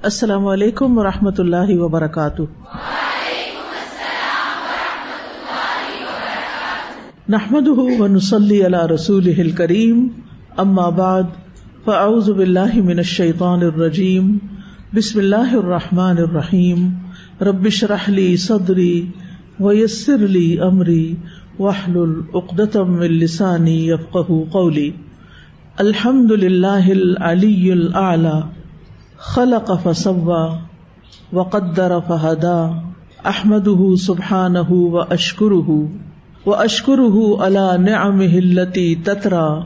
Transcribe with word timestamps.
السلام 0.08 0.46
علیکم 0.48 0.98
ورحمۃ 0.98 1.40
اللہ 1.40 1.72
وبرکاتہ۔ 1.78 2.42
نحمد 7.30 7.68
ونسلی 8.00 8.66
علی 8.66 8.84
رسول 8.94 9.52
کریم 9.52 10.08
اما 10.58 10.90
بعد، 10.90 11.24
فاعوذ 11.86 12.30
باللہ 12.30 12.76
من 12.76 12.98
الشیطان 12.98 13.64
الرجیم، 13.64 14.38
بسم 14.94 15.20
اللہ 15.20 15.56
الرحمن 15.56 16.18
الرحیم۔ 16.18 16.88
ربش 17.42 17.84
رحلی 17.84 18.38
صدری 18.38 19.12
ویسر 19.60 20.28
لی 20.28 20.60
امری، 20.60 21.16
واحلل 21.60 22.20
عقدۃ 22.34 22.76
من 22.76 23.18
لسانی 23.24 23.80
یفقهوا 23.90 24.44
قولی۔ 24.52 24.92
الحمد 25.78 26.32
للہ 26.32 26.86
العلی 26.90 27.72
الاعلی 27.72 28.40
خلق 29.20 29.72
فسوا 29.84 30.44
وقدر 31.34 31.94
فہدا 32.08 32.58
احمده 33.26 33.88
سبحانه 33.96 34.76
واشكره 34.92 35.78
واشكره 36.46 37.24
على 37.42 37.64
نعمه 37.78 38.38
التي 38.40 38.86
تترى 38.96 39.66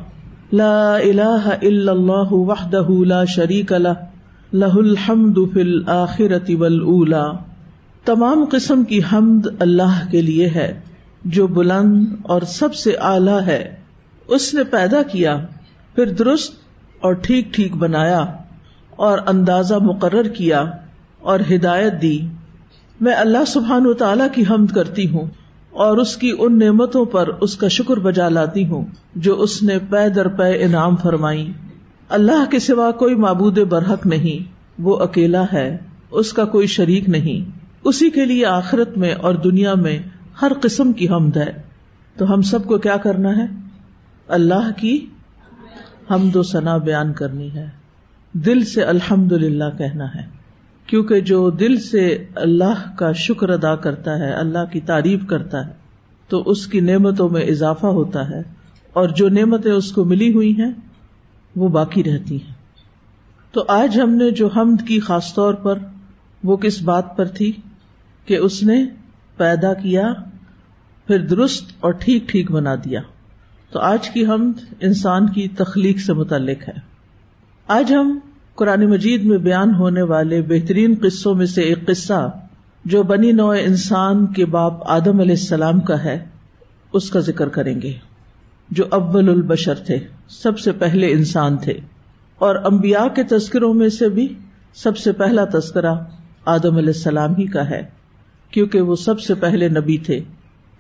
لا 0.52 1.04
اله 1.04 1.54
الا 1.54 1.92
الله 1.92 2.34
وحده 2.34 2.98
لا 3.06 3.20
شريك 3.26 3.72
له 3.72 3.98
له 4.54 4.80
الحمد 4.80 5.44
في 5.54 5.62
الاخره 5.62 6.56
والاولى 6.56 7.24
تمام 8.06 8.46
قسم 8.52 8.84
کی 8.84 9.00
حمد 9.12 9.48
اللہ 9.60 10.00
کے 10.12 10.22
لیے 10.22 10.48
ہے 10.50 10.72
جو 11.32 11.48
بلند 11.48 12.14
اور 12.26 12.42
سب 12.52 12.76
سے 12.76 12.96
اعلی 13.06 13.40
ہے 13.46 13.64
اس 14.28 14.54
نے 14.54 14.64
پیدا 14.72 15.02
کیا 15.12 15.36
پھر 15.96 16.14
درست 16.20 16.54
اور 17.02 17.14
ٹھیک 17.14 17.54
ٹھیک 17.54 17.76
بنایا 17.76 18.24
اور 18.96 19.18
اندازہ 19.28 19.76
مقرر 19.76 20.24
کیا 20.24 20.66
اور 21.20 21.40
ہدایت 21.56 22.02
دی۔ 22.02 22.20
میں 23.02 23.14
اللہ 23.14 23.46
سبحان 23.48 23.88
و 23.88 23.94
تعالی 23.94 24.24
کی 24.34 24.44
حمد 24.50 24.76
کرتی 24.76 25.10
ہوں 25.10 25.26
اور 25.70 25.98
اس 25.98 26.18
کی 26.18 26.32
ان 26.40 26.60
نعمتوں 26.60 27.06
پر 27.06 27.28
اس 27.28 27.58
کا 27.58 27.68
شکر 27.68 28.00
بجا 28.00 28.30
لاتی 28.30 28.68
ہوں 28.68 28.86
جو 29.16 29.42
اس 29.42 29.64
نے 29.64 29.78
پے 29.90 30.10
در 30.10 30.28
پے 30.28 30.64
انعام 30.64 30.96
فرمائی۔ 30.96 31.52
اللہ 32.10 32.52
کے 32.52 32.60
سوا 32.60 32.92
کوئی 32.92 33.16
معبود 33.16 33.58
برحق 33.58 34.06
نہیں، 34.06 34.52
وہ 34.82 34.98
اکیلا 34.98 35.44
ہے، 35.54 35.78
اس 36.12 36.34
کا 36.34 36.46
کوئی 36.46 36.68
شریک 36.68 37.10
نہیں۔ 37.10 37.58
اسی 37.84 38.10
کے 38.10 38.26
لیے 38.26 38.46
آخرت 38.46 38.98
میں 38.98 39.14
اور 39.14 39.34
دنیا 39.34 39.74
میں 39.74 40.00
ہر 40.42 40.52
قسم 40.62 40.94
کی 40.94 41.10
حمد 41.10 41.38
ہے۔ 41.38 41.62
تو 42.18 42.34
ہم 42.34 42.42
سب 42.42 42.66
کو 42.66 42.78
کیا 42.78 42.98
کرنا 42.98 43.38
ہے؟ 43.38 43.46
اللہ 44.28 44.72
کی 44.78 45.06
حمد 46.12 46.36
و 46.36 46.44
ثنا 46.44 46.78
بیان 46.78 47.14
کرنی 47.14 47.52
ہے۔ 47.52 47.81
دل 48.34 48.66
سے 48.66 48.84
الحمد 48.84 49.32
للہ 49.32 49.78
کہنا 49.78 50.16
ہے۔ 50.16 50.22
کیونکہ 50.86 51.20
جو 51.20 51.50
دل 51.50 51.80
سے 51.80 52.26
اللہ 52.36 52.98
کا 52.98 53.12
شکر 53.12 53.50
ادا 53.50 53.76
کرتا 53.76 54.18
ہے، 54.18 54.32
اللہ 54.32 54.66
کی 54.72 54.80
تعریف 54.80 55.26
کرتا 55.28 55.68
ہے، 55.68 55.72
تو 56.28 56.44
اس 56.46 56.68
کی 56.68 56.80
نعمتوں 56.80 57.30
میں 57.30 57.42
اضافہ 57.42 57.86
ہوتا 57.86 58.30
ہے۔ 58.30 58.42
اور 58.94 59.10
جو 59.10 59.30
نعمتیں 59.30 59.72
اس 59.72 59.92
کو 59.92 60.04
ملی 60.04 60.34
ہوئی 60.34 60.52
ہیں، 60.58 60.72
وہ 61.56 61.70
باقی 61.70 62.04
رہتی 62.04 62.36
ہیں۔ 62.36 62.54
تو 63.52 63.66
آج 63.68 64.02
ہم 64.02 64.10
نے 64.10 64.32
جو 64.32 64.48
حمد 64.48 64.88
کی 64.88 65.00
خاص 65.00 65.34
طور 65.34 65.54
پر، 65.54 65.78
وہ 66.44 66.58
کس 66.58 66.82
بات 66.82 67.18
پر 67.18 67.26
تھی؟ 67.26 67.52
کہ 68.26 68.38
اس 68.38 68.64
نے 68.64 68.86
پیدا 69.38 69.74
کیا، 69.74 70.14
پھر 71.08 71.18
درست 71.18 71.66
اور 71.80 71.92
ٹھیک 71.92 72.30
ٹھیک 72.30 72.52
بنا 72.52 72.76
دیا۔ 72.76 73.02
تو 73.72 73.80
آج 73.80 74.10
کی 74.10 74.26
حمد 74.26 74.74
انسان 74.80 75.30
کی 75.30 75.48
تخلیق 75.48 76.00
سے 76.00 76.14
متعلق 76.14 76.70
ہے۔ 76.70 76.91
آج 77.74 77.94
ہم 77.94 78.20
قرآن 78.56 78.86
مجید 78.86 79.24
میں 79.24 79.38
بیان 79.38 79.76
ہونے 79.76 80.02
والے 80.02 80.42
بہترین 80.42 80.96
قصوں 81.02 81.36
میں 81.36 81.46
سے 81.46 81.62
ایک 81.62 81.88
قصہ 81.88 82.40
جو 82.86 83.04
بنی 83.04 83.32
نوع 83.32 83.56
انسان 83.62 84.26
کے 84.26 84.46
باپ 84.46 84.90
آدم 84.90 85.20
علیہ 85.20 85.32
السلام 85.32 85.80
کا 85.80 86.04
ہے، 86.04 86.26
اس 86.94 87.10
کا 87.10 87.20
ذکر 87.20 87.50
کریں 87.50 87.82
گے۔ 87.82 87.94
جو 88.70 88.84
اول 88.90 89.30
البشر 89.30 89.74
تھے، 89.74 89.98
سب 90.30 90.60
سے 90.60 90.72
پہلے 90.72 91.12
انسان 91.12 91.58
تھے۔ 91.58 91.74
اور 92.40 92.56
امبیا 92.56 93.08
کے 93.16 93.24
تذکروں 93.24 93.74
میں 93.74 93.90
سے 93.90 94.10
بھی 94.10 94.34
سب 94.74 94.98
سے 94.98 95.12
پہلا 95.12 95.46
تذکرہ 95.54 95.96
آدم 96.46 96.78
علیہ 96.78 96.94
السلام 96.96 97.36
ہی 97.38 97.46
کا 97.46 97.70
ہے، 97.70 97.84
کیونکہ 98.52 98.82
وہ 98.82 98.96
سب 98.96 99.20
سے 99.20 99.34
پہلے 99.34 99.68
نبی 99.68 99.98
تھے۔ 99.98 100.20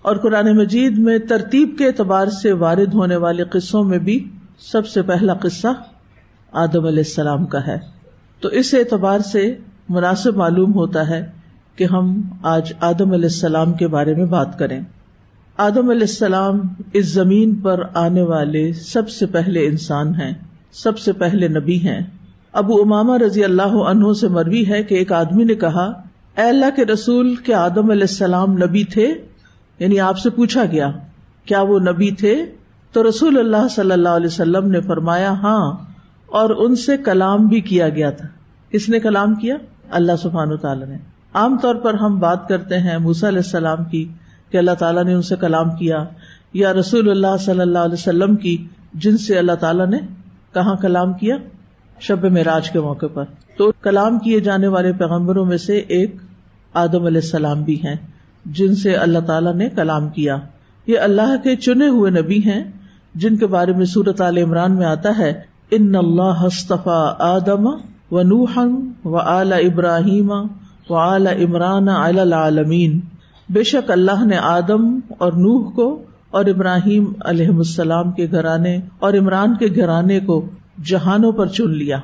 اور 0.02 0.16
قرآن 0.16 0.58
مجید 0.58 0.98
میں 0.98 1.20
ترتیب 1.20 1.76
کے 1.78 1.88
اعتبار 1.88 2.28
سے 2.28 2.52
وارد 2.52 2.94
ہونے 2.94 3.16
والے 3.16 3.44
قصوں 3.44 3.84
میں 3.84 4.00
بھی 4.00 4.30
سب 4.60 4.88
سے 4.88 5.02
پہلا 5.02 5.34
قصہ 5.34 5.68
آدم 6.52 6.86
علیہ 6.86 7.04
السلام 7.08 7.46
کا 7.46 7.68
ہے۔ 7.68 7.78
تو 8.42 8.48
اس 8.48 8.74
اعتبار 8.74 9.20
سے 9.20 9.56
مناسب 9.90 10.38
معلوم 10.38 10.74
ہوتا 10.74 11.10
ہے 11.10 11.32
کہ 11.76 11.84
ہم 11.84 12.22
آج 12.44 12.74
آدم 12.80 13.12
علیہ 13.12 13.26
السلام 13.26 13.74
کے 13.74 13.88
بارے 13.88 14.16
میں 14.16 14.26
بات 14.26 14.60
کریں۔ 14.60 14.80
آدم 15.58 15.90
علیہ 15.90 16.02
السلام 16.02 16.60
اس 16.94 17.14
زمین 17.14 17.56
پر 17.56 17.84
آنے 17.94 18.22
والے 18.22 18.74
سب 18.74 19.10
سے 19.10 19.26
پہلے 19.26 19.66
انسان 19.66 20.16
ہیں، 20.16 20.34
سب 20.72 21.00
سے 21.00 21.14
پہلے 21.14 21.48
نبی 21.48 21.80
ہیں۔ 21.80 22.02
ابو 22.54 22.82
اماما 22.82 23.18
رضی 23.18 23.44
اللہ 23.44 23.62
عنہ 23.62 24.14
سے 24.14 24.28
مروی 24.28 24.68
ہے 24.68 24.84
کہ 24.84 24.96
ایک 24.96 25.12
آدمی 25.12 25.44
نے 25.44 25.56
کہا، 25.56 25.86
اے 26.38 26.42
اللہ 26.42 26.66
کے 26.76 26.86
رسول، 26.86 27.36
کیا 27.36 27.64
آدم 27.64 27.90
علیہ 27.90 28.02
السلام 28.02 28.58
نبی 28.58 28.84
تھے؟ 28.84 29.14
یعنی 29.80 30.00
آپ 30.00 30.18
سے 30.18 30.30
پوچھا 30.30 30.64
گیا، 30.72 30.92
کیا 31.46 31.62
وہ 31.62 31.80
نبی 31.80 32.12
تھے؟ 32.12 32.46
تو 32.92 33.10
رسول 33.10 33.40
اللہ 33.40 33.68
صلی 33.72 33.92
اللہ 33.92 34.10
علیہ 34.10 34.28
وسلم 34.28 34.72
نے 34.72 34.82
فرمایا 34.82 35.32
ہاں۔ 35.32 35.91
اور 36.32 36.50
ان 36.50 36.76
سے 36.76 36.98
کلام 36.98 37.48
بھی 37.48 37.62
کیا 37.62 37.90
گیا 37.90 38.10
تھا۔ 38.10 38.28
کس 38.72 38.90
نے 38.90 39.00
کلام 39.00 39.36
کیا؟ 39.36 39.56
اللہ 39.92 40.12
سبحان 40.22 40.58
تعالیٰ 40.58 40.88
نے۔ 40.88 40.98
عام 41.34 41.58
طور 41.58 41.76
پر 41.76 41.94
ہم 41.94 42.20
بات 42.20 42.48
کرتے 42.48 42.78
ہیں 42.78 42.98
موسا 42.98 43.28
علیہ 43.28 43.38
السلام 43.38 43.84
کی 43.84 44.08
کہ 44.50 44.58
اللہ 44.58 44.72
تعالیٰ 44.72 45.04
نے 45.04 45.14
ان 45.14 45.22
سے 45.22 45.36
کلام 45.36 45.76
کیا 45.76 46.06
یا 46.54 46.74
رسول 46.74 47.12
اللہ 47.12 47.38
صلی 47.40 47.60
اللہ 47.60 47.78
علیہ 47.78 47.94
وسلم 47.94 48.36
کی 48.36 48.68
جن 48.94 49.18
سے 49.18 49.38
اللہ 49.38 49.52
تعالیٰ 49.52 49.88
نے 49.88 49.98
کہاں 50.54 50.76
کلام 50.76 51.14
کیا؟ 51.14 51.36
شب 52.00 52.26
معراج 52.26 52.70
کے 52.70 52.80
موقع 52.80 53.06
پر۔ 53.14 53.24
تو 53.58 53.72
کلام 53.82 54.20
کیے 54.20 54.40
جانے 54.40 54.68
والے 54.68 54.94
پیغمبروں 54.94 55.46
میں 55.46 55.58
سے 55.58 55.78
ایک 55.78 56.16
آدم 56.74 57.06
علیہ 57.06 57.22
السلام 57.24 57.64
بھی 57.64 57.84
ہیں 57.84 57.96
جن 58.46 58.76
سے 58.76 58.96
اللہ 58.96 59.20
تعالیٰ 59.20 59.56
نے 59.56 59.70
کلام 59.70 60.10
کیا۔ 60.10 60.38
یہ 60.88 61.00
اللہ 61.00 61.36
کے 61.44 61.56
چنے 61.56 61.88
ہوئے 61.88 62.12
نبی 62.12 62.38
ہیں 62.38 62.64
جن 63.16 63.38
کے 63.38 63.48
بارے 63.48 63.74
میں 63.74 63.86
سورت 63.86 64.22
عال 64.22 64.38
عمران 64.38 64.76
میں 64.76 64.86
آتا 64.86 65.18
ہے 65.18 65.51
ان 65.72 65.96
اللہ 65.96 66.68
آدم 67.20 67.68
و 68.12 68.22
نوحن 68.22 68.92
و 69.06 69.18
اعلی 69.18 69.66
ابراہیم 69.66 70.32
و 70.90 70.96
اعلی 70.98 71.46
عمران 71.46 71.90
العالمین۔ 71.90 73.00
بے 73.50 73.64
شک 73.64 73.92
اللہ 73.92 74.26
نے 74.26 74.38
آدم 74.38 75.00
اور 75.18 75.32
نوح 75.32 75.72
کو 75.72 76.02
اور 76.32 76.46
ابراہیم 76.46 77.14
علیہ 77.26 77.48
السلام 77.48 78.12
کے 78.12 78.28
گھرانے 78.32 78.78
اور 79.00 79.14
عمران 79.14 79.56
کے 79.56 79.66
گھرانے 79.76 80.20
کو 80.20 80.46
جہانوں 80.86 81.32
پر 81.32 81.48
چن 81.48 81.70
لیا۔ 81.70 81.98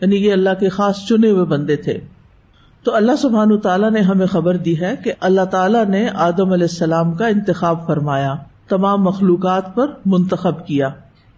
یعنی 0.00 0.16
یہ 0.16 0.32
اللہ 0.32 0.50
کے 0.60 0.68
خاص 0.68 1.06
چنے 1.08 1.30
ہوئے 1.30 1.44
بندے 1.44 1.76
تھے۔ 1.76 2.00
تو 2.84 2.94
اللہ 2.94 3.16
سبحان 3.18 3.58
تعالیٰ 3.58 3.90
نے 3.90 4.00
ہمیں 4.00 4.26
خبر 4.26 4.56
دی 4.56 4.80
ہے 4.80 4.94
کہ 5.04 5.12
اللہ 5.20 5.44
تعالیٰ 5.44 5.84
نے 5.84 6.08
آدم 6.14 6.52
علیہ 6.52 6.66
السلام 6.70 7.12
کا 7.12 7.26
انتخاب 7.26 7.86
فرمایا، 7.86 8.34
تمام 8.68 9.04
مخلوقات 9.04 9.74
پر 9.74 9.86
منتخب 10.06 10.66
کیا۔ 10.66 10.88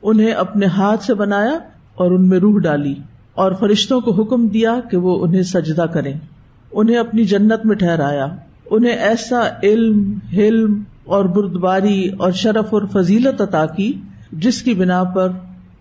انہیں 0.03 0.33
اپنے 0.33 0.67
ہاتھ 0.67 1.05
سے 1.05 1.15
بنایا 1.15 1.59
اور 1.97 2.11
ان 2.11 2.29
میں 2.29 2.39
روح 2.39 2.59
ڈالی 2.59 2.95
اور 3.35 3.53
فرشتوں 3.53 4.01
کو 4.01 4.13
حکم 4.13 4.49
دیا 4.49 4.77
کہ 4.91 4.97
وہ 4.97 5.25
انہیں 5.25 5.43
سجدہ 5.43 5.83
کریں۔ 5.83 6.13
انہیں 6.73 6.97
اپنی 6.97 7.25
جنت 7.25 7.67
میں 7.67 7.77
ٹھہرایا۔ 7.77 8.27
انہیں 8.71 8.93
ایسا 8.93 9.41
علم، 9.63 10.19
حلم 10.33 10.83
اور 11.05 11.25
بردباری 11.25 12.09
اور 12.19 12.33
شرف 12.33 12.75
اور 12.75 12.83
فضیلت 12.93 13.41
عطا 13.41 13.67
کی 13.67 13.93
جس 14.33 14.63
کی 14.63 14.75
بنا 14.75 15.05
پر 15.05 15.29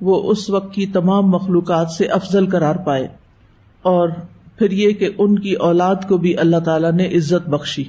وہ 0.02 0.32
اس 0.32 0.50
وقت 0.50 0.74
کی 0.74 0.86
تمام 0.86 1.28
مخلوقات 1.28 1.90
سے 1.90 2.06
افضل 2.06 2.50
قرار 2.50 2.76
پائے۔ 2.76 3.08
اور 3.82 4.10
پھر 4.58 4.72
یہ 4.72 4.92
کہ 4.92 5.10
ان 5.18 5.40
کی 5.40 5.54
اولاد 5.54 5.96
کو 6.08 6.18
بھی 6.18 6.38
اللہ 6.38 6.58
تعالیٰ 6.58 6.92
نے 6.92 7.08
عزت 7.08 7.50
بخشی۔ 7.50 7.84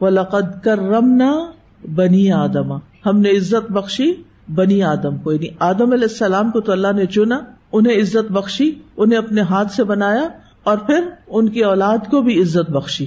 وہ 0.00 0.10
لقد 0.10 0.62
کر 0.62 0.78
رمنا 0.78 1.46
بنی 1.94 2.32
آدما 2.32 2.76
ہم 3.06 3.20
نے 3.20 3.30
عزت 3.30 3.72
بخشی 3.72 4.12
بنی 4.54 4.82
آدم 4.82 5.16
کو۔ 5.16 5.32
یعنی 5.32 5.46
آدم 5.58 5.92
علیہ 5.92 6.02
السلام 6.02 6.50
کو 6.50 6.60
تو 6.60 6.72
اللہ 6.72 6.92
نے 6.96 7.06
چنا۔ 7.06 7.40
انہیں 7.74 7.96
عزت 7.96 8.32
بخشی، 8.32 8.72
انہیں 8.96 9.18
اپنے 9.18 9.40
ہاتھ 9.40 9.72
سے 9.72 9.84
بنایا 9.84 10.28
اور 10.62 10.78
پھر 10.78 11.08
ان 11.26 11.48
کی 11.48 11.60
اولاد 11.60 11.98
کو 12.10 12.22
بھی 12.22 12.42
عزت 12.42 12.70
بخشی۔ 12.70 13.06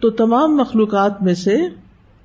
تو 0.00 0.10
تمام 0.10 0.56
مخلوقات 0.56 1.22
میں 1.22 1.34
سے 1.34 1.56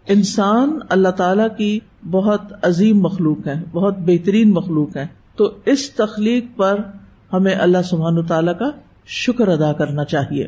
انسان 0.08 0.80
اللہ 0.90 1.10
تعالی 1.10 1.44
کی 1.58 1.80
بہت 2.12 2.42
عظیم 2.62 3.00
مخلوق 3.00 3.48
ہے 3.48 3.64
بہت 3.72 3.96
بہترین 3.98 4.52
مخلوق 4.52 4.98
ہے 4.98 5.08
تو 5.36 5.52
اس 5.66 5.92
تخلیق 5.92 6.46
پر 6.56 6.76
ہمیں 7.34 7.56
اللہ 7.56 7.82
سبحان 7.82 8.26
تعالیٰ 8.26 8.58
کا 8.60 8.66
شکر 9.06 9.48
ادا 9.48 9.74
کرنا 9.74 10.06
چاہیے۔ 10.06 10.48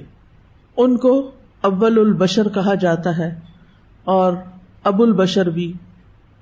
ان 0.77 0.97
کو 0.97 1.31
اول 1.61 1.99
البشر 1.99 2.47
کہا 2.49 2.73
جاتا 2.75 3.17
ہے 3.17 3.39
اور 4.03 4.33
ابو 4.83 5.03
البشر 5.03 5.49
بھی۔ 5.49 5.73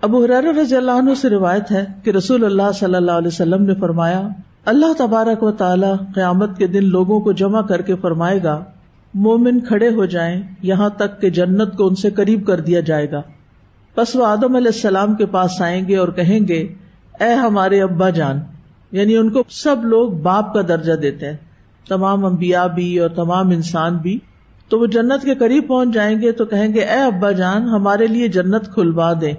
ابو 0.01 0.25
حرار 0.25 0.43
رضی 0.43 0.75
اللہ 0.75 0.91
عنہ 0.91 1.13
سے 1.13 1.29
روایت 1.29 1.71
ہے 1.71 1.85
کہ 2.03 2.09
رسول 2.09 2.45
اللہ 2.45 2.71
صلی 2.73 2.95
اللہ 2.95 3.11
علیہ 3.11 3.27
وسلم 3.27 3.63
نے 3.63 3.75
فرمایا 3.75 4.27
اللہ 4.65 4.93
تبارک 4.97 5.43
و 5.43 5.51
تعالی 5.51 5.87
قیامت 6.15 6.57
کے 6.57 6.67
دن 6.67 6.85
لوگوں 6.85 7.19
کو 7.19 7.31
جمع 7.31 7.61
کر 7.61 7.81
کے 7.81 7.95
فرمائے 7.95 8.43
گا، 8.43 8.63
مومن 9.13 9.59
کھڑے 9.59 9.89
ہو 9.89 10.05
جائیں، 10.05 10.41
یہاں 10.61 10.89
تک 10.89 11.21
کہ 11.21 11.29
جنت 11.29 11.77
کو 11.77 11.87
ان 11.87 11.95
سے 11.95 12.09
قریب 12.09 12.47
کر 12.47 12.59
دیا 12.59 12.79
جائے 12.79 13.11
گا۔ 13.11 13.21
بس 13.97 14.15
وہ 14.15 14.25
آدم 14.25 14.55
علیہ 14.55 14.67
السلام 14.67 15.15
کے 15.15 15.25
پاس 15.25 15.61
آئیں 15.61 15.87
گے 15.87 15.97
اور 15.97 16.07
کہیں 16.07 16.47
گے، 16.47 16.73
اے 17.19 17.33
ہمارے 17.33 17.81
ابا 17.81 18.09
جان 18.09 18.39
یعنی 18.91 19.17
ان 19.17 19.29
کو 19.29 19.43
سب 19.49 19.85
لوگ 19.85 20.11
باپ 20.11 20.53
کا 20.53 20.61
درجہ 20.67 20.93
دیتے 20.93 21.29
ہیں، 21.29 21.37
تمام 21.89 22.25
انبیاء 22.25 22.67
بھی 22.67 22.99
اور 22.99 23.09
تمام 23.09 23.49
انسان 23.49 23.97
بھی۔ 23.97 24.19
تو 24.69 24.79
وہ 24.79 24.85
جنت 24.85 25.23
کے 25.23 25.35
قریب 25.35 25.67
پہنچ 25.67 25.89
جائیں 25.93 26.21
گے 26.21 26.31
تو 26.31 26.45
کہیں 26.45 26.73
گے، 26.73 26.79
اے 26.79 26.99
ابا 26.99 27.31
جان، 27.31 27.69
ہمارے 27.69 28.07
لیے 28.07 28.27
جنت 28.27 28.73
کھلوا 28.73 29.13
دیں۔ 29.21 29.33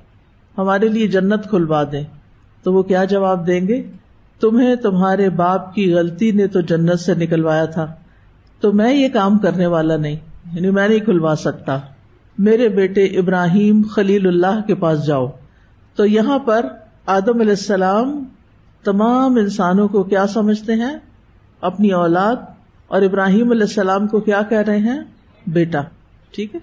ہمارے 0.59 0.89
لیے 0.89 1.07
جنت 1.07 1.51
کھلوا 1.51 1.83
دیں۔ 1.93 2.05
تو 2.63 2.73
وہ 2.73 2.83
کیا 2.83 3.05
جواب 3.05 3.47
دیں 3.47 3.69
گے؟ 3.69 3.83
تمہیں 4.41 4.77
تمہارے 4.77 5.31
باپ 5.31 5.75
کی 5.75 5.95
غلطی 5.95 6.31
نے 6.31 6.47
تو 6.47 6.61
جنت 6.61 7.01
سے 7.01 7.15
نکلوایا 7.15 7.65
تھا۔ 7.65 7.95
تو 8.61 8.73
میں 8.73 8.95
یہ 8.95 9.09
کام 9.09 9.39
کرنے 9.39 9.67
والا 9.67 9.97
نہیں 9.97 10.17
یعنی 10.53 10.71
میں 10.71 10.89
نہیں 10.89 10.99
کھلوا 10.99 11.35
سکتا۔ 11.35 11.79
میرے 12.39 12.69
بیٹے 12.69 13.05
ابراہیم 13.05 13.83
خلیل 13.91 14.27
اللہ 14.27 14.61
کے 14.67 14.75
پاس 14.75 15.07
جاؤ۔ 15.07 15.27
تو 15.97 16.07
یہاں 16.07 16.39
پر 16.39 16.67
آدم 17.07 17.41
علیہ 17.41 17.51
السلام 17.51 18.25
تمام 18.85 19.37
انسانوں 19.37 19.89
کو 19.89 20.03
کیا 20.03 20.27
سمجھتے 20.27 20.75
ہیں؟ 20.75 20.97
اپنی 21.61 21.91
اولاد 21.91 22.37
اور 22.87 23.03
ابراہیم 23.03 23.51
علیہ 23.51 23.63
السلام 23.63 24.07
کو 24.07 24.21
کیا 24.21 24.43
کہہ 24.43 24.59
رہے 24.59 24.79
ہیں؟ 24.79 25.01
بیٹا۔ 25.47 25.81
ٹھیک 26.31 26.55
ہے؟ 26.55 26.61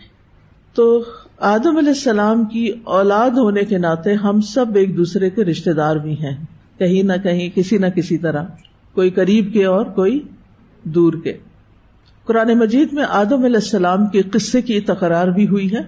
تو 0.73 1.03
آدم 1.39 1.77
علیہ 1.77 1.89
السلام 1.89 2.45
کی 2.45 2.71
اولاد 2.83 3.29
ہونے 3.29 3.63
کے 3.63 3.77
ناطے 3.77 4.13
ہم 4.13 4.41
سب 4.41 4.65
ایک 4.75 4.97
دوسرے 4.97 5.29
کے 5.29 5.45
رشتے 5.45 5.73
دار 5.73 5.95
بھی 5.95 6.13
ہیں۔ 6.13 6.45
کہیں 6.81 7.04
نہ 7.04 7.13
کہیں، 7.24 7.50
کسی 7.56 7.78
نہ 7.78 7.86
کسی 7.86 8.18
طرح، 8.18 8.44
کوئی 8.94 9.10
قریب 9.10 9.54
کے 9.54 9.66
اور 9.66 9.86
کوئی 9.86 10.28
دور 10.83 11.13
کے۔ 11.24 11.38
قرآن 12.25 12.60
مجید 12.60 12.94
میں 12.94 13.04
آدم 13.10 13.44
علیہ 13.44 13.56
السلام 13.56 14.07
کے 14.07 14.22
قصے 14.22 14.62
کی 14.62 14.80
تکرار 14.80 15.28
بھی 15.28 15.48
ہوئی 15.48 15.74
ہے۔ 15.74 15.81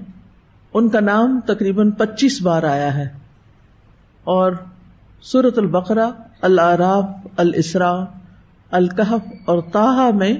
ان 0.74 0.90
کا 0.90 1.00
نام 1.00 1.40
تقریباً 1.46 1.92
پچیس 1.92 2.42
بار 2.42 2.64
آیا 2.64 2.98
ہے۔ 2.98 3.08
اور 4.24 4.52
سورت 5.22 5.58
البقرا 5.58 6.10
العراف 6.42 7.06
الاسرا 7.38 8.06
الکحف 8.72 9.34
اور 9.46 9.62
تاہا 9.72 10.10
میں 10.16 10.34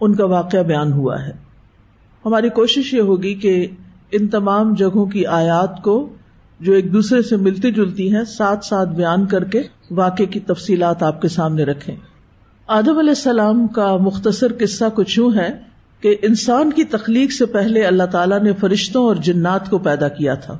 ان 0.00 0.14
کا 0.14 0.24
واقعہ 0.24 0.62
بیان 0.62 0.92
ہوا 0.92 1.22
ہے۔ 1.22 1.32
ہماری 2.24 2.48
کوشش 2.48 2.94
یہ 2.94 3.00
ہوگی 3.00 3.34
کہ 3.34 3.66
ان 4.12 4.28
تمام 4.28 4.74
جگہوں 4.74 5.06
کی 5.06 5.26
آیات 5.26 5.82
کو 5.82 6.08
جو 6.60 6.72
ایک 6.72 6.92
دوسرے 6.92 7.22
سے 7.22 7.36
ملتی 7.36 7.72
جلتی 7.72 8.14
ہیں، 8.14 8.24
ساتھ 8.24 8.64
ساتھ 8.64 8.88
بیان 8.88 9.26
کر 9.26 9.44
کے 9.44 9.62
واقع 9.90 10.22
کی 10.22 10.40
تفصیلات 10.40 11.02
آپ 11.02 11.22
کے 11.22 11.28
سامنے 11.28 11.64
رکھیں۔ 11.64 11.96
آدم 12.66 12.98
علیہ 12.98 13.08
السلام 13.08 13.66
کا 13.66 13.96
مختصر 13.96 14.52
قصہ 14.60 14.84
کچھ 14.94 15.18
یوں 15.18 15.32
ہے 15.34 15.48
کہ 16.00 16.16
انسان 16.22 16.72
کی 16.72 16.84
تخلیق 16.84 17.32
سے 17.32 17.46
پہلے 17.46 17.82
اللہ 17.82 18.02
تعالیٰ 18.02 18.42
نے 18.42 18.52
فرشتوں 18.52 19.04
اور 19.04 19.16
جنات 19.16 19.70
کو 19.70 19.78
پیدا 19.78 20.08
کیا 20.08 20.34
تھا۔ 20.34 20.58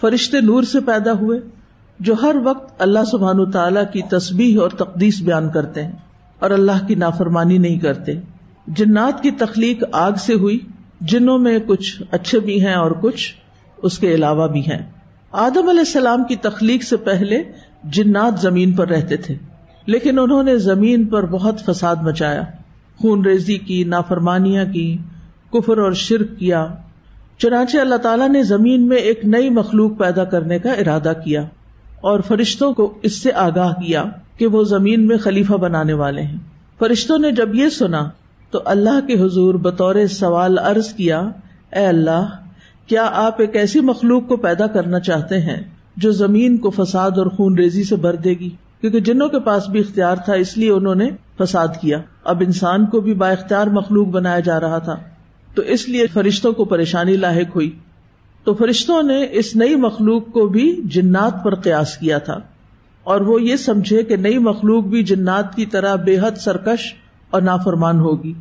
فرشتے 0.00 0.40
نور 0.40 0.62
سے 0.62 0.80
پیدا 0.80 1.12
ہوئے، 1.12 1.40
جو 2.00 2.14
ہر 2.22 2.36
وقت 2.44 2.82
اللہ 2.82 3.04
سبحان 3.10 3.50
تعالیٰ 3.50 3.84
کی 3.92 4.02
تسبیح 4.02 4.60
اور 4.60 4.70
تقدیس 4.70 5.22
بیان 5.22 5.48
کرتے 5.48 5.84
ہیں 5.84 5.92
اور 6.38 6.50
اللہ 6.50 6.86
کی 6.86 6.94
نافرمانی 6.94 7.58
نہیں 7.58 7.78
کرتے۔ 7.78 8.12
جنات 8.66 9.22
کی 9.22 9.30
تخلیق 9.30 9.84
آگ 9.92 10.12
سے 10.18 10.34
ہوئی، 10.34 10.58
جنوں 11.00 11.38
میں 11.38 11.58
کچھ 11.66 12.02
اچھے 12.10 12.40
بھی 12.40 12.66
ہیں 12.66 12.74
اور 12.74 12.90
کچھ 12.90 13.34
اس 13.82 13.98
کے 13.98 14.14
علاوہ 14.14 14.48
بھی 14.48 14.60
ہیں۔ 14.60 14.99
آدم 15.32 15.68
علیہ 15.68 15.80
السلام 15.80 16.24
کی 16.24 16.36
تخلیق 16.36 16.82
سے 16.82 16.96
پہلے 16.96 17.42
جنات 17.84 18.40
زمین 18.40 18.72
پر 18.72 18.88
رہتے 18.88 19.16
تھے، 19.16 19.34
لیکن 19.86 20.18
انہوں 20.18 20.42
نے 20.42 20.56
زمین 20.56 21.04
پر 21.06 21.26
بہت 21.26 21.60
فساد 21.60 21.96
مچایا، 22.02 22.42
خون 23.00 23.24
ریزی 23.24 23.58
کی، 23.58 23.84
نافرمانیاں 23.84 24.64
کی، 24.72 24.96
کفر 25.52 25.78
اور 25.78 25.92
شرک 25.92 26.38
کیا۔ 26.38 26.66
چنانچہ 27.38 27.78
اللہ 27.78 27.96
تعالیٰ 27.96 28.28
نے 28.28 28.42
زمین 28.42 28.88
میں 28.88 28.96
ایک 28.96 29.24
نئی 29.24 29.50
مخلوق 29.50 29.98
پیدا 29.98 30.24
کرنے 30.24 30.58
کا 30.58 30.72
ارادہ 30.72 31.12
کیا 31.24 31.44
اور 32.00 32.20
فرشتوں 32.20 32.72
کو 32.72 32.92
اس 33.02 33.22
سے 33.22 33.32
آگاہ 33.32 33.72
کیا 33.72 34.04
کہ 34.36 34.46
وہ 34.46 34.64
زمین 34.64 35.06
میں 35.06 35.16
خلیفہ 35.16 35.54
بنانے 35.54 35.92
والے 35.92 36.22
ہیں۔ 36.22 36.38
فرشتوں 36.78 37.18
نے 37.18 37.32
جب 37.32 37.54
یہ 37.54 37.68
سنا 37.68 38.08
تو 38.50 38.60
اللہ 38.64 39.00
کے 39.06 39.20
حضور 39.20 39.54
بطور 39.54 40.06
سوال 40.10 40.58
عرض 40.58 40.92
کیا، 40.92 41.20
اے 41.72 41.86
اللہ 41.86 42.28
کیا 42.90 43.10
آپ 43.12 43.40
ایک 43.40 43.56
ایسی 43.56 43.80
مخلوق 43.80 44.28
کو 44.28 44.36
پیدا 44.36 44.66
کرنا 44.66 45.00
چاہتے 45.00 45.40
ہیں 45.40 45.62
جو 45.96 46.10
زمین 46.10 46.56
کو 46.56 46.70
فساد 46.70 47.10
اور 47.10 47.26
خون 47.26 47.58
ریزی 47.58 47.84
سے 47.84 47.96
بھر 47.96 48.14
دے 48.14 48.30
گی؟ 48.30 48.50
کیونکہ 48.80 49.00
جنوں 49.00 49.28
کے 49.28 49.40
پاس 49.40 49.68
بھی 49.68 49.80
اختیار 49.80 50.16
تھا، 50.16 50.32
اس 50.32 50.58
لیے 50.58 50.70
انہوں 50.70 50.94
نے 50.94 51.10
فساد 51.38 51.68
کیا۔ 51.80 51.98
اب 52.24 52.42
انسان 52.46 52.86
کو 52.86 53.00
بھی 53.00 53.14
با 53.14 53.30
اختیار 53.30 53.66
مخلوق 53.66 54.06
بنایا 54.06 54.40
جا 54.40 54.60
رہا 54.60 54.78
تھا۔ 54.78 54.96
تو 55.54 55.62
اس 55.62 55.88
لیے 55.88 56.06
فرشتوں 56.06 56.52
کو 56.52 56.64
پریشانی 56.64 57.16
لاحق 57.16 57.56
ہوئی۔ 57.56 57.70
تو 58.44 58.54
فرشتوں 58.54 59.02
نے 59.02 59.26
اس 59.30 59.56
نئی 59.56 59.76
مخلوق 59.76 60.26
کو 60.32 60.46
بھی 60.46 60.80
جنات 60.84 61.44
پر 61.44 61.54
قیاس 61.54 61.96
کیا 61.96 62.18
تھا۔ 62.18 62.38
اور 63.04 63.20
وہ 63.20 63.42
یہ 63.42 63.56
سمجھے 63.56 64.02
کہ 64.02 64.16
نئی 64.16 64.38
مخلوق 64.38 64.84
بھی 64.84 65.02
جنات 65.02 65.54
کی 65.54 65.66
طرح 65.66 65.94
بے 65.94 66.18
حد 66.18 66.38
سرکش 66.38 66.94
اور 67.30 67.42
نافرمان 67.42 68.00
ہوگی۔ 68.00 68.34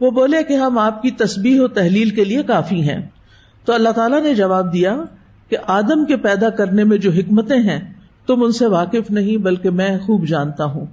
وہ 0.00 0.10
بولے 0.10 0.44
کہ 0.44 0.54
ہم 0.54 0.78
آپ 0.78 1.02
کی 1.02 1.10
تسبیح 1.10 1.60
و 1.60 1.68
تحلیل 1.68 2.10
کے 2.10 2.24
لیے 2.24 2.42
کافی 2.42 2.82
ہیں۔ 2.82 3.02
تو 3.66 3.74
اللہ 3.74 3.88
تعالیٰ 3.88 4.22
نے 4.22 4.34
جواب 4.34 4.72
دیا 4.72 4.96
کہ 5.48 5.56
آدم 5.66 6.04
کے 6.04 6.16
پیدا 6.16 6.50
کرنے 6.50 6.84
میں 6.84 6.98
جو 6.98 7.10
حکمتیں 7.10 7.58
ہیں، 7.58 7.80
تم 8.26 8.42
ان 8.42 8.52
سے 8.52 8.66
واقف 8.66 9.10
نہیں، 9.10 9.36
بلکہ 9.36 9.70
میں 9.70 9.98
خوب 9.98 10.26
جانتا 10.26 10.64
ہوں۔ 10.64 10.86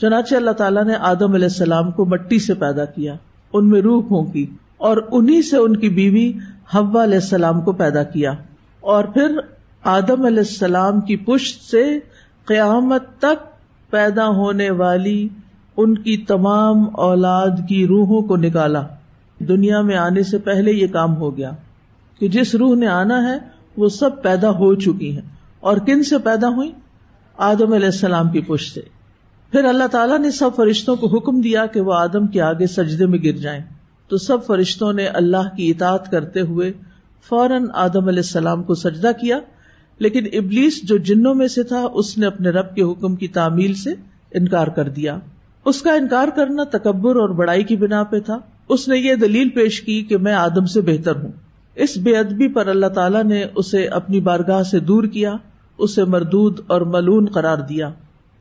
چنانچہ 0.00 0.34
اللہ 0.34 0.50
تعالیٰ 0.50 0.84
نے 0.84 0.94
آدم 0.94 1.32
علیہ 1.32 1.44
السلام 1.44 1.90
کو 1.90 2.04
مٹی 2.04 2.38
سے 2.38 2.54
پیدا 2.54 2.84
کیا، 2.84 3.14
ان 3.52 3.68
میں 3.70 3.80
روح 3.80 4.02
پھونکی 4.08 4.46
اور 4.76 4.96
انہیں 5.12 5.42
سے 5.42 5.56
ان 5.56 5.76
کی 5.76 5.88
بیوی 5.88 6.32
حوا 6.74 7.04
علیہ 7.04 7.14
السلام 7.14 7.60
کو 7.60 7.72
پیدا 7.72 8.02
کیا۔ 8.02 8.32
اور 8.80 9.04
پھر 9.04 9.38
آدم 9.84 10.24
علیہ 10.24 10.38
السلام 10.38 11.00
کی 11.00 11.16
پشت 11.16 11.70
سے 11.70 11.98
قیامت 12.44 13.02
تک 13.18 13.46
پیدا 13.90 14.28
ہونے 14.28 14.70
والی 14.70 15.28
ان 15.76 15.94
کی 15.94 16.16
تمام 16.16 16.76
اولاد 16.92 17.68
کی 17.68 17.86
روحوں 17.86 18.22
کو 18.22 18.36
نکالا۔ 18.36 18.82
دنیا 19.38 19.80
میں 19.80 19.96
آنے 19.96 20.22
سے 20.22 20.38
پہلے 20.38 20.72
یہ 20.72 20.86
کام 20.86 21.16
ہو 21.16 21.36
گیا۔ 21.36 21.50
کہ 22.20 22.28
جس 22.28 22.54
روح 22.54 22.76
نے 22.76 22.86
آنا 22.86 23.32
ہے 23.32 23.38
وہ 23.76 23.88
سب 23.88 24.22
پیدا 24.22 24.50
ہو 24.50 24.74
چکی 24.74 25.12
ہیں۔ 25.12 25.34
اور 25.60 25.76
کن 25.76 26.02
سے 26.02 26.18
پیدا 26.18 26.48
ہوئی 26.48 26.72
آدم 27.36 27.72
علیہ 27.72 27.86
السلام 27.86 28.30
کی 28.30 28.40
پش 28.40 28.74
سے۔ 28.74 28.80
پھر 29.50 29.64
اللہ 29.64 29.86
تعالیٰ 29.86 30.18
نے 30.18 30.30
سب 30.30 30.50
فرشتوں 30.56 30.96
کو 30.96 31.06
حکم 31.06 31.40
دیا 31.40 31.66
کہ 31.66 31.80
وہ 31.80 31.94
آدم 31.94 32.26
کے 32.26 32.42
آگے 32.42 32.66
سجدے 32.66 33.06
میں 33.06 33.18
گر 33.18 33.32
جائیں۔ 33.32 33.60
تو 34.08 34.16
سب 34.16 34.46
فرشتوں 34.46 34.92
نے 34.92 35.06
اللہ 35.06 35.56
کی 35.56 35.70
اطاعت 35.70 36.10
کرتے 36.10 36.40
ہوئے 36.40 36.72
فوراً 37.28 37.66
آدم 37.74 38.08
علیہ 38.08 38.18
السلام 38.18 38.62
کو 38.62 38.74
سجدہ 38.74 39.10
کیا۔ 39.20 39.38
لیکن 39.98 40.26
ابلیس 40.32 40.82
جو 40.82 40.96
جنوں 40.96 41.34
میں 41.34 41.48
سے 41.48 41.62
تھا، 41.62 41.86
اس 41.94 42.18
نے 42.18 42.26
اپنے 42.26 42.50
رب 42.50 42.74
کے 42.74 42.82
حکم 42.82 43.14
کی 43.14 43.28
تعمیل 43.28 43.74
سے 43.74 43.90
انکار 44.34 44.66
کر 44.66 44.88
دیا۔ 44.88 45.18
اس 45.64 45.82
کا 45.82 45.94
انکار 45.94 46.28
کرنا 46.36 46.64
تکبر 46.64 47.16
اور 47.16 47.28
بڑائی 47.28 47.62
کی 47.62 47.76
بنا 47.76 48.02
پہ 48.02 48.20
تھا۔ 48.20 48.38
اس 48.68 48.88
نے 48.88 48.98
یہ 48.98 49.14
دلیل 49.14 49.48
پیش 49.48 49.80
کی 49.80 50.02
کہ 50.02 50.16
میں 50.16 50.34
آدم 50.34 50.66
سے 50.66 50.80
بہتر 50.80 51.16
ہوں۔ 51.16 51.32
اس 51.76 51.96
بے 51.96 52.16
ادبی 52.16 52.48
پر 52.48 52.66
اللہ 52.66 52.86
تعالیٰ 52.86 53.24
نے 53.24 53.44
اسے 53.54 53.86
اپنی 53.86 54.20
بارگاہ 54.20 54.62
سے 54.62 54.78
دور 54.80 55.04
کیا، 55.04 55.32
اسے 55.78 56.04
مردود 56.04 56.60
اور 56.66 56.80
ملون 56.80 57.26
قرار 57.26 57.58
دیا۔ 57.58 57.90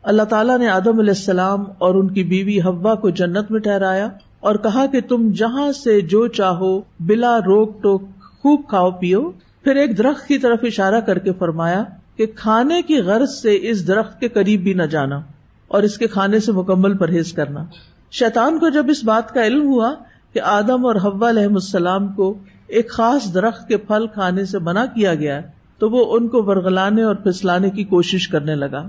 اللہ 0.03 0.23
تعالیٰ 0.23 0.57
نے 0.59 0.69
آدم 0.69 0.99
علیہ 0.99 1.17
السلام 1.17 1.63
اور 1.77 1.95
ان 1.95 2.13
کی 2.13 2.23
بیوی 2.23 2.61
ہوا 2.61 2.95
کو 2.95 3.09
جنت 3.09 3.51
میں 3.51 3.59
ٹھہرایا 3.59 4.09
اور 4.39 4.55
کہا 4.55 4.85
کہ 4.85 5.01
تم 5.01 5.31
جہاں 5.31 5.71
سے 5.71 6.01
جو 6.01 6.27
چاہو، 6.27 6.81
بلا 6.99 7.39
روک 7.39 7.83
ٹوک 7.83 8.03
خوب 8.41 8.61
کھاؤ 8.69 8.91
پیو۔ 8.91 9.31
پھر 9.63 9.75
ایک 9.75 9.97
درخت 9.97 10.27
کی 10.27 10.37
طرف 10.37 10.59
اشارہ 10.63 10.99
کر 10.99 11.19
کے 11.19 11.31
فرمایا 11.39 11.83
کہ 12.17 12.25
کھانے 12.25 12.81
کی 12.81 12.97
غرض 12.97 13.29
سے 13.29 13.59
اس 13.61 13.87
درخت 13.87 14.19
کے 14.19 14.27
قریب 14.27 14.61
بھی 14.61 14.73
نہ 14.73 14.83
جانا 14.83 15.21
اور 15.67 15.83
اس 15.83 15.97
کے 15.97 16.07
کھانے 16.07 16.39
سے 16.39 16.51
مکمل 16.51 16.97
پرہیز 16.97 17.33
کرنا۔ 17.33 17.65
شیطان 18.11 18.59
کو 18.59 18.69
جب 18.69 18.85
اس 18.89 19.03
بات 19.03 19.33
کا 19.33 19.45
علم 19.45 19.67
ہوا 19.67 19.93
کہ 20.33 20.41
آدم 20.41 20.85
اور 20.85 20.95
حوا 20.95 21.29
علیہ 21.29 21.45
السلام 21.45 22.07
کو 22.07 22.33
ایک 22.67 22.91
خاص 22.91 23.33
درخت 23.33 23.67
کے 23.67 23.77
پھل 23.77 24.05
کھانے 24.13 24.45
سے 24.45 24.59
منع 24.59 24.85
کیا 24.95 25.15
گیا 25.15 25.41
تو 25.79 25.89
وہ 25.89 26.17
ان 26.17 26.27
کو 26.27 26.43
ورگلانے 26.43 27.03
اور 27.03 27.15
پھسلانے 27.15 27.69
کی 27.69 27.83
کوشش 27.83 28.27
کرنے 28.27 28.55
لگا۔ 28.55 28.87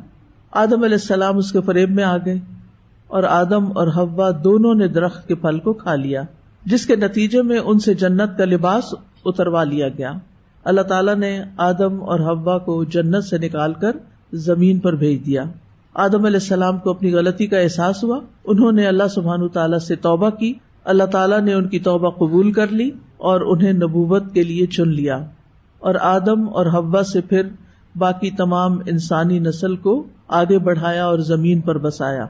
آدم 0.51 0.83
علیہ 0.83 0.95
السلام 0.95 1.39
اس 1.39 1.53
کے 1.53 1.61
فریب 1.61 1.91
میں 1.91 2.05
آ 2.05 2.17
گئے 2.17 2.39
اور 3.07 3.23
آدم 3.23 3.79
اور 3.79 3.89
ہوا 3.89 4.31
دونوں 4.45 4.75
نے 4.75 4.89
درخت 4.89 5.29
کے 5.29 5.35
پھل 5.35 5.59
کو 5.59 5.73
کھا 5.73 5.95
لیا، 5.95 6.23
جس 6.65 6.87
کے 6.87 6.97
نتیجے 6.97 7.43
میں 7.43 7.59
ان 7.59 7.79
سے 7.79 7.95
جنت 7.95 8.39
کا 8.39 8.45
لباس 8.45 8.95
اتروا 9.25 9.65
لیا 9.65 9.89
گیا۔ 9.89 10.13
اللہ 10.65 10.81
تعالیٰ 10.81 11.15
نے 11.15 11.43
آدم 11.57 12.03
اور 12.03 12.21
ہوا 12.21 12.59
کو 12.59 12.85
جنت 12.85 13.25
سے 13.25 13.39
نکال 13.39 13.73
کر 13.73 13.91
زمین 14.33 14.79
پر 14.79 14.95
بھیج 14.95 15.27
دیا۔ 15.27 15.45
آدم 15.95 16.25
علیہ 16.25 16.41
السلام 16.41 16.79
کو 16.79 16.91
اپنی 16.91 17.13
غلطی 17.13 17.47
کا 17.47 17.59
احساس 17.59 18.05
ہوا۔ 18.05 18.21
انہوں 18.45 18.73
نے 18.73 18.87
اللہ 18.87 19.09
سبحان 19.15 19.49
تعالیٰ 19.49 19.79
سے 19.79 19.97
توبہ 19.97 20.31
کی۔ 20.31 20.53
اللہ 20.85 21.05
تعالیٰ 21.05 21.41
نے 21.41 21.55
ان 21.55 21.69
کی 21.69 21.79
توبہ 21.79 22.11
قبول 22.11 22.53
کر 22.53 22.67
لی۔ 22.69 22.91
اور 23.25 23.41
انہیں 23.41 23.73
نبوت 23.73 24.33
کے 24.35 24.43
لیے 24.43 24.67
چن 24.67 24.89
لیا۔ 24.89 25.19
اور 25.79 25.95
آدم 26.01 26.49
اور 26.49 26.67
ہوا 26.67 27.03
سے 27.03 27.21
پھر 27.21 27.49
باقی 27.97 28.31
تمام 28.31 28.79
انسانی 28.87 29.39
نسل 29.39 29.77
کو 29.77 30.03
آگے 30.29 30.59
بڑھایا 30.59 31.05
اور 31.07 31.19
زمین 31.19 31.61
پر 31.61 31.79
بسایا۔ 31.79 32.27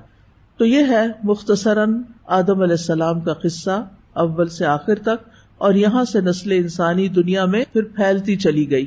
تو 0.59 0.65
یہ 0.65 0.91
ہے 0.91 1.07
مختصراً 1.23 1.95
آدم 2.27 2.61
علیہ 2.63 2.79
السلام 2.79 3.21
کا 3.21 3.33
قصہ 3.33 3.85
اول 4.15 4.49
سے 4.49 4.67
آخر 4.67 4.95
تک، 4.95 5.29
اور 5.59 5.75
یہاں 5.75 6.05
سے 6.05 6.21
نسل 6.21 6.53
انسانی 6.53 7.09
دنیا 7.09 7.45
میں 7.45 7.65
پھر 7.73 7.83
پھیلتی 7.97 8.37
چلی 8.37 8.71
گئی۔ 8.71 8.87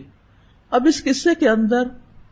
اب 0.72 0.88
اس 0.88 1.04
قصے 1.04 1.30
کے 1.40 1.50
اندر 1.50 1.88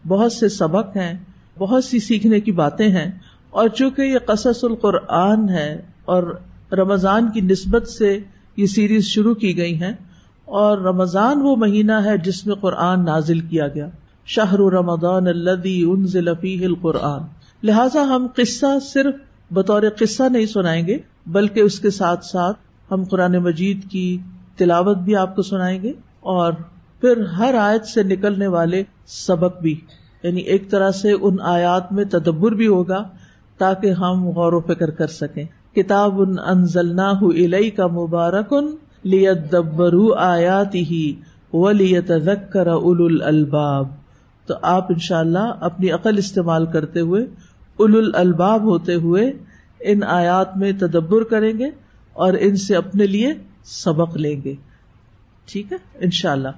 بہت 0.08 0.32
سے 0.32 0.50
سبق 0.50 0.98
ہیں، 0.98 1.14
بہت 1.58 1.84
سی 1.84 2.00
سیکھنے 2.00 2.40
کی 2.40 2.52
باتیں 2.52 2.88
ہیں، 2.88 3.10
اور 3.50 3.70
چونکہ 3.70 4.02
یہ 4.02 4.20
قصص 4.26 4.64
القرآن 4.64 5.50
ہے 5.50 5.70
اور 6.06 6.24
رمضان 6.72 7.32
کی 7.32 7.42
نسبت 7.42 7.88
سے 7.88 8.18
یہ 8.58 8.66
سیریز 8.66 9.04
شروع 9.04 9.34
کی 9.34 9.58
گئی 9.58 9.82
ہیں 9.82 9.94
اور 10.46 10.78
رمضان 10.78 11.42
وہ 11.42 11.56
مہینہ 11.56 11.92
ہے 11.92 12.18
جس 12.18 12.48
میں 12.48 12.56
قرآن 12.56 13.06
نازل 13.06 13.40
کیا 13.40 13.68
گیا۔ 13.68 13.88
شاہر 14.26 14.60
رمضان 14.60 15.28
الدی 15.28 15.84
ان 15.84 16.08
ضلفی 16.08 16.66
القرآن۔ 16.66 17.22
لہذا 17.64 18.02
ہم 18.02 18.28
قصہ 18.36 18.80
صرف 18.82 19.16
بطور 19.52 19.84
قصہ 20.00 20.24
نہیں 20.24 20.46
سنائیں 20.46 20.88
گے، 20.88 20.98
بلکہ 21.28 21.60
اس 21.60 21.80
کے 21.80 21.90
ساتھ 21.90 22.26
ساتھ 22.26 22.58
ہم 22.92 23.04
قرآن 23.04 23.38
مجید 23.38 23.90
کی 23.90 24.18
تلاوت 24.58 24.98
بھی 24.98 25.16
آپ 25.16 25.36
کو 25.36 25.42
سنائیں 25.42 25.82
گے 25.82 25.92
اور 26.20 26.54
پھر 27.02 27.22
ہر 27.22 27.54
آیت 27.54 27.86
سے 27.86 28.04
نکلنے 28.04 28.48
والے 28.48 28.84
سبق 29.08 29.62
بھی۔ 29.62 29.80
یعنی 30.24 30.42
ایک 30.42 30.72
طرح 30.72 30.92
سے 30.92 31.12
ان 31.12 31.36
آیات 31.42 31.94
میں 31.94 32.06
تدبر 32.06 32.52
بھی 32.52 32.68
ہوگا 32.68 33.04
تاکہ 33.58 33.92
ہم 33.92 34.30
غور 34.30 34.54
و 34.54 34.60
فکر 34.60 34.90
کر 34.90 35.08
سکیں۔ 35.08 35.44
کتاب 35.76 36.22
ان 36.22 36.36
انزلنا 36.46 37.10
الئی 37.22 37.70
کا 37.70 37.88
مبارک 37.88 38.54
ان 38.54 38.76
لیبرو 39.04 40.14
آیات 40.14 40.76
ہی 40.76 41.14
ولیت 41.54 42.12
ذکر 42.24 42.68
اول 42.68 43.22
الباب 43.22 43.88
تو 44.48 44.54
آپ 44.62 44.92
ان 44.92 45.00
شاء 45.00 45.20
اللہ 45.20 45.54
اپنی 45.62 45.92
عقل 45.92 46.18
استعمال 46.18 46.66
کرتے 46.66 47.00
ہوئے 47.00 47.24
اول 47.78 48.12
الباب 48.14 48.64
ہوتے 48.64 48.96
ہوئے 48.96 49.34
ان 49.80 50.04
آیات 50.04 50.58
میں 50.58 50.72
تدبر 50.72 51.24
کریں 51.24 51.60
گے 51.60 51.70
اور 52.14 52.34
ان 52.40 52.56
سے 52.56 52.76
اپنے 52.76 53.06
لیے 53.06 53.34
سبق 53.66 54.18
لیں 54.18 54.42
گے۔ 54.46 54.56
ٹھیک 55.46 55.72
ہے؟ 55.72 55.78
ان 56.00 56.12
شاء 56.12 56.32
اللہ 56.32 56.50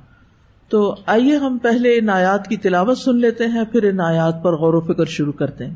تو 0.69 0.95
آئیے 1.05 1.35
ہم 1.35 1.57
پہلے 1.57 1.97
ان 1.97 2.09
آیات 2.09 2.47
کی 2.47 2.57
تلاوت 2.57 2.97
سن 2.97 3.17
لیتے 3.17 3.47
ہیں، 3.47 3.63
پھر 3.71 3.83
ان 3.83 3.99
آیات 3.99 4.43
پر 4.43 4.53
غور 4.53 4.73
و 4.73 4.81
فکر 4.81 5.05
شروع 5.05 5.33
کرتے 5.33 5.65
ہیں۔ 5.65 5.75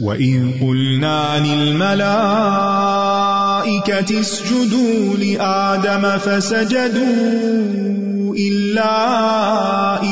وَإِن 0.00 0.52
قُلْنَا 0.60 1.38
لِلْمَلَائِكَةِ 1.38 2.20
اسْجُدُوا 4.20 5.16
لِآدَمَ 5.16 6.18
فَسَجَدُوا 6.18 7.06
إِلَّا 8.36 8.92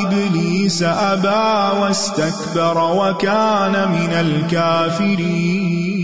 إِبْلِيسَ 0.02 0.82
أَبَى 0.82 1.80
وَاسْتَكْبَرَ 1.80 2.78
وَكَانَ 2.96 3.88
مِنَ 3.92 4.12
الْكَافِرِينَ 4.12 6.03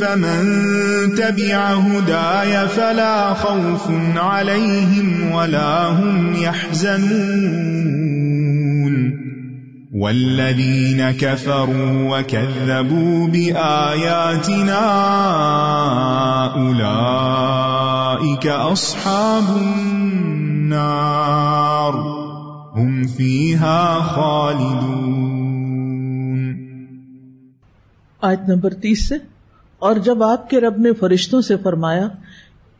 فمن 0.00 1.14
تبع 1.14 1.74
هداي 1.74 2.68
فلا 2.68 3.34
خوف 3.34 3.90
عليهم 4.16 5.32
ولا 5.32 5.88
هم 5.88 6.34
يحزنون. 6.34 8.06
والذين 9.94 11.10
كفروا 11.10 12.18
وكذبوا 12.18 13.28
بآياتنا 13.28 14.84
أولئك 16.54 18.46
أصحاب 18.46 19.56
النار. 19.56 20.16
هم 22.76 23.06
فيها 23.06 23.94
خالدون. 23.94 25.36
آیت 28.22 28.40
نمبر 28.48 28.70
تیس 28.70 29.08
سے 29.08 29.14
اور 29.78 29.96
جب 29.96 30.22
آپ 30.22 30.50
کے 30.50 30.60
رب 30.60 30.78
نے 30.78 30.92
فرشتوں 30.92 31.40
سے 31.40 31.56
فرمایا 31.56 32.08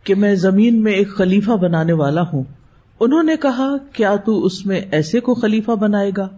کہ 0.05 0.15
میں 0.15 0.35
زمین 0.35 0.83
میں 0.83 0.93
ایک 0.93 1.09
خلیفہ 1.17 1.51
بنانے 1.51 1.93
والا 1.93 2.23
ہوں، 2.33 2.43
انہوں 3.01 3.23
نے 3.23 3.37
کہا، 3.37 3.77
کیا 3.93 4.17
تو 4.17 4.45
اس 4.45 4.67
میں 4.67 4.81
ایسے 4.91 5.21
کو 5.21 5.35
خلیفہ 5.35 5.71
بنائے 5.71 6.11
گا 6.17 6.29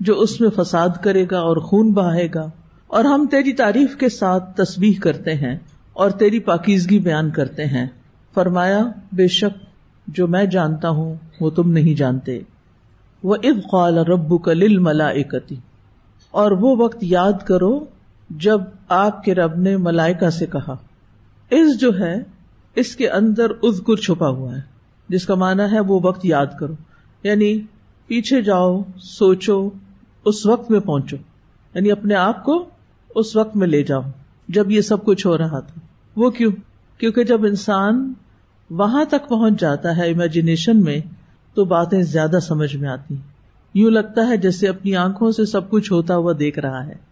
جو 0.00 0.20
اس 0.20 0.40
میں 0.40 0.48
فساد 0.56 0.88
کرے 1.02 1.26
گا 1.30 1.38
اور 1.38 1.56
خون 1.56 1.92
بہائے 1.92 2.28
گا؟ 2.34 2.50
اور 2.86 3.04
ہم 3.04 3.26
تیری 3.30 3.52
تعریف 3.52 3.96
کے 3.96 4.08
ساتھ 4.08 4.56
تسبیح 4.56 4.92
کرتے 5.00 5.34
ہیں 5.34 5.56
اور 5.92 6.10
تیری 6.10 6.38
پاکیزگی 6.38 6.98
بیان 6.98 7.30
کرتے 7.30 7.64
ہیں۔ 7.64 7.86
فرمایا، 8.34 8.84
بے 9.12 9.28
شک 9.28 9.58
جو 10.06 10.26
میں 10.26 10.44
جانتا 10.44 10.88
ہوں، 10.88 11.14
وہ 11.40 11.50
تم 11.50 11.70
نہیں 11.70 11.94
جانتے۔ 11.94 12.40
وہ 13.22 13.36
اب 13.42 13.70
قال 13.70 13.98
ربو 13.98 14.38
کل 14.38 14.78
ملا 14.78 15.10
اور 16.30 16.50
وہ 16.50 16.76
وقت 16.76 16.98
یاد 17.00 17.46
کرو 17.46 17.84
جب 18.30 18.60
آپ 18.88 19.24
کے 19.24 19.34
رب 19.34 19.56
نے 19.56 19.76
ملائکا 19.76 20.30
سے 20.30 20.46
کہا، 20.46 20.76
اس 21.50 21.80
جو 21.80 21.98
ہے، 21.98 22.14
اس 22.74 22.96
کے 22.96 23.08
اندر 23.08 23.46
ازگر 23.62 23.96
چھپا 23.96 24.28
ہوا 24.28 24.56
ہے، 24.56 24.60
جس 25.08 25.26
کا 25.26 25.34
مانا 25.34 25.70
ہے 25.70 25.80
وہ 25.80 26.00
وقت 26.02 26.24
یاد 26.24 26.46
کرو۔ 26.60 26.74
یعنی 27.22 27.60
پیچھے 28.06 28.42
جاؤ، 28.42 28.82
سوچو، 28.98 29.70
اس 30.24 30.46
وقت 30.46 30.70
میں 30.70 30.80
پہنچو۔ 30.80 31.16
یعنی 31.74 31.90
اپنے 31.90 32.14
آپ 32.14 32.44
کو 32.44 32.68
اس 33.14 33.36
وقت 33.36 33.56
میں 33.56 33.66
لے 33.66 33.82
جاؤ، 33.82 34.02
جب 34.48 34.70
یہ 34.70 34.80
سب 34.80 35.04
کچھ 35.04 35.26
ہو 35.26 35.38
رہا 35.38 35.60
تھا۔ 35.60 35.80
وہ 36.16 36.30
کیوں؟ 36.30 36.52
کیونکہ 36.98 37.24
جب 37.24 37.44
انسان 37.44 38.12
وہاں 38.70 39.04
تک 39.04 39.28
پہنچ 39.28 39.60
جاتا 39.60 39.96
ہے 39.96 40.10
امیجنیشن 40.10 40.84
میں، 40.84 41.00
تو 41.54 41.64
باتیں 41.64 42.02
زیادہ 42.02 42.38
سمجھ 42.42 42.76
میں 42.76 42.88
آتی 42.88 43.16
یوں 43.74 43.90
لگتا 43.90 44.28
ہے 44.28 44.36
جیسے 44.36 44.68
اپنی 44.68 44.96
آنکھوں 44.96 45.30
سے 45.30 45.44
سب 45.44 45.70
کچھ 45.70 45.92
ہوتا 45.92 46.16
ہوا 46.16 46.32
دیکھ 46.38 46.58
رہا 46.58 46.86
ہے۔ 46.86 47.09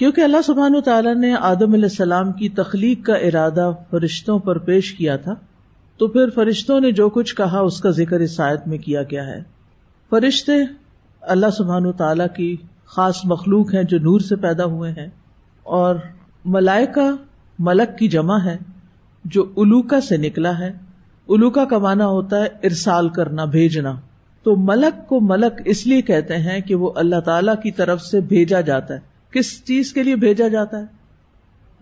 کیونکہ 0.00 0.20
اللہ 0.20 0.42
سبحان 0.44 0.80
تعالیٰ 0.84 1.14
نے 1.14 1.34
آدم 1.34 1.72
علیہ 1.72 1.84
السلام 1.84 2.30
کی 2.32 2.48
تخلیق 2.48 3.04
کا 3.06 3.14
ارادہ 3.14 3.70
فرشتوں 3.90 4.38
پر 4.38 4.58
پیش 4.58 4.92
کیا 4.92 5.16
تھا، 5.16 5.34
تو 6.00 6.06
پھر 6.06 6.30
فرشتوں 6.30 6.78
نے 6.80 6.90
جو 6.90 7.08
کچھ 7.08 7.34
کہا 7.34 7.58
اس 7.60 7.80
کا 7.80 7.90
ذکر 7.90 8.20
اس 8.20 8.38
آیت 8.40 8.68
میں 8.68 8.78
کیا 8.78 9.02
گیا 9.02 9.26
ہے۔ 9.26 9.42
فرشتے 10.12 10.52
اللہ 11.22 11.50
سبحان 11.56 11.86
و 11.86 11.92
تعالیٰ 11.92 12.26
کی 12.36 12.56
خاص 12.84 13.20
مخلوق 13.24 13.74
ہیں 13.74 13.82
جو 13.82 13.98
نور 13.98 14.20
سے 14.20 14.36
پیدا 14.36 14.64
ہوئے 14.64 14.90
ہیں، 14.92 15.06
اور 15.66 15.96
ملائکہ 16.44 17.10
ملک 17.58 17.98
کی 17.98 18.08
جمع 18.08 18.38
ہے 18.44 18.56
جو 19.24 19.44
الوکا 19.56 20.00
سے 20.00 20.16
نکلا 20.16 20.58
ہے۔ 20.58 20.72
الوکا 21.28 21.64
کا 21.64 21.78
مانا 21.78 22.06
ہوتا 22.06 22.40
ہے 22.40 22.46
ارسال 22.62 23.08
کرنا، 23.08 23.44
بھیجنا۔ 23.44 23.94
تو 24.46 24.56
ملک 24.56 25.06
کو 25.08 25.20
ملک 25.20 25.62
اس 25.64 25.86
لیے 25.86 26.02
کہتے 26.02 26.36
ہیں 26.38 26.60
کہ 26.60 26.74
وہ 26.74 26.92
اللہ 26.96 27.20
تعالی 27.20 27.52
کی 27.62 27.70
طرف 27.70 28.02
سے 28.02 28.20
بھیجا 28.20 28.60
جاتا 28.60 28.94
ہے۔ 28.94 29.08
کس 29.30 29.64
چیز 29.64 29.92
کے 29.92 30.02
لیے 30.02 30.16
بھیجا 30.16 30.48
جاتا 30.48 30.78
ہے؟ 30.78 30.84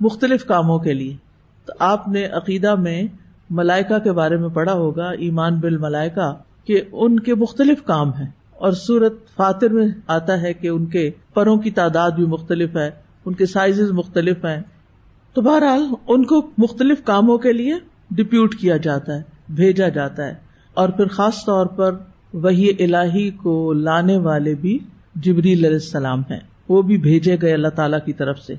مختلف 0.01 0.45
کاموں 0.45 0.79
کے 0.79 0.93
لیے۔ 0.93 1.17
تو 1.65 1.73
آپ 1.79 2.09
نے 2.09 2.27
عقیدہ 2.27 2.75
میں 2.75 3.03
ملائکا 3.51 3.99
کے 3.99 4.13
بارے 4.13 4.37
میں 4.37 4.49
پڑھا 4.49 4.73
ہوگا، 4.73 5.11
ایمان 5.11 5.57
بل 5.57 5.77
ملائکا 5.77 6.35
کہ 6.65 6.83
ان 6.93 7.21
کے 7.21 7.35
مختلف 7.35 7.83
کام 7.83 8.15
ہیں۔ 8.15 8.27
اور 8.53 8.73
سورت 8.73 9.13
فاتر 9.37 9.71
میں 9.71 9.89
آتا 10.07 10.43
ہے 10.43 10.53
کہ 10.53 10.69
ان 10.69 10.87
کے 10.87 11.11
پروں 11.35 11.57
کی 11.57 11.71
تعداد 11.71 12.11
بھی 12.11 12.27
مختلف 12.27 12.77
ہے، 12.77 12.91
ان 13.25 13.35
کے 13.35 13.47
سائز 13.47 13.81
مختلف 13.81 14.45
ہیں۔ 14.45 14.63
تو 15.33 15.41
بہرحال، 15.41 15.87
ان 16.09 16.25
کو 16.25 16.51
مختلف 16.59 17.05
کاموں 17.05 17.39
کے 17.39 17.53
لیے 17.53 17.75
ڈپیوٹ 18.11 18.55
کیا 18.55 18.77
جاتا 18.77 19.15
ہے، 19.15 19.23
بھیجا 19.49 19.89
جاتا 19.89 20.27
ہے۔ 20.27 20.35
اور 20.75 20.89
پھر 20.89 21.07
خاص 21.07 21.45
طور 21.45 21.67
پر 21.67 21.95
وہی 22.33 22.71
الہی 22.79 23.31
کو 23.31 23.73
لانے 23.73 24.17
والے 24.17 24.55
بھی 24.55 24.79
جبری 25.15 25.53
علیہ 25.53 25.69
السلام 25.69 26.23
ہیں۔ 26.31 26.41
وہ 26.69 26.83
بھی 26.83 26.97
بھیجے 26.97 27.37
گئے 27.43 27.53
اللہ 27.53 27.69
تعالی 27.69 27.97
کی 28.05 28.13
طرف 28.13 28.39
سے۔ 28.39 28.55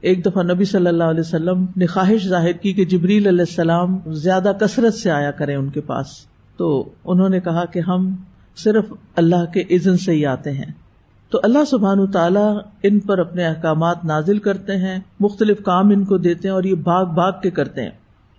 ایک 0.00 0.26
دفعہ 0.26 0.42
نبی 0.42 0.64
صلی 0.64 0.86
اللہ 0.86 1.04
علیہ 1.04 1.20
وسلم 1.20 1.66
نے 1.76 1.86
خواہش 1.86 2.28
ظاہر 2.28 2.52
کی 2.52 2.72
کہ 2.72 2.84
جبریل 2.84 3.26
علیہ 3.26 3.44
السلام 3.48 3.98
زیادہ 4.06 4.52
کثرت 4.60 4.94
سے 4.94 5.10
آیا 5.10 5.30
کرے 5.30 5.54
ان 5.54 5.68
کے 5.68 5.80
پاس۔ 5.80 6.06
تو 6.56 6.88
انہوں 7.04 7.28
نے 7.28 7.40
کہا 7.40 7.64
کہ 7.64 7.80
ہم 7.80 8.16
صرف 8.56 8.84
اللہ 9.16 9.44
کے 9.54 9.60
عزن 9.60 9.96
سے 9.96 10.12
ہی 10.12 10.26
آتے 10.26 10.50
ہیں۔ 10.50 10.72
تو 11.30 11.40
اللہ 11.42 11.64
سبحان 11.64 12.06
تعالیٰ 12.06 12.58
ان 12.82 13.00
پر 13.00 13.18
اپنے 13.18 13.46
احکامات 13.46 14.04
نازل 14.04 14.38
کرتے 14.38 14.76
ہیں، 14.76 14.98
مختلف 15.20 15.62
کام 15.62 15.90
ان 15.90 16.04
کو 16.04 16.18
دیتے 16.18 16.48
ہیں 16.48 16.54
اور 16.54 16.64
یہ 16.64 16.74
بھاگ 16.74 17.04
بھاگ 17.04 17.32
کے 17.42 17.50
کرتے 17.50 17.82
ہیں۔ 17.82 17.90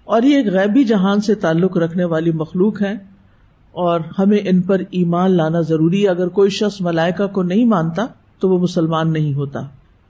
اور 0.04 0.22
یہ 0.22 0.36
ایک 0.36 0.48
غیبی 0.48 0.84
جہان 0.84 1.22
سے 1.22 1.36
تعلق 1.36 1.78
رکھنے 1.78 2.04
والی 2.04 2.32
مخلوق 2.32 2.82
ہے 2.82 2.94
اور 3.72 4.00
ہمیں 4.20 4.38
ان 4.38 4.62
پر 4.62 4.82
ایمان 4.92 5.32
لانا 5.32 5.62
ضروری 5.62 6.04
ہے۔ 6.04 6.10
اگر 6.10 6.28
کوئی 6.28 6.50
شخص 6.50 6.82
ملائکہ 6.82 7.28
کو 7.28 7.44
نہیں 7.44 7.66
مانتا 7.66 8.06
تو 8.40 8.50
وہ 8.50 8.60
مسلمان 8.60 9.14
نہیں 9.14 9.34
ہوتا۔ 9.34 9.60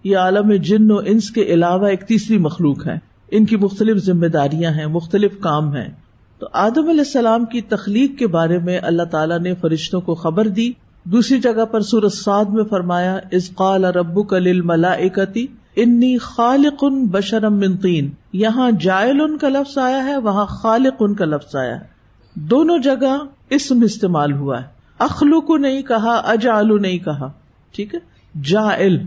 یہ 0.03 0.17
عالم 0.17 0.53
جن 0.53 0.91
و 0.91 0.97
انس 1.05 1.31
کے 1.31 1.41
علاوہ 1.41 1.87
ایک 1.87 2.03
تیسری 2.03 2.37
مخلوق 2.37 2.87
ہے۔ 2.87 2.99
ان 3.31 3.45
کی 3.45 3.57
مختلف 3.57 3.97
ذمہ 3.97 4.27
داریاں 4.27 4.71
ہیں، 4.71 4.85
مختلف 4.85 5.39
کام 5.39 5.75
ہیں۔ 5.75 5.93
تو 6.39 6.47
آدم 6.53 6.89
علیہ 6.89 6.99
السلام 6.99 7.45
کی 7.45 7.61
تخلیق 7.61 8.19
کے 8.19 8.27
بارے 8.27 8.59
میں 8.59 8.79
اللہ 8.83 9.03
تعالیٰ 9.03 9.39
نے 9.39 9.55
فرشتوں 9.55 10.01
کو 10.01 10.15
خبر 10.15 10.47
دی۔ 10.47 10.71
دوسری 11.03 11.39
جگہ 11.39 11.65
پر 11.65 11.81
سورت 11.81 12.13
سعد 12.13 12.45
میں 12.45 12.63
فرمایا 12.63 13.19
از 13.31 13.49
قال 13.55 13.85
ربو 13.85 14.23
کل 14.23 14.61
ملا 14.61 14.91
انی 14.91 16.17
خالق 16.17 16.75
ان 16.81 17.07
بشرم 17.07 17.53
منتین 17.53 18.09
یہاں 18.33 18.71
جائل 18.71 19.21
ان 19.21 19.37
کا 19.37 19.49
لفظ 19.49 19.77
آیا 19.77 20.05
ہے، 20.05 20.17
وہاں 20.17 20.45
خالق 20.45 20.93
ان 20.99 21.13
کا 21.13 21.25
لفظ 21.25 21.55
آیا 21.55 21.75
ہے۔ 21.75 21.85
دونوں 22.33 22.77
جگہ 22.77 23.17
اسم 23.49 23.81
استعمال 23.81 24.33
ہوا 24.33 24.61
ہے۔ 24.61 24.65
اخلو 24.99 25.41
کو 25.41 25.57
نہیں 25.57 25.81
کہا 25.81 26.15
اجالو 26.15 26.77
نہیں 26.77 26.97
کہا۔ 26.97 27.31
ٹھیک 27.71 27.95
ہے؟ 27.95 28.16
جا 28.43 28.77
علم 28.77 29.05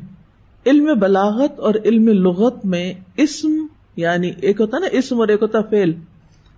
علم 0.67 0.99
بلاغت 0.99 1.61
اور 1.61 1.75
علم 1.85 2.09
لغت 2.09 2.65
میں 2.65 2.93
اسم 3.17 3.67
یعنی 3.97 4.31
ایک 4.43 4.61
ہوتا 4.61 4.79
نا 4.79 4.87
اسم 4.93 5.21
اور 5.21 5.29
ایک 5.29 5.43
ہوتا 5.43 5.61
فیل 5.61 5.93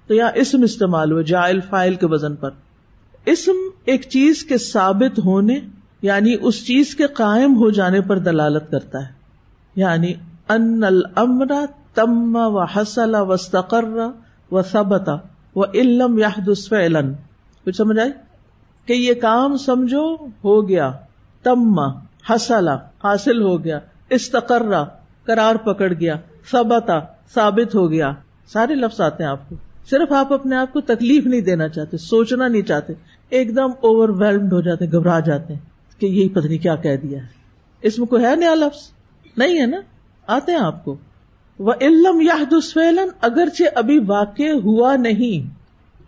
تو 0.06 0.14
یہاں 0.14 0.30
اسم 0.34 0.62
استعمال 0.62 1.12
ہوا 1.12 1.22
جائل، 1.22 1.60
فائل 1.70 1.94
کے 1.94 2.06
وزن 2.06 2.36
پر۔ 2.36 2.50
اسم 3.26 3.52
ایک 3.84 4.02
چیز 4.08 4.44
کے 4.44 4.58
ثابت 4.58 5.18
ہونے 5.18 5.58
یعنی 6.02 6.36
اس 6.40 6.66
چیز 6.66 6.94
کے 6.94 7.06
قائم 7.06 7.56
ہو 7.56 7.70
جانے 7.70 8.00
پر 8.00 8.18
دلالت 8.18 8.70
کرتا 8.70 8.98
ہے۔ 8.98 9.12
یعنی 9.76 10.12
ان 10.48 10.84
المرا 10.84 11.64
تم 11.94 12.36
و 12.36 12.62
حسل 12.62 13.14
و 13.14 13.34
و 14.50 14.62
سبتا 14.62 15.16
و 15.56 15.64
علم 15.64 16.18
یا 16.18 16.28
کچھ 17.66 17.76
سمجھ 17.76 17.98
آئی؟ 17.98 18.10
کہ 18.86 18.92
یہ 18.92 19.14
کام 19.14 19.56
سمجھو، 19.56 20.14
ہو 20.44 20.68
گیا، 20.68 20.92
تم۔ 21.42 21.80
حسلا، 22.30 22.74
حاصل 22.74 23.42
ہو 23.42 23.64
گیا، 23.64 23.78
استقرا 24.10 24.84
کرار 25.24 25.56
پکڑ 25.56 25.92
گیا 26.00 26.16
سبتا 26.50 27.00
ثابت 27.34 27.74
ہو 27.74 27.90
گیا۔ 27.90 28.12
سارے 28.46 28.74
لفظ 28.74 29.00
آتے 29.00 29.22
ہیں 29.22 29.30
آپ 29.30 29.48
کو۔ 29.48 29.56
صرف 29.90 30.12
آپ 30.12 30.32
اپنے 30.32 30.56
آپ 30.56 30.72
کو 30.72 30.80
تکلیف 30.80 31.26
نہیں 31.26 31.40
دینا 31.40 31.68
چاہتے، 31.68 31.96
سوچنا 31.96 32.48
نہیں 32.48 32.62
چاہتے، 32.62 32.92
ایک 33.28 33.56
دم 33.56 33.70
اوور 33.80 34.08
ویلڈ 34.08 34.52
ہو 34.52 34.60
جاتے، 34.60 34.92
گھبرا 34.92 35.20
جاتے 35.20 35.54
ہیں 35.54 35.60
کہ 36.00 36.06
یہی 36.06 36.28
پتنی 36.28 36.58
کیا 36.58 36.76
کہہ 36.76 36.96
دیا 36.96 37.18
ہے۔ 37.22 37.26
اس 37.82 37.98
میں 37.98 38.06
کوئی 38.06 38.24
ہے 38.24 38.36
نیا 38.36 38.54
لفظ؟ 38.54 38.90
نہیں 39.36 39.60
ہے 39.60 39.66
نا؟ 39.66 39.80
آتے 40.26 40.52
ہیں 40.52 40.58
آپ 40.58 40.84
کو۔ 40.84 40.96
وہ 41.58 41.72
علم 41.80 42.20
یا 42.20 42.36
فیلن 42.74 43.08
اگرچہ 43.20 43.64
ابھی 43.74 44.00
واقع 44.06 44.52
ہوا 44.64 44.96
نہیں، 44.96 45.54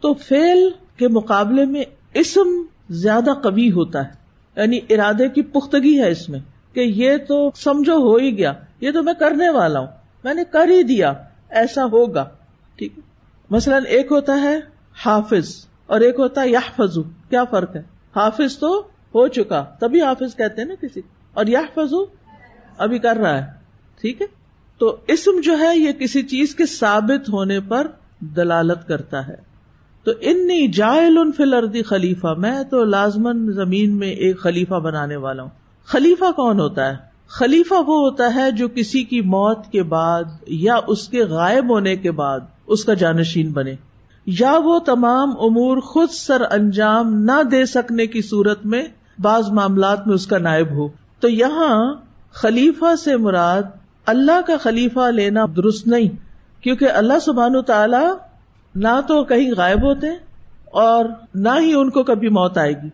تو 0.02 0.14
فیل 0.14 0.70
کے 0.96 1.08
مقابلے 1.08 1.64
میں 1.64 1.82
اسم 2.14 2.62
زیادہ 2.90 3.30
قوی 3.30 3.70
ہوتا 3.70 4.04
ہے۔ 4.04 4.23
یعنی 4.56 4.78
ارادے 4.90 5.28
کی 5.28 5.42
پختگی 5.42 5.98
ہے 6.00 6.10
اس 6.10 6.28
میں 6.28 6.38
کہ 6.74 6.80
یہ 6.80 7.16
تو 7.28 7.50
سمجھو 7.54 7.96
ہو 7.96 8.16
ہی 8.16 8.36
گیا، 8.38 8.52
یہ 8.80 8.90
تو 8.90 9.02
میں 9.02 9.14
کرنے 9.18 9.48
والا 9.48 9.80
ہوں، 9.80 9.86
میں 10.24 10.34
نے 10.34 10.44
کر 10.44 10.68
ہی 10.68 10.82
دیا، 10.82 11.12
ایسا 11.50 11.84
ہوگا، 11.84 12.28
ٹھیک 12.76 12.92
مثلاً 13.50 13.84
ایک 13.86 14.12
ہوتا 14.12 14.40
ہے 14.42 14.58
حافظ 15.04 15.54
اور 15.86 16.00
ایک 16.00 16.18
ہوتا 16.18 16.42
ہے 16.42 16.48
یا 16.48 16.60
فضو 16.76 17.02
کیا 17.02 17.44
فرق 17.44 17.76
ہے؟ 17.76 17.82
حافظ 18.16 18.58
تو 18.58 18.80
ہو 19.14 19.26
چکا، 19.28 19.64
تبھی 19.80 20.02
حافظ 20.02 20.36
کہتے 20.36 20.60
ہیں 20.60 20.68
نا 20.68 20.74
کسی، 20.80 21.00
اور 21.34 21.46
یا 21.46 21.60
فضو 21.74 22.04
ابھی 22.78 22.98
کر 22.98 23.16
رہا 23.16 23.36
ہے، 23.38 23.52
ٹھیک 24.00 24.22
ہے؟ 24.22 24.26
تو 24.78 24.96
اسم 25.08 25.40
جو 25.40 25.58
ہے 25.58 25.76
یہ 25.78 25.92
کسی 25.92 26.22
چیز 26.22 26.54
کے 26.54 26.66
ثابت 26.66 27.28
ہونے 27.28 27.60
پر 27.60 27.86
دلالت 28.20 28.88
کرتا 28.88 29.26
ہے۔ 29.28 29.36
تو 30.04 30.12
انی 30.20 30.68
جائل 30.68 31.18
فل 31.36 31.54
اردی 31.54 31.82
خلیفہ، 31.82 32.34
میں 32.38 32.62
تو 32.62 32.84
لازمن 32.84 33.52
زمین 33.52 33.98
میں 33.98 34.08
ایک 34.08 34.40
خلیفہ 34.40 34.74
بنانے 34.74 35.16
والا 35.16 35.42
ہوں۔ 35.42 35.50
خلیفہ 35.86 36.32
کون 36.32 36.60
ہوتا 36.60 36.88
ہے؟ 36.88 36.96
خلیفہ 37.28 37.74
وہ 37.74 38.00
ہوتا 38.00 38.34
ہے 38.34 38.50
جو 38.50 38.68
کسی 38.68 39.04
کی 39.04 39.20
موت 39.20 39.66
کے 39.72 39.82
بعد 39.82 40.24
یا 40.46 40.74
اس 40.86 41.08
کے 41.08 41.24
غائب 41.24 41.70
ہونے 41.70 41.96
کے 41.96 42.10
بعد 42.10 42.40
اس 42.66 42.84
کا 42.84 42.94
جانشین 42.94 43.52
بنے۔ 43.52 43.74
یا 44.26 44.58
وہ 44.64 44.78
تمام 44.78 45.28
امور 45.30 45.78
خود 45.78 46.08
سر 46.10 46.42
انجام 46.50 47.14
نہ 47.14 47.42
دے 47.42 47.66
سکنے 47.66 48.06
کی 48.06 48.22
صورت 48.22 48.66
میں 48.66 48.84
بعض 49.18 49.48
معاملات 49.48 50.06
میں 50.06 50.14
اس 50.14 50.26
کا 50.26 50.38
نائب 50.38 50.70
ہو۔ 50.70 50.88
تو 51.20 51.28
یہاں 51.28 51.94
خلیفہ 52.32 52.96
سے 52.96 53.16
مراد 53.16 53.62
اللہ 54.06 54.40
کا 54.46 54.56
خلیفہ 54.62 55.10
لینا 55.10 55.44
درست 55.56 55.86
نہیں، 55.86 56.08
کیونکہ 56.62 56.90
اللہ 56.90 57.18
سبحان 57.22 57.62
تعالی 57.62 58.33
نہ 58.74 59.00
تو 59.08 59.24
کہیں 59.24 59.50
غائب 59.56 59.82
ہوتے 59.82 60.06
اور 60.64 61.04
نہ 61.34 61.48
ہی 61.60 61.74
ان 61.74 61.90
کو 61.90 62.02
کبھی 62.02 62.28
موت 62.28 62.58
آئے 62.58 62.72
گی۔ 62.72 62.88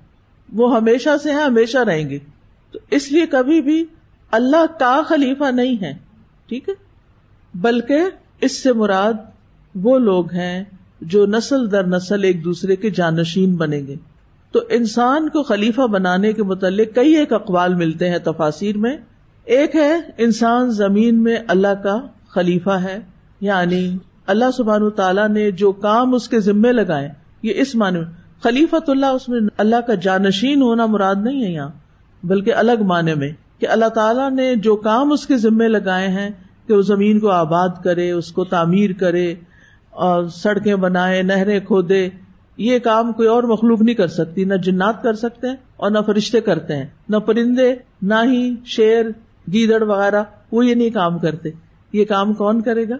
وہ 0.52 0.76
ہمیشہ 0.76 1.08
سے 1.22 1.30
ہیں، 1.30 1.42
ہمیشہ 1.42 1.78
رہیں 1.78 2.10
گے۔ 2.10 2.18
تو 2.72 2.78
اس 2.90 3.12
لیے 3.12 3.26
کبھی 3.26 3.60
بھی 3.60 3.84
اللہ 4.30 4.78
کا 4.78 5.02
خلیفہ 5.06 5.50
نہیں 5.50 5.82
ہے۔ 5.82 5.92
ٹھیک 6.48 6.68
ہے؟ 6.68 6.74
بلکہ 7.54 8.00
اس 8.40 8.62
سے 8.62 8.72
مراد 8.72 9.12
وہ 9.74 9.98
لوگ 9.98 10.32
ہیں 10.32 10.64
جو 11.00 11.26
نسل 11.26 11.72
در 11.72 11.86
نسل 11.86 12.24
ایک 12.24 12.44
دوسرے 12.44 12.76
کے 12.76 12.90
جانشین 12.90 13.56
بنیں 13.56 13.86
گے۔ 13.86 13.94
تو 14.52 14.60
انسان 14.68 15.28
کو 15.28 15.42
خلیفہ 15.42 15.82
بنانے 15.82 16.32
کے 16.32 16.42
متعلق 16.42 16.94
کئی 16.94 17.12
ایک 17.12 17.32
اقوال 17.32 17.74
ملتے 17.74 18.10
ہیں 18.10 18.18
تفاصیر 18.18 18.78
میں۔ 18.78 18.96
ایک 19.44 19.76
ہے 19.76 19.96
انسان 20.18 20.70
زمین 20.70 21.22
میں 21.22 21.36
اللہ 21.48 21.82
کا 21.82 22.00
خلیفہ 22.28 22.70
ہے 22.70 22.98
یعنی 23.40 23.98
اللہ 24.26 24.50
سبحان 24.56 24.90
تعالیٰ 24.90 25.28
نے 25.28 25.50
جو 25.50 25.72
کام 25.72 26.14
اس 26.14 26.28
کے 26.28 26.40
ذمے 26.40 26.72
لگائے، 26.72 27.08
یہ 27.42 27.52
اس 27.56 27.74
معنی 27.74 27.98
میں 27.98 28.06
خلیفت 28.42 28.90
اللہ 28.90 29.06
اس 29.06 29.28
میں 29.28 29.40
اللہ 29.58 29.80
کا 29.86 29.94
جانشین 29.94 30.62
ہونا 30.62 30.86
مراد 30.86 31.16
نہیں 31.22 31.44
ہے 31.44 31.50
یہاں، 31.50 31.68
بلکہ 32.22 32.54
الگ 32.54 32.82
معنی 32.82 33.14
میں 33.14 33.30
کہ 33.58 33.68
اللہ 33.68 33.88
تعالیٰ 33.88 34.30
نے 34.30 34.54
جو 34.54 34.76
کام 34.76 35.12
اس 35.12 35.26
کے 35.26 35.36
ذمے 35.36 35.68
لگائے 35.68 36.08
ہیں 36.08 36.30
کہ 36.66 36.74
وہ 36.74 36.82
زمین 36.82 37.20
کو 37.20 37.28
آباد 37.28 37.68
کرے، 37.84 38.10
اس 38.10 38.32
کو 38.32 38.44
تعمیر 38.44 38.90
کرے 38.92 39.34
اور 39.90 40.24
سڑکیں 40.24 40.74
بنائے، 40.74 41.22
نہریں 41.22 41.60
کھودے، 41.60 42.08
یہ 42.56 42.78
کام 42.78 43.12
کوئی 43.12 43.28
اور 43.28 43.42
مخلوق 43.42 43.82
نہیں 43.82 43.94
کر 43.94 44.08
سکتی، 44.08 44.44
نہ 44.44 44.54
جنات 44.54 45.02
کر 45.02 45.14
سکتے 45.14 45.48
ہیں 45.48 45.56
اور 45.76 45.90
نہ 45.90 45.98
فرشتے 46.06 46.40
کرتے 46.40 46.76
ہیں، 46.76 46.86
نہ 47.08 47.16
پرندے، 47.16 47.74
نہ 48.02 48.14
ہی 48.14 48.54
شیر، 48.64 49.06
گیدڑ 49.52 49.82
وغیرہ، 49.82 50.22
وہ 50.52 50.66
یہ 50.66 50.74
نہیں 50.74 50.90
کام 50.90 51.18
کرتے۔ 51.18 51.50
یہ 51.92 52.04
کام 52.04 52.34
کون 52.34 52.62
کرے 52.62 52.88
گا؟ 52.88 52.94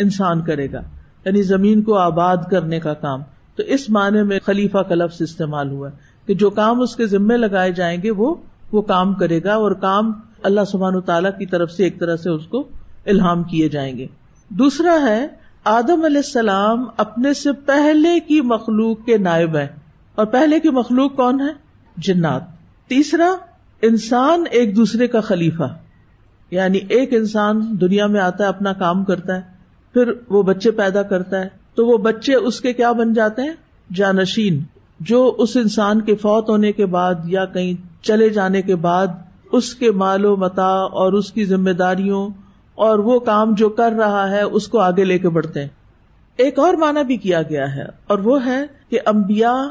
انسان 0.00 0.40
کرے 0.40 0.72
گا 0.72 0.80
یعنی 1.24 1.42
زمین 1.42 1.82
کو 1.82 1.94
آباد 1.94 2.36
کرنے 2.50 2.80
کا 2.80 2.94
کام۔ 2.94 3.22
تو 3.56 3.62
اس 3.62 3.90
معنی 3.90 4.22
میں 4.22 4.38
خلیفہ 4.46 4.78
کا 4.78 4.94
لفظ 4.94 5.22
استعمال 5.22 5.70
ہوا 5.70 5.88
کہ 6.26 6.34
جو 6.34 6.50
کام 6.50 6.80
اس 6.80 6.96
کے 6.96 7.06
ذمے 7.06 7.36
لگائے 7.36 7.72
جائیں 7.72 8.02
گے، 8.02 8.10
وہ 8.10 8.34
وہ 8.72 8.82
کام 8.82 9.14
کرے 9.14 9.42
گا 9.44 9.54
اور 9.54 9.72
کام 9.72 10.12
اللہ 10.42 10.60
سبحان 10.72 11.00
تعالیٰ 11.00 11.30
کی 11.38 11.46
طرف 11.46 11.70
سے 11.70 11.84
ایک 11.84 12.00
طرح 12.00 12.16
سے 12.16 12.30
اس 12.30 12.46
کو 12.46 12.68
الہام 13.06 13.42
کیے 13.42 13.68
جائیں 13.68 13.98
گے۔ 13.98 14.06
دوسرا 14.48 14.96
ہے، 15.06 15.26
آدم 15.64 16.04
علیہ 16.04 16.16
السلام 16.16 16.84
اپنے 16.96 17.34
سے 17.34 17.52
پہلے 17.52 18.20
کی 18.20 18.40
مخلوق 18.40 19.04
کے 19.04 19.18
نائب 19.18 19.56
ہے 19.56 19.66
اور 20.14 20.26
پہلے 20.26 20.60
کی 20.60 20.70
مخلوق 20.70 21.16
کون 21.16 21.40
ہے؟ 21.40 21.52
جنات۔ 21.96 22.42
تیسرا، 22.88 23.34
انسان 23.82 24.44
ایک 24.50 24.76
دوسرے 24.76 25.06
کا 25.06 25.20
خلیفہ۔ 25.20 25.76
یعنی 26.50 26.78
ایک 26.88 27.14
انسان 27.14 27.60
دنیا 27.80 28.06
میں 28.06 28.20
آتا 28.20 28.44
ہے، 28.44 28.48
اپنا 28.48 28.72
کام 28.72 29.04
کرتا 29.04 29.36
ہے۔ 29.36 29.59
پھر 29.92 30.12
وہ 30.28 30.42
بچے 30.42 30.70
پیدا 30.70 31.02
کرتا 31.02 31.40
ہے 31.40 31.48
تو 31.74 31.86
وہ 31.86 31.98
بچے 31.98 32.34
اس 32.34 32.60
کے 32.60 32.72
کیا 32.72 32.92
بن 32.92 33.12
جاتے 33.12 33.42
ہیں؟ 33.42 33.52
جانشین، 33.94 34.62
جو 35.00 35.34
اس 35.38 35.56
انسان 35.56 36.00
کے 36.00 36.16
فوت 36.16 36.50
ہونے 36.50 36.72
کے 36.72 36.86
بعد 36.86 37.14
یا 37.24 37.44
کہیں 37.44 37.86
چلے 38.02 38.28
جانے 38.28 38.62
کے 38.62 38.76
بعد 38.76 39.06
اس 39.52 39.74
کے 39.74 39.90
مال 39.90 40.24
و 40.24 40.36
متا 40.36 40.68
اور 40.68 41.12
اس 41.12 41.32
کی 41.32 41.44
ذمہ 41.44 41.70
داریوں 41.70 42.28
اور 42.74 42.98
وہ 42.98 43.20
کام 43.20 43.54
جو 43.54 43.68
کر 43.68 43.92
رہا 43.92 44.30
ہے، 44.30 44.42
اس 44.42 44.68
کو 44.68 44.78
آگے 44.78 45.04
لے 45.04 45.18
کے 45.18 45.28
بڑھتے 45.28 45.60
ہیں۔ 45.60 45.68
ایک 46.36 46.58
اور 46.58 46.74
معنی 46.74 47.04
بھی 47.04 47.16
کیا 47.16 47.42
گیا 47.42 47.74
ہے 47.74 47.84
اور 48.06 48.18
وہ 48.18 48.46
ہے 48.46 48.64
کہ 48.88 48.98
امبیا 49.06 49.66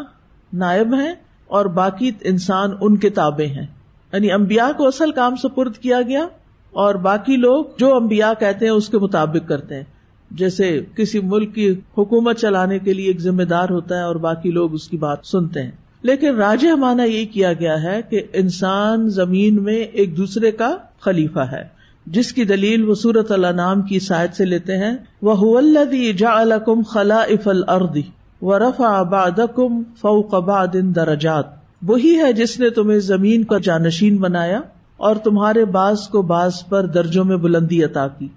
نائب 0.53 0.93
ہیں 0.93 1.13
اور 1.47 1.65
باقی 1.65 2.11
انسان 2.21 2.69
ان 2.81 2.97
کے 2.97 3.09
تابے 3.09 3.47
ہیں۔ 3.47 3.67
یعنی 4.13 4.31
امبیا 4.31 4.71
کو 4.77 4.87
اصل 4.87 5.11
کام 5.11 5.35
سپرد 5.35 5.77
کیا 5.77 6.01
گیا 6.01 6.27
اور 6.71 6.95
باقی 6.95 7.37
لوگ 7.37 7.65
جو 7.77 7.95
امبیا 7.95 8.33
کہتے 8.33 8.65
ہیں، 8.65 8.73
اس 8.73 8.89
کے 8.89 8.97
مطابق 8.97 9.49
کرتے 9.49 9.75
ہیں۔ 9.75 9.83
جیسے 10.31 10.81
کسی 10.95 11.19
ملک 11.19 11.55
کی 11.55 11.71
حکومت 11.97 12.37
چلانے 12.37 12.79
کے 12.79 12.93
لیے 12.93 13.07
ایک 13.07 13.21
ذمہ 13.21 13.43
دار 13.43 13.69
ہوتا 13.69 13.97
ہے 13.97 14.01
اور 14.01 14.15
باقی 14.15 14.51
لوگ 14.51 14.73
اس 14.73 14.87
کی 14.87 14.97
بات 14.97 15.17
سنتے 15.23 15.63
ہیں۔ 15.63 15.71
لیکن 16.01 16.35
راج 16.35 16.65
مانا 16.65 17.03
یہ 17.03 17.25
کیا 17.25 17.53
گیا 17.53 17.83
ہے 17.83 18.01
کہ 18.09 18.21
انسان 18.33 19.09
زمین 19.09 19.63
میں 19.63 19.75
ایک 19.75 20.17
دوسرے 20.17 20.51
کا 20.51 20.75
خلیفہ 20.99 21.39
ہے، 21.39 21.63
جس 22.05 22.33
کی 22.33 22.43
دلیل 22.43 22.89
وہ 22.89 22.93
سورت 22.93 23.31
اللہ 23.31 23.47
نام 23.47 23.81
کی 23.81 23.99
سائد 23.99 24.33
سے 24.33 24.45
لیتے 24.45 24.77
ہیں۔ 24.77 24.97
وہ 25.21 25.57
الدی 25.57 26.13
جا 26.13 26.39
الکم 26.39 26.81
خلا 26.81 27.21
افل 27.21 27.61
اردی 27.67 28.01
و 28.41 28.59
رفا 28.59 28.99
آباد 28.99 29.39
کم 29.55 29.83
فوقباد 30.01 30.67
درجات۔ 30.73 31.45
وہی 31.81 32.17
ہے 32.17 32.33
جس 32.33 32.59
نے 32.59 32.69
تمہیں 32.69 32.99
زمین 32.99 33.43
کا 33.43 33.57
جانشین 33.57 34.17
بنایا 34.17 34.61
اور 34.97 35.15
تمہارے 35.15 35.65
باز 35.65 36.07
کو 36.07 36.21
باز 36.21 36.51
پر 36.69 36.85
درجوں 36.85 37.25
میں 37.25 37.37
بلندی 37.37 37.83
عطا 37.83 38.07
کی۔ 38.07 38.27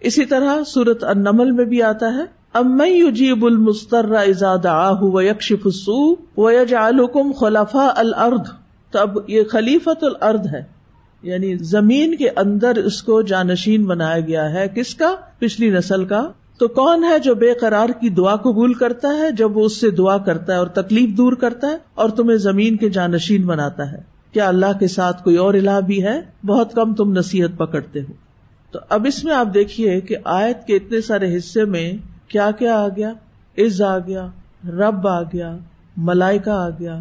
اسی 0.00 0.24
طرح 0.24 0.64
سورت 0.66 1.04
النمل 1.04 1.50
میں 1.50 1.64
بھی 1.64 1.82
آتا 1.82 2.14
ہے 2.14 2.40
ام 2.54 2.80
یجیب 2.86 3.46
المستر 3.46 4.10
ازاد 4.10 4.66
آہ 4.66 5.02
و 5.02 5.22
یکشف 5.22 5.66
السو 5.66 6.14
و 6.36 6.50
یجعلکم 6.50 7.32
خلفاء 7.32 7.92
الارض 7.96 8.50
تو 8.90 8.98
اب 8.98 9.18
یہ 9.28 9.42
خلیفت 9.50 10.04
الارض 10.04 10.46
ہے 10.52 10.80
یعنی 11.22 11.56
زمین 11.56 12.14
کے 12.14 12.28
اندر 12.36 12.76
اس 12.76 13.02
کو 13.02 13.22
جانشین 13.22 13.84
بنایا 13.84 14.20
گیا 14.20 14.52
ہے۔ 14.52 14.68
کس 14.68 14.94
کا؟ 14.94 15.14
پچھلی 15.38 15.70
نسل 15.70 16.04
کا۔ 16.04 16.32
تو 16.58 16.68
کون 16.68 17.04
ہے 17.04 17.18
جو 17.18 17.34
بے 17.34 17.54
قرار 17.54 17.88
کی 17.88 18.08
دعا 18.08 18.36
قبول 18.36 18.74
کرتا 18.74 19.08
ہے، 19.08 19.32
جب 19.32 19.56
وہ 19.56 19.64
اس 19.64 19.80
سے 19.80 19.90
دعا 19.90 20.18
کرتا 20.18 20.52
ہے 20.52 20.58
اور 20.58 20.66
تکلیف 20.66 21.16
دور 21.16 21.32
کرتا 21.32 21.66
ہے 21.66 21.76
اور 21.94 22.08
تمہیں 22.08 22.36
زمین 22.36 22.76
کے 22.76 22.88
جانشین 22.88 23.46
بناتا 23.46 23.92
ہے؟ 23.92 23.98
کیا 24.32 24.48
اللہ 24.48 24.78
کے 24.80 24.88
ساتھ 24.88 25.24
کوئی 25.24 25.36
اور 25.36 25.54
الہ 25.54 25.80
بھی 25.86 26.04
ہے؟ 26.04 26.20
بہت 26.46 26.72
کم 26.72 26.94
تم 26.94 27.12
نصیحت 27.12 27.58
پکڑتے 27.58 28.00
ہو۔ 28.00 28.29
تو 28.70 28.78
اب 28.88 29.06
اس 29.06 29.24
میں 29.24 29.34
آپ 29.34 29.48
دیکھیے 29.54 30.00
کہ 30.00 30.16
آیت 30.24 30.66
کے 30.66 30.76
اتنے 30.76 31.00
سارے 31.00 31.36
حصے 31.36 31.64
میں 31.64 31.92
کیا 32.28 32.50
کیا 32.50 32.80
آ 32.80 32.88
گیا؟ 32.88 33.12
عز 33.58 33.82
آ 33.82 33.98
گیا، 33.98 34.26
رب 34.68 35.08
آ 35.08 35.22
گیا 35.22 35.56
ملائکا 35.96 36.64
آ 36.64 36.68
گیا 36.68 36.98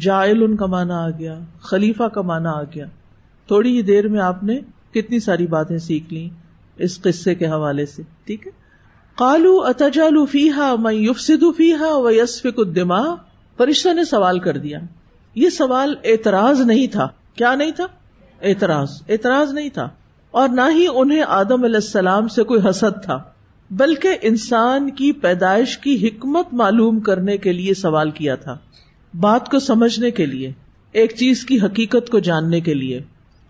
جائل 0.00 0.42
ان 0.42 0.56
کا 0.56 0.66
مانا 0.66 1.04
آ 1.04 1.10
گیا، 1.10 1.38
خلیفہ 1.60 2.02
کا 2.02 2.22
مانا 2.22 2.50
آ 2.50 2.62
گیا۔ 2.62 2.86
تھوڑی 3.46 3.76
ہی 3.76 3.82
دیر 3.82 4.08
میں 4.08 4.20
آپ 4.20 4.44
نے 4.44 4.60
کتنی 4.94 5.20
ساری 5.20 5.46
باتیں 5.46 5.78
سیکھ 5.78 6.14
لی 6.14 6.28
اس 6.76 7.02
قصے 7.02 7.34
کے 7.34 7.46
حوالے 7.46 7.86
سے، 7.86 8.02
ٹھیک 8.24 8.46
ہے؟ 8.46 8.52
کالو 9.16 9.60
اتجالو 9.60 10.26
فیحا 10.26 10.74
میں 10.78 10.92
یوفسدو 10.92 11.52
فیحا 11.52 11.96
و 11.96 12.10
یسفک 12.10 12.58
الدما 12.58 13.02
فرشتہ 13.56 13.94
نے 13.94 14.04
سوال 14.04 14.38
کر 14.38 14.56
دیا۔ 14.56 14.78
یہ 15.34 15.50
سوال 15.50 15.94
اعتراض 16.04 16.60
نہیں 16.60 16.86
تھا۔ 16.86 17.08
کیا 17.34 17.54
نہیں 17.54 17.70
تھا؟ 17.70 17.86
اعتراض۔ 18.42 18.90
اعتراض 19.08 19.52
نہیں 19.52 19.68
تھا۔ 19.68 19.88
اور 20.32 20.48
نہ 20.48 20.60
ہی 20.74 20.86
انہیں 20.94 21.22
آدم 21.28 21.64
علیہ 21.64 21.76
السلام 21.76 22.28
سے 22.28 22.42
کوئی 22.42 22.60
حسد 22.70 23.04
تھا، 23.04 23.22
بلکہ 23.70 24.08
انسان 24.22 24.90
کی 24.90 25.12
پیدائش 25.12 25.78
کی 25.78 26.08
حکمت 26.08 26.46
معلوم 26.52 27.00
کرنے 27.00 27.36
کے 27.36 27.52
لیے 27.52 27.74
سوال 27.74 28.10
کیا 28.10 28.34
تھا۔ 28.34 28.58
بات 29.20 29.48
کو 29.48 29.58
سمجھنے 29.58 30.10
کے 30.10 30.26
لیے، 30.26 30.52
ایک 30.92 31.14
چیز 31.16 31.44
کی 31.44 31.60
حقیقت 31.60 32.10
کو 32.10 32.18
جاننے 32.18 32.60
کے 32.60 32.74
لیے۔ 32.74 33.00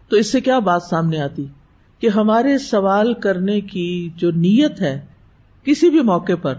تو 0.08 0.16
اس 0.16 0.32
سے 0.32 0.40
کیا 0.40 0.58
بات 0.58 0.82
سامنے 0.82 1.22
آتی؟ 1.22 1.46
کہ 1.98 2.08
ہمارے 2.08 2.58
سوال 2.58 3.14
کرنے 3.14 3.60
کی 3.60 4.10
جو 4.16 4.30
نیت 4.30 4.80
ہے، 4.80 5.06
کسی 5.64 5.90
بھی 5.90 6.00
موقع 6.00 6.32
پر 6.42 6.54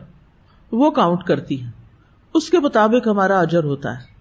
وہ 0.71 0.91
کاؤنٹ 0.91 1.23
کرتی 1.23 1.63
ہے۔ 1.63 1.69
اس 2.33 2.49
کے 2.49 2.59
مطابق 2.59 3.07
ہمارا 3.07 3.39
اجر 3.39 3.63
ہوتا 3.63 3.91
ہے۔ 3.91 4.13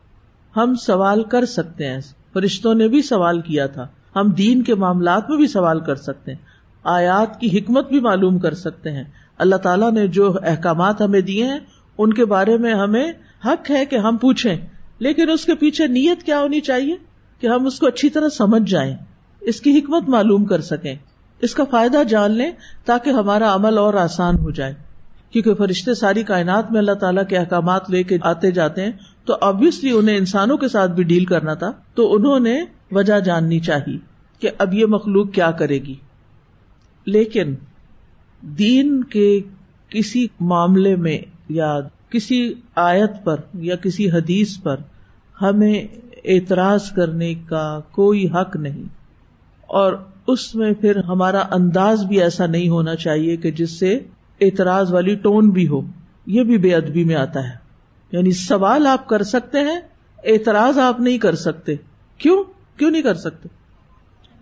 ہم 0.56 0.74
سوال 0.74 1.22
کر 1.22 1.44
سکتے 1.44 1.86
ہیں۔ 1.86 2.00
فرشتوں 2.32 2.74
نے 2.74 2.88
بھی 2.88 3.02
سوال 3.02 3.40
کیا 3.40 3.66
تھا۔ 3.66 3.86
ہم 4.16 4.30
دین 4.30 4.62
کے 4.62 4.74
معاملات 4.74 5.30
میں 5.30 5.36
بھی 5.36 5.46
سوال 5.46 5.80
کر 5.80 5.94
سکتے 5.94 6.30
ہیں، 6.32 6.38
آیات 6.84 7.40
کی 7.40 7.58
حکمت 7.58 7.88
بھی 7.88 8.00
معلوم 8.00 8.38
کر 8.38 8.54
سکتے 8.54 8.90
ہیں۔ 8.90 9.04
اللہ 9.38 9.56
تعالیٰ 9.56 9.92
نے 9.92 10.06
جو 10.06 10.36
احکامات 10.42 11.00
ہمیں 11.00 11.20
دیے 11.20 11.44
ہیں، 11.44 11.58
ان 11.98 12.12
کے 12.12 12.24
بارے 12.24 12.58
میں 12.58 12.74
ہمیں 12.74 13.12
حق 13.46 13.70
ہے 13.70 13.86
کہ 13.86 13.96
ہم 13.96 14.16
پوچھیں۔ 14.16 14.56
لیکن 14.98 15.30
اس 15.30 15.44
کے 15.44 15.54
پیچھے 15.54 15.86
نیت 15.86 16.22
کیا 16.22 16.38
ہونی 16.38 16.60
چاہیے 16.60 16.96
کہ 17.40 17.46
ہم 17.46 17.66
اس 17.66 17.78
کو 17.78 17.86
اچھی 17.86 18.10
طرح 18.10 18.28
سمجھ 18.28 18.70
جائیں، 18.70 18.96
اس 19.40 19.60
کی 19.60 19.78
حکمت 19.78 20.08
معلوم 20.08 20.44
کر 20.44 20.60
سکیں۔ 20.60 20.94
اس 21.40 21.54
کا 21.54 21.64
فائدہ 21.70 22.02
جان 22.08 22.30
لیں 22.30 22.50
تاکہ 22.84 23.10
ہمارا 23.10 23.54
عمل 23.54 23.78
اور 23.78 23.94
آسان 23.94 24.38
ہو 24.38 24.50
جائے۔ 24.50 24.74
کیونکہ 25.32 25.54
فرشتے 25.54 25.94
ساری 25.94 26.22
کائنات 26.22 26.70
میں 26.70 26.78
اللہ 26.78 26.92
تعالیٰ 26.92 27.26
کے 27.28 27.36
احکامات 27.36 27.90
لے 27.90 28.02
کے 28.02 28.18
آتے 28.22 28.50
جاتے 28.50 28.84
ہیں، 28.84 28.92
تو 29.24 29.36
آبیسلی 29.40 29.90
انہیں 29.90 30.16
انسانوں 30.16 30.56
کے 30.56 30.68
ساتھ 30.68 30.90
بھی 30.90 31.02
ڈیل 31.02 31.24
کرنا 31.24 31.54
تھا، 31.54 31.72
تو 31.94 32.14
انہوں 32.14 32.40
نے 32.40 32.64
وجہ 32.92 33.20
جاننی 33.20 33.60
چاہیے 33.60 33.98
کہ 34.40 34.50
اب 34.58 34.74
یہ 34.74 34.86
مخلوق 34.86 35.32
کیا 35.32 35.50
کرے 35.50 35.78
گی۔ 35.78 35.94
لیکن 37.06 37.54
دین 38.42 39.04
کے 39.04 39.40
کسی 39.88 40.26
معاملے 40.40 40.96
میں 40.96 41.18
یا 41.48 41.80
کسی 42.10 42.54
آیت 42.74 43.24
پر 43.24 43.36
یا 43.54 43.76
کسی 43.76 44.10
حدیث 44.10 44.62
پر 44.62 44.76
ہمیں 45.42 45.84
اعتراض 46.24 46.90
کرنے 46.90 47.34
کا 47.34 47.80
کوئی 47.90 48.26
حق 48.26 48.56
نہیں۔ 48.56 48.82
اور 49.66 49.92
اس 50.26 50.54
میں 50.54 50.72
پھر 50.72 50.96
ہمارا 50.96 51.42
انداز 51.50 52.04
بھی 52.04 52.20
ایسا 52.20 52.46
نہیں 52.46 52.68
ہونا 52.68 52.94
چاہیے 52.94 53.36
کہ 53.36 53.50
جس 53.50 53.78
سے 53.78 53.98
اعتراض 54.42 54.92
والی 54.92 55.14
ٹون 55.14 55.50
بھی 55.50 55.68
ہو، 55.68 55.80
یہ 56.26 56.42
بھی 56.42 56.58
بے 56.58 56.74
ادبی 56.74 57.04
میں 57.04 57.14
آتا 57.14 57.44
ہے۔ 57.44 57.54
یعنی 58.12 58.30
سوال 58.30 58.86
آپ 58.86 59.08
کر 59.08 59.22
سکتے 59.22 59.58
ہیں، 59.60 59.80
اعتراض 60.24 60.78
آپ 60.78 61.00
نہیں 61.00 61.18
کر 61.18 61.34
سکتے۔ 61.34 61.74
کیوں؟ 62.18 62.44
کیوں 62.76 62.90
نہیں 62.90 63.02
کر 63.02 63.14
سکتے؟ 63.14 63.48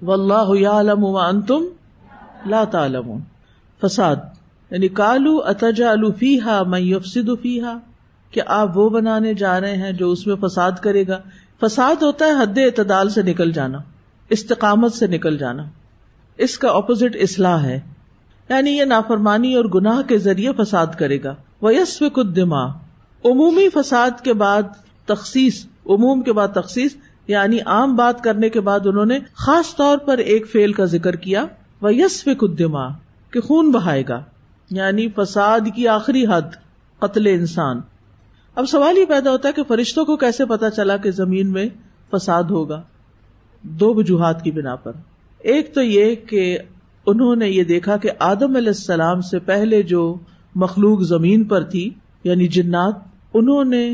و 0.02 0.12
اللہ 0.12 0.66
عالم 0.66 1.40
تم 1.40 1.64
لا 2.46 2.64
تعلم 2.64 3.18
فساد 3.82 4.16
یعنی 4.70 4.88
کالو 4.88 5.38
اتجا 5.44 5.90
الفی 5.90 6.40
ہا 6.40 6.62
میفسد 6.62 7.28
فی 7.42 7.60
ہا 7.60 7.78
کہ 8.30 8.40
آپ 8.46 8.76
وہ 8.78 8.90
بنانے 8.90 9.34
جا 9.34 9.60
رہے 9.60 9.76
ہیں 9.76 9.92
جو 9.92 10.10
اس 10.10 10.26
میں 10.26 10.36
فساد 10.36 10.72
کرے 10.80 11.04
گا۔ 11.08 11.20
فساد 11.60 12.02
ہوتا 12.02 12.24
ہے 12.24 12.30
حد 12.30 12.58
اعتدال 12.58 13.08
سے 13.08 13.22
نکل 13.22 13.52
جانا، 13.52 13.78
استقامت 14.28 14.92
سے 14.92 15.06
نکل 15.06 15.38
جانا۔ 15.38 15.62
اس 16.36 16.58
کا 16.58 16.68
اپوزٹ 16.68 17.16
اصلاح 17.20 17.62
ہے۔ 17.62 17.80
یعنی 18.50 18.70
یہ 18.70 18.84
نافرمانی 18.84 19.54
اور 19.54 19.64
گناہ 19.64 20.02
کے 20.02 20.18
ذریعے 20.18 20.52
فساد 20.52 20.86
کرے 20.98 21.22
گا۔ 21.22 21.34
وہ 21.60 21.74
یس 21.74 22.02
دماغ 22.36 22.68
عمومی 23.24 23.68
فساد 23.68 24.24
کے 24.24 24.32
بعد 24.32 24.62
تخصیص، 25.06 25.64
عموم 25.86 26.22
کے 26.22 26.32
بعد 26.32 26.48
تخصیص 26.48 26.96
یعنی 27.26 27.58
عام 27.66 27.96
بات 27.96 28.24
کرنے 28.24 28.48
کے 28.48 28.60
بعد 28.60 28.80
انہوں 28.86 29.06
نے 29.06 29.18
خاص 29.34 29.76
طور 29.76 29.98
پر 29.98 30.18
ایک 30.18 30.50
فیل 30.50 30.72
کا 30.72 30.84
ذکر 30.84 31.16
کیا۔ 31.16 31.46
وہ 31.80 31.94
یس 31.94 32.28
دماغ 32.58 32.90
کہ 33.30 33.40
خون 33.40 33.70
بہائے 33.70 34.04
گا۔ 34.08 34.22
یعنی 34.70 35.08
فساد 35.16 35.60
کی 35.74 35.88
آخری 35.88 36.26
حد، 36.26 36.42
قتل 36.98 37.26
انسان۔ 37.26 37.80
اب 38.54 38.66
سوال 38.68 38.98
یہ 38.98 39.04
پیدا 39.04 39.30
ہوتا 39.30 39.48
ہے 39.48 39.52
کہ 39.52 39.62
فرشتوں 39.62 40.04
کو 40.04 40.16
کیسے 40.16 40.44
پتا 40.44 40.70
چلا 40.70 40.96
کہ 40.96 41.10
زمین 41.10 41.52
میں 41.52 41.68
فساد 42.12 42.44
ہوگا؟ 42.44 42.82
دو 43.62 43.94
وجوہات 43.94 44.44
کی 44.44 44.50
بنا 44.50 44.76
پر۔ 44.76 44.92
ایک 45.38 45.74
تو 45.74 45.82
یہ 45.82 46.14
کہ 46.14 46.58
انہوں 47.11 47.37
نے 47.37 47.49
یہ 47.49 47.64
دیکھا 47.64 47.96
کہ 47.96 48.11
آدم 48.25 48.57
علیہ 48.57 48.75
السلام 48.77 49.20
سے 49.31 49.38
پہلے 49.46 49.83
جو 49.85 50.03
مخلوق 50.55 51.03
زمین 51.09 51.44
پر 51.44 51.64
تھی 51.73 51.88
یعنی 52.25 52.46
جنات، 52.55 52.94
انہوں 53.35 53.64
نے 53.66 53.85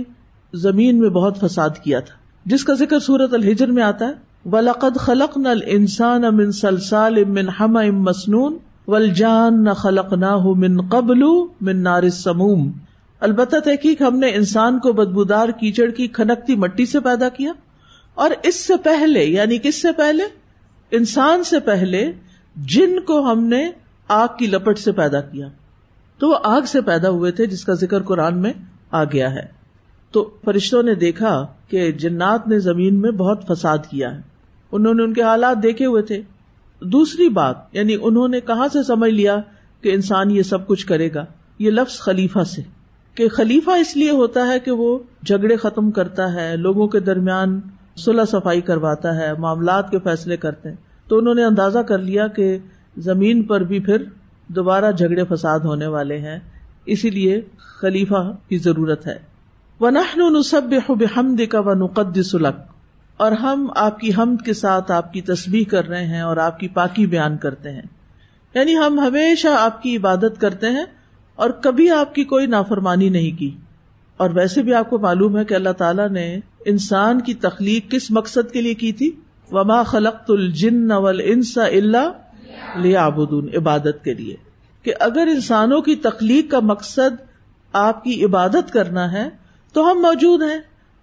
زمین 0.53 0.99
میں 0.99 1.11
بہت 1.13 1.41
فساد 1.41 1.83
کیا 1.83 2.01
تھا۔ 2.01 2.15
جس 2.47 2.65
کا 2.65 2.75
ذکر 2.75 2.99
سورت 3.01 3.35
الحجر 3.35 3.69
میں 3.69 3.83
آتا 3.85 4.07
ہے، 4.07 4.13
ولقد 4.51 4.97
خلق 4.99 5.37
نل 5.39 5.61
انسان 5.69 6.25
امن 6.25 6.53
سلسال 6.55 7.17
امن 7.19 7.49
ہم 7.61 7.77
ام 7.77 8.03
مسنون 8.03 8.57
ولجان 8.89 9.63
نہ 9.65 9.73
خلق 9.77 10.13
نہ 10.15 10.37
من 10.57 10.81
قبل 10.89 11.23
من 11.61 11.83
نار 11.83 12.09
سموم 12.15 12.71
البتہ 13.23 13.57
تحقیق 13.65 14.03
ہم 14.03 14.19
نے 14.19 14.29
انسان 14.33 14.79
کو 14.79 14.93
بدبودار 14.93 15.49
کیچڑ 15.61 15.91
کی 15.91 16.07
کھنکتی 16.09 16.57
مٹی 16.57 16.87
سے 16.87 17.01
پیدا 17.01 17.29
کیا، 17.37 17.53
اور 18.17 18.31
اس 18.43 18.65
سے 18.67 18.75
پہلے 18.85 19.25
یعنی 19.25 19.59
کس 19.59 19.81
سے 19.83 19.93
پہلے؟ 19.97 20.25
انسان 20.93 21.45
سے 21.45 21.59
پہلے 21.61 22.05
جن 22.57 23.01
کو 23.01 23.33
ہم 23.33 23.45
نے 23.45 23.71
آگ 24.09 24.29
کی 24.39 24.47
لپٹ 24.47 24.79
سے 24.79 24.93
پیدا 24.93 25.21
کیا، 25.21 25.49
تو 26.19 26.29
وہ 26.29 26.39
آگ 26.45 26.63
سے 26.63 26.81
پیدا 26.81 27.09
ہوئے 27.09 27.33
تھے 27.33 27.47
جس 27.47 27.65
کا 27.65 27.73
ذکر 27.73 28.03
قرآن 28.03 28.39
میں 28.39 28.53
آ 28.91 29.05
گیا 29.05 29.35
ہے۔ 29.35 29.57
تو 30.11 30.31
فرشتوں 30.45 30.83
نے 30.83 30.95
دیکھا 30.95 31.47
کہ 31.69 31.93
جنات 31.93 32.49
نے 32.49 32.59
زمین 32.59 33.01
میں 33.01 33.11
بہت 33.11 33.45
فساد 33.49 33.79
کیا 33.91 34.15
ہے۔ 34.15 34.21
انہوں 34.73 34.95
نے 34.95 35.03
ان 35.03 35.13
کے 35.13 35.23
حالات 35.23 35.63
دیکھے 35.63 35.87
ہوئے 35.87 36.03
تھے۔ 36.03 36.23
دوسری 36.81 37.29
بات 37.29 37.57
یعنی 37.73 37.97
انہوں 38.03 38.29
نے 38.29 38.41
کہاں 38.41 38.69
سے 38.73 38.83
سمجھ 38.83 39.11
لیا 39.11 39.37
کہ 39.81 39.95
انسان 39.95 40.31
یہ 40.31 40.43
سب 40.43 40.67
کچھ 40.67 40.87
کرے 40.87 41.15
گا؟ 41.15 41.25
یہ 41.59 41.71
لفظ 41.71 41.99
خلیفہ 41.99 42.45
سے۔ 42.45 42.63
کہ 43.15 43.29
خلیفہ 43.29 43.71
اس 43.71 43.97
لیے 43.97 44.11
ہوتا 44.11 44.47
ہے 44.47 44.61
کہ 44.61 44.71
وہ 44.71 44.99
جھگڑے 45.27 45.57
ختم 45.57 45.91
کرتا 45.91 46.33
ہے، 46.33 46.57
لوگوں 46.57 46.89
کے 46.89 47.01
درمیان 47.01 47.61
صلاح 47.97 48.25
صفائی 48.25 48.61
کرواتا 48.61 49.17
ہے، 49.17 49.35
معاملات 49.35 49.91
کے 49.91 49.99
فیصلے 49.99 50.37
کرتے 50.37 50.69
ہیں۔ 50.69 50.77
تو 51.09 51.19
انہوں 51.19 51.35
نے 51.35 51.45
اندازہ 51.45 51.79
کر 51.79 51.99
لیا 51.99 52.27
کہ 52.27 52.59
زمین 52.97 53.43
پر 53.43 53.61
بھی 53.61 53.81
پھر 53.81 54.03
دوبارہ 54.49 54.93
جھگڑے 54.93 55.25
فساد 55.25 55.61
ہونے 55.61 55.87
والے 55.87 56.19
ہیں، 56.19 56.39
اسی 56.87 57.11
لیے 57.11 57.41
خلیفہ 57.57 58.37
کی 58.49 58.59
ضرورت 58.59 59.07
ہے۔ 59.07 59.19
وہ 59.81 59.91
نصب 60.17 60.75
بحمد 60.89 61.41
کا 61.51 61.61
و 61.61 61.75
نقد 61.75 62.23
سلک 62.23 62.55
اور 63.17 63.33
ہم 63.33 63.67
آپ 63.77 64.01
کی 64.01 64.11
حمد 64.19 64.45
کے 64.45 64.55
ساتھ 64.55 64.93
آپ 64.93 65.13
کی 65.13 65.21
تصویر 65.21 65.71
کر 65.71 65.89
رہے 65.89 66.07
ہیں 66.07 66.21
اور 66.21 66.37
آپ 66.37 66.59
کی 66.59 66.69
پاکی 66.69 67.07
بیان 67.07 67.37
کرتے 67.37 67.73
ہیں۔ 67.73 67.83
یعنی 68.55 68.77
ہم 68.77 69.01
ہمیشہ 69.01 69.49
آپ 69.49 69.83
کی 69.83 69.97
عبادت 69.97 70.41
کرتے 70.41 70.71
ہیں 70.71 70.85
اور 71.35 71.51
کبھی 71.51 71.91
آپ 71.91 72.15
کی 72.15 72.25
کوئی 72.25 72.47
نافرمانی 72.47 73.09
نہیں 73.09 73.39
کی۔ 73.39 73.51
اور 74.17 74.31
ویسے 74.31 74.63
بھی 74.63 74.75
آپ 74.75 74.91
کو 74.91 74.99
معلوم 74.99 75.39
ہے 75.39 75.45
کہ 75.45 75.55
اللہ 75.55 75.73
تعالیٰ 75.79 76.09
نے 76.09 76.39
انسان 76.65 77.21
کی 77.21 77.35
تخلیق 77.35 77.91
کس 77.91 78.11
مقصد 78.11 78.53
کے 78.53 78.61
لیے 78.61 78.75
کی 78.75 78.93
تھی؟ 78.93 79.11
وما 79.51 79.83
خلق 79.83 80.15
الجن 80.29 80.93
انسا 81.25 81.65
اللہ 81.65 82.13
لیا 82.77 83.09
عبادت 83.57 84.05
کے 84.05 84.15
لیے 84.15 84.37
کہ 84.83 84.95
اگر 85.01 85.29
انسانوں 85.33 85.81
کی 85.81 85.97
تخلیق 85.97 86.51
کا 86.51 86.61
مقصد 86.61 87.23
آپ 87.73 88.05
کی 88.05 88.25
عبادت 88.25 88.73
کرنا 88.73 89.13
ہے 89.13 89.29
تو 89.73 89.91
ہم 89.91 89.99
موجود 89.99 90.43
ہیں۔ 90.43 90.59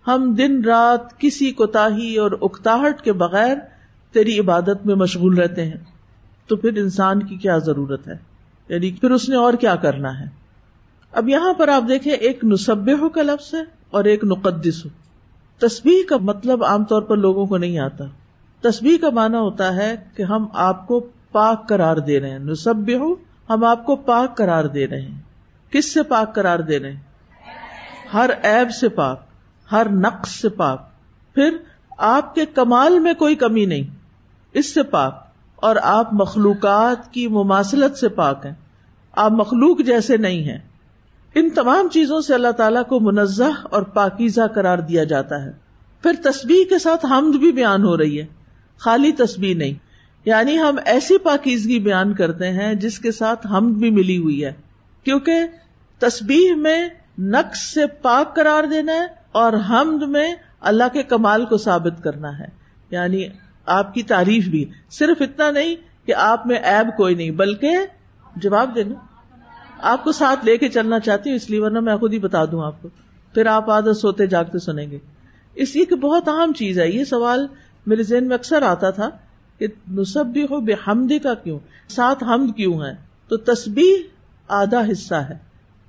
ہم 0.08 0.34
دن 0.34 0.64
رات 0.64 1.20
کسی 1.20 1.52
کوتا 1.52 1.86
اور 2.18 2.32
اکتاہٹ 2.42 3.02
کے 3.02 3.14
بغیر 3.14 3.58
تیری 4.12 4.40
عبادت 4.40 4.86
میں 4.86 4.96
مشغول 4.96 5.38
رہتے 5.38 5.66
ہیں۔ 5.66 5.78
تو 6.48 6.56
پھر 6.56 6.78
انسان 6.78 7.24
کی 7.24 7.36
کیا 7.36 7.58
ضرورت 7.58 8.08
ہے؟ 8.08 8.18
یعنی 8.70 8.92
پھر 8.92 9.12
اس 9.12 9.30
نے 9.30 9.36
اور 9.36 9.54
کیا 9.54 9.76
کرنا 9.76 10.20
ہے؟ 10.20 10.26
اب 11.12 11.30
یہاں 11.30 11.54
پر 11.54 11.68
آپ 11.68 11.84
دیکھیں 11.90 12.14
ایک 12.14 12.44
نصب 12.44 12.90
ہو 13.02 13.10
کا 13.10 13.22
لفظ 13.22 13.54
ہے 13.54 13.64
اور 13.92 14.04
ایک 14.04 14.24
نقدس۔ 14.24 14.86
ہو 14.86 14.90
تصویر 15.60 16.10
کا 16.10 16.18
مطلب 16.18 16.64
عام 16.64 16.84
طور 16.84 17.02
پر 17.02 17.18
لوگوں 17.18 17.46
کو 17.46 17.58
نہیں 17.58 17.80
آتا۔ 17.80 18.04
تصویر 18.64 18.98
کا 19.02 19.10
مانا 19.10 19.40
ہوتا 19.40 19.76
ہے 19.76 19.96
کہ 20.16 20.24
ہم 20.24 20.48
آپ 20.54 20.88
کو 20.88 21.08
پاک 21.32 21.70
قرار 21.70 21.98
دے 21.98 22.20
رہے 22.20 22.30
ہیں۔ 22.30 22.40
نصب 22.40 22.90
ہو 23.00 23.16
ہم 23.50 23.64
آپ 23.64 23.86
کو 23.86 23.96
پاک 23.96 24.38
قرار 24.38 24.64
دے 24.64 24.88
رہے 24.88 25.02
ہیں۔ 25.02 25.22
کس 25.72 25.94
سے 25.94 26.04
پاک 26.04 26.36
قرار 26.36 26.60
دے 26.60 26.80
رہے 26.80 26.92
ہیں؟ 26.92 27.00
ہر 28.14 28.30
ایب 28.44 28.72
سے 28.72 28.90
پاک، 28.90 29.22
ہر 29.72 29.88
نقص 29.90 30.32
سے 30.32 30.50
پاک۔ 30.50 30.90
پھر 31.36 31.58
آپ 31.98 32.36
کے 32.36 32.46
کمال 32.46 33.00
میں 33.00 33.14
کوئی 33.14 33.36
کمی 33.36 33.66
نہیں۔ 33.66 33.96
اس 34.54 34.74
سے 34.74 34.84
پاک۔ 34.84 35.24
اور 35.56 35.76
آپ 35.84 36.14
مخلوقات 36.14 37.14
کی 37.14 37.28
مماثلت 37.28 37.98
سے 37.98 38.10
پاک 38.10 38.46
ہیں۔ 38.46 38.54
آپ 39.12 39.32
مخلوق 39.32 39.82
جیسے 39.82 40.18
نہیں 40.18 40.44
ہیں۔ 40.44 40.58
ان 41.36 41.50
تمام 41.50 41.88
چیزوں 41.88 42.22
سے 42.22 42.34
اللہ 42.34 42.52
تعالیٰ 42.52 42.84
کو 42.84 43.00
منزہ 43.00 43.64
اور 43.64 43.82
پاکیزہ 43.82 44.42
قرار 44.56 44.78
دیا 44.78 45.04
جاتا 45.04 45.44
ہے۔ 45.44 45.52
پھر 46.02 46.12
تصویر 46.24 46.70
کے 46.70 46.80
ساتھ 46.80 47.06
حمد 47.06 47.36
بھی 47.36 47.52
بیان 47.52 47.84
ہو 47.84 47.98
رہی 47.98 48.22
ہے۔ 48.22 48.43
خالی 48.78 49.12
تصویر 49.12 49.58
نہیں۔ 49.58 49.74
یعنی 50.26 50.60
ہم 50.60 50.76
ایسی 50.86 51.18
پاکیزگی 51.18 51.80
بیان 51.80 52.14
کرتے 52.14 52.52
ہیں 52.52 52.74
جس 52.74 53.00
کے 53.00 53.12
ساتھ 53.12 53.48
حمد 53.48 53.76
بھی 53.76 53.90
ملی 53.90 54.18
ہوئی 54.18 54.46
ہے۔ 54.46 54.54
کیونکہ 55.04 55.34
تصویر 56.00 56.56
میں 56.56 56.90
نقص 57.20 57.74
سے 57.74 57.88
پاک 57.88 58.36
قرار 58.36 58.64
دینا 58.64 58.94
ہے 58.94 59.06
اور 59.32 59.54
حمد 59.70 60.04
میں 60.04 60.36
اللہ 60.62 60.84
کے 60.94 61.04
کمال 61.04 61.46
کو 61.46 61.58
ثابت 61.58 62.04
کرنا 62.04 62.40
ہے۔ 62.40 62.46
یعنی 62.92 63.28
آپ 63.66 63.94
کی 63.94 64.04
تعریف 64.04 64.48
بھی۔ 64.48 64.66
صرف 64.92 65.22
اتنا 65.22 65.52
نہیں 65.52 65.76
کہ 66.06 66.16
آپ 66.16 66.48
میں 66.48 66.56
ایب 66.56 66.98
کوئی 66.98 67.16
نہیں، 67.16 67.32
بلکہ 67.32 67.78
جواب 68.36 68.76
دینا۔ 68.76 68.96
آپ 69.80 70.04
کو 70.04 70.12
ساتھ 70.12 70.46
لے 70.46 70.58
کے 70.58 70.70
چلنا 70.70 71.00
چاہتی 71.00 71.30
ہوں، 71.30 71.36
اس 71.36 71.50
لیے 71.50 71.60
ورنہ 71.60 71.80
میں 71.80 71.98
خود 71.98 72.14
ہی 72.14 72.20
بتا 72.20 72.46
دوں 72.46 72.66
آپ 72.66 72.82
کو۔ 72.82 72.90
پھر 73.34 73.46
آپ 73.46 73.70
عادت 73.70 73.98
سوتے 73.98 74.28
جاگتے 74.28 74.60
سنیں 74.60 74.92
گے۔ 74.92 75.00
اس 75.56 75.76
لیے 75.76 75.86
کہ 75.86 75.96
بہت 75.96 76.28
اہم 76.28 76.54
چیز 76.54 76.80
ہے، 76.80 76.90
یہ 76.90 77.04
سوال 77.04 77.48
میرے 77.86 78.04
ذہن 78.04 78.28
میں 78.28 78.36
اکثر 78.36 78.62
آتا 78.62 78.90
تھا 78.90 79.10
کہ 79.58 79.68
نصب 79.92 80.26
بھی 80.26 80.44
ہو 80.44 80.60
بے 80.60 80.74
حمدی 80.88 81.20
کا 81.20 81.34
کیوں؟ 81.34 81.60
ساتھ 81.88 82.24
حمد 82.24 82.58
کیوں 82.58 82.82
ہے 82.82 82.96
تو 83.28 83.38
تسبیح 83.38 83.96
آدھا 84.48 84.82
حصہ 84.92 85.16
ہے 85.16 85.38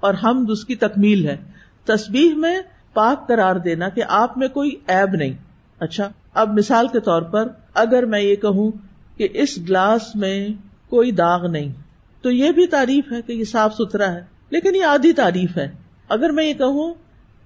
اور 0.00 0.14
حمد 0.24 0.50
اس 0.50 0.64
کی 0.64 0.74
تکمیل 0.76 1.28
ہے۔ 1.28 1.36
تسبیح 1.84 2.34
میں 2.34 2.56
پاک 2.94 3.28
قرار 3.28 3.56
دینا 3.56 3.88
کہ 3.88 4.02
آپ 4.08 4.38
میں 4.38 4.48
کوئی 4.48 4.70
ایب 4.86 5.10
نہیں۔ 5.14 5.32
اچھا 5.78 6.08
اب 6.34 6.58
مثال 6.58 6.88
کے 6.88 7.00
طور 7.00 7.22
پر 7.22 7.48
اگر 7.74 8.02
میں 8.02 8.20
یہ 8.20 8.36
کہوں 8.36 8.70
کہ 9.16 9.28
اس 9.32 9.58
گلاس 9.58 10.16
میں 10.16 10.48
کوئی 10.88 11.10
داغ 11.10 11.46
نہیں، 11.46 11.72
تو 12.22 12.30
یہ 12.30 12.52
بھی 12.52 12.66
تعریف 12.66 13.12
ہے 13.12 13.22
کہ 13.22 13.32
یہ 13.32 13.44
صاف 13.44 13.74
ستھرا 13.74 14.12
ہے، 14.12 14.24
لیکن 14.50 14.74
یہ 14.74 14.84
آدھی 14.84 15.12
تعریف 15.12 15.56
ہے۔ 15.56 15.70
اگر 16.08 16.30
میں 16.30 16.44
یہ 16.44 16.54
کہوں 16.54 16.94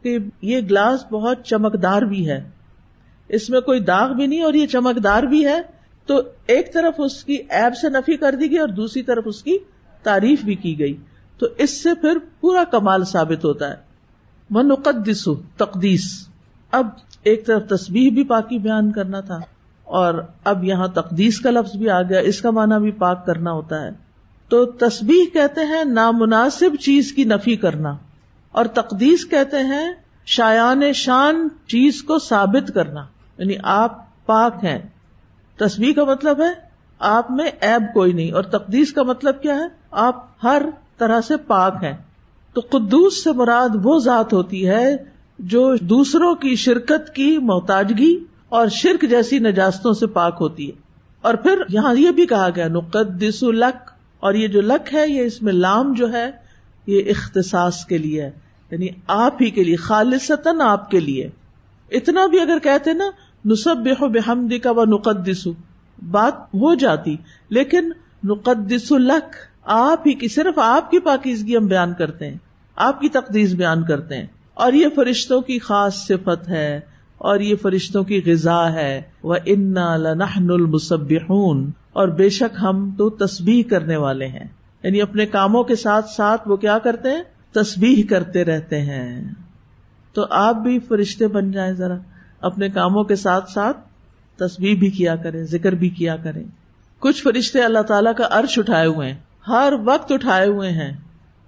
کہ 0.03 0.19
یہ 0.43 0.61
گلاس 0.61 1.05
بہت 1.11 1.45
چمکدار 1.45 2.03
بھی 2.03 2.31
ہے 2.31 2.51
اس 3.29 3.51
میں 3.51 3.61
کوئی 3.61 3.81
داغ 3.81 4.12
بھی 4.12 4.27
نہیں 4.27 4.43
اور 4.43 4.55
یہ 4.55 4.67
چمکدار 4.67 5.23
بھی 5.23 5.47
ہے، 5.47 5.61
تو 6.07 6.21
ایک 6.47 6.75
طرف 6.75 6.95
اس 6.99 7.25
کی 7.25 7.37
ایب 7.49 7.77
سے 7.77 7.88
نفی 7.88 8.17
کر 8.17 8.35
دی 8.35 8.51
گئی 8.51 8.59
اور 8.59 8.69
دوسری 8.69 9.03
طرف 9.03 9.23
اس 9.27 9.43
کی 9.43 9.59
تعریف 10.03 10.45
بھی 10.45 10.55
کی 10.55 10.79
گئی۔ 10.79 10.97
تو 11.38 11.47
اس 11.59 11.83
سے 11.83 11.95
پھر 11.95 12.19
پورا 12.41 12.64
کمال 12.64 13.05
ثابت 13.05 13.45
ہوتا 13.45 13.71
ہے۔ 13.71 13.77
منقدس 14.51 15.29
تقدیس 15.57 16.29
اب 16.73 16.87
ایک 17.23 17.47
طرف 17.47 17.62
تصویر 17.69 18.11
بھی 18.12 18.25
پاکی 18.25 18.59
بیان 18.59 18.93
کرنا 18.93 19.21
تھا 19.21 19.41
اور 19.85 20.14
اب 20.45 20.64
یہاں 20.64 20.88
تقدیس 20.88 21.41
کا 21.41 21.51
لفظ 21.51 21.77
بھی 21.77 21.91
آ 21.91 22.03
گیا، 22.03 22.19
اس 22.19 22.41
کا 22.41 22.51
معنی 22.51 22.81
بھی 22.83 22.91
پاک 22.91 23.27
کرنا 23.27 23.53
ہوتا 23.53 23.83
ہے۔ 23.83 23.91
تو 24.49 24.64
تصویر 24.64 25.35
کہتے 25.35 25.61
ہیں 25.61 25.85
نامناسب 25.85 26.77
چیز 26.81 27.12
کی 27.12 27.25
نفی 27.25 27.57
کرنا 27.57 27.97
اور 28.53 28.64
تقدیس 28.64 29.27
کہتے 29.27 29.59
ہیں 29.59 29.93
شایان 30.27 30.93
شان 30.93 31.49
چیز 31.67 32.03
کو 32.03 32.19
ثابت 32.19 32.71
کرنا۔ 32.75 33.07
یعنی 33.38 33.55
آپ 33.62 34.27
پاک 34.27 34.64
ہیں۔ 34.64 34.79
تصویر 35.57 35.92
کا 35.92 36.05
مطلب 36.05 36.40
ہے 36.40 36.68
آپ 36.98 37.31
میں 37.31 37.51
ایب 37.61 37.83
کوئی 37.94 38.12
نہیں، 38.12 38.33
اور 38.33 38.42
تقدیس 38.42 38.92
کا 38.92 39.03
مطلب 39.03 39.42
کیا 39.42 39.55
ہے؟ 39.55 39.66
آپ 39.90 40.27
ہر 40.42 40.62
طرح 40.98 41.20
سے 41.20 41.37
پاک 41.37 41.74
ہیں۔ 41.83 41.96
تو 42.53 42.61
قدوس 42.70 43.24
سے 43.24 43.33
مراد 43.33 43.68
وہ 43.83 43.98
ذات 43.98 44.33
ہوتی 44.33 44.68
ہے 44.68 44.96
جو 45.38 45.74
دوسروں 45.81 46.35
کی 46.35 46.57
شرکت 46.57 47.14
کی 47.14 47.38
محتاجگی 47.38 48.24
اور 48.48 48.66
شرک 48.68 49.05
جیسی 49.11 49.38
نجاستوں 49.38 49.92
سے 49.92 50.07
پاک 50.07 50.37
ہوتی 50.40 50.66
ہے۔ 50.66 50.72
اور 51.20 51.35
پھر 51.35 51.62
یہاں 51.68 51.94
یہ 51.94 52.11
بھی 52.11 52.27
کہا 52.27 52.48
گیا، 52.57 52.68
نقدس 52.68 53.42
لک، 53.42 53.90
اور 54.20 54.35
یہ 54.35 54.48
جو 54.48 54.61
لک 54.61 54.94
ہے، 54.94 55.09
یہ 55.09 55.22
اس 55.22 55.42
میں 55.42 55.53
لام 55.53 55.92
جو 55.92 56.12
ہے، 56.12 56.31
یہ 56.87 57.11
اختصاص 57.11 57.85
کے 57.85 57.98
لیے 57.98 58.22
ہے۔ 58.22 58.31
یعنی 58.70 58.87
آپ 59.07 59.35
ہی 59.40 59.51
کے 59.51 59.64
لیے، 59.64 59.77
خالصتاً 59.77 60.61
آپ 60.61 60.90
کے 60.90 61.01
لیے۔ 61.01 61.31
اتنا 61.90 62.27
بھی 62.27 62.40
اگر 62.40 62.59
کہتے 62.62 62.92
نا 62.92 63.05
نصب 63.49 63.77
بے 63.77 64.09
بحمدی 64.09 64.59
کا 64.59 64.71
و 64.71 64.85
نقدس. 64.85 65.49
بات 66.11 66.35
ہو 66.39 66.75
جاتی، 66.75 67.17
لیکن 67.49 67.91
نقدس 68.25 68.93
لک، 68.93 69.35
آپ 69.63 70.07
ہی 70.07 70.13
کی، 70.13 70.29
صرف 70.29 70.59
آپ 70.59 70.91
کی 70.91 70.99
پاکیزگی 70.99 71.57
ہم 71.57 71.67
بیان 71.67 71.95
کرتے 71.95 72.31
ہیں، 72.31 72.37
آپ 72.77 73.01
کی 73.01 73.09
تقدیس 73.09 73.55
بیان 73.55 73.85
کرتے 73.85 74.17
ہیں۔ 74.17 74.27
اور 74.55 74.73
یہ 74.73 74.87
فرشتوں 74.97 75.41
کی 75.41 75.59
خاص 75.59 75.95
صفت 75.95 76.49
ہے، 76.49 76.81
اور 77.19 77.41
یہ 77.41 77.57
فرشتوں 77.57 78.05
کی 78.05 78.23
غذا 78.27 78.73
ہے۔ 78.73 79.03
وہ 79.23 79.35
انا 79.45 79.97
لنحن 79.97 80.51
المسبحون، 80.51 81.71
اور 81.93 82.09
بے 82.09 82.29
شک 82.29 82.57
ہم 82.63 82.91
تو 82.99 83.11
تسبیح 83.11 83.63
کرنے 83.71 83.97
والے 83.97 84.27
ہیں۔ 84.27 84.47
یعنی 84.83 85.03
اپنے 85.03 85.27
کاموں 85.27 85.65
کے 85.65 85.77
ساتھ 85.77 86.11
ساتھ 86.11 86.49
وہ 86.49 86.57
کیا 86.57 86.79
کرتے 86.79 87.11
ہیں؟ 87.11 87.23
تسبیح 87.53 88.03
کرتے 88.11 88.45
رہتے 88.45 88.81
ہیں۔ 88.81 89.33
تو 90.13 90.27
آپ 90.31 90.55
بھی 90.55 90.79
فرشتے 90.79 91.27
بن 91.27 91.51
جائیں 91.51 91.73
ذرا۔ 91.73 91.97
اپنے 92.40 92.68
کاموں 92.68 93.05
کے 93.05 93.16
ساتھ 93.16 93.51
ساتھ 93.51 93.77
تسبیح 94.37 94.79
بھی 94.79 94.90
کیا 94.90 95.16
کریں، 95.16 95.44
ذکر 95.44 95.72
بھی 95.72 95.88
کیا 95.88 96.16
کریں۔ 96.16 96.44
کچھ 96.98 97.22
فرشتے 97.22 97.62
اللہ 97.62 97.83
تعالیٰ 97.83 98.14
کا 98.14 98.24
عرش 98.31 98.59
اٹھائے 98.59 98.87
ہوئے 98.87 99.12
ہیں، 99.12 99.18
ہر 99.48 99.72
وقت 99.85 100.12
اٹھائے 100.12 100.48
ہوئے 100.48 100.70
ہیں، 100.70 100.96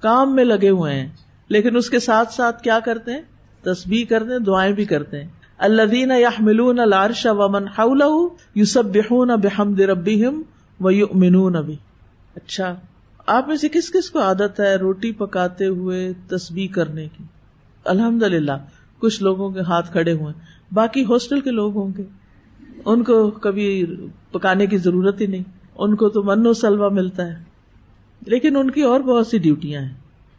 کام 0.01 0.35
میں 0.35 0.45
لگے 0.45 0.71
ہوئے 0.71 0.95
ہیں۔ 0.95 1.09
لیکن 1.49 1.77
اس 1.77 1.91
کے 1.91 2.01
ساتھ 2.01 2.33
ساتھ 2.33 2.63
کیا 2.63 2.79
کرتے 2.85 3.13
ہیں؟ 3.13 3.23
تصبیح 3.63 4.05
کرتے 4.05 4.33
ہیں، 4.33 4.39
دعائیں 4.39 4.73
بھی 4.73 4.85
کرتے 4.85 5.23
ہیں۔ 5.23 5.29
اللہ 5.59 5.83
دین 5.83 6.11
یا 6.11 6.31
ملون 6.39 6.81
العرش 6.81 7.27
و 7.31 7.49
من 7.49 7.65
یوسب 8.55 8.85
بحون 8.85 9.29
بحمد 9.29 9.81
ربیم 9.81 10.43
و 10.81 10.91
یؤمنون 10.91 11.57
ابھی 11.57 11.77
اچھا 12.35 12.75
آپ 13.27 13.49
میں 13.49 13.57
سے 13.57 13.69
کس 13.69 13.93
کس 13.93 14.11
کو 14.11 14.23
عادت 14.23 14.61
ہے 14.61 14.75
روٹی 14.75 15.13
پکاتے 15.13 15.67
ہوئے 15.67 16.13
تصبیح 16.29 16.69
کرنے 16.75 17.09
کی؟ 17.09 17.25
الحمد 17.85 18.23
للہ 18.23 18.53
کچھ 18.99 19.23
لوگوں 19.23 19.51
کے 19.51 19.61
ہاتھ 19.61 19.93
کھڑے 19.93 20.13
ہوئے 20.13 20.33
باقی 20.73 21.05
ہاسٹل 21.05 21.41
کے 21.41 21.51
لوگ 21.51 21.77
ہوں 21.77 21.89
گے۔ 21.99 22.03
ان 22.85 23.05
کو 23.05 23.31
کبھی 23.31 23.97
پکانے 24.31 24.67
کی 24.67 24.79
ضرورت 24.79 25.21
ہی 25.21 25.27
نہیں۔ 25.27 25.43
ان 25.79 25.97
کو 25.97 26.09
تو 26.09 26.23
من 26.23 26.47
و 26.47 26.53
سلوا 26.53 26.89
ملتا 26.89 27.27
ہے۔ 27.27 27.45
لیکن 28.27 28.57
ان 28.57 28.71
کی 28.71 28.83
اور 28.83 29.01
بہت 29.01 29.27
سی 29.27 29.39
ڈیوٹیاں 29.39 29.83
ہیں۔ 29.83 29.95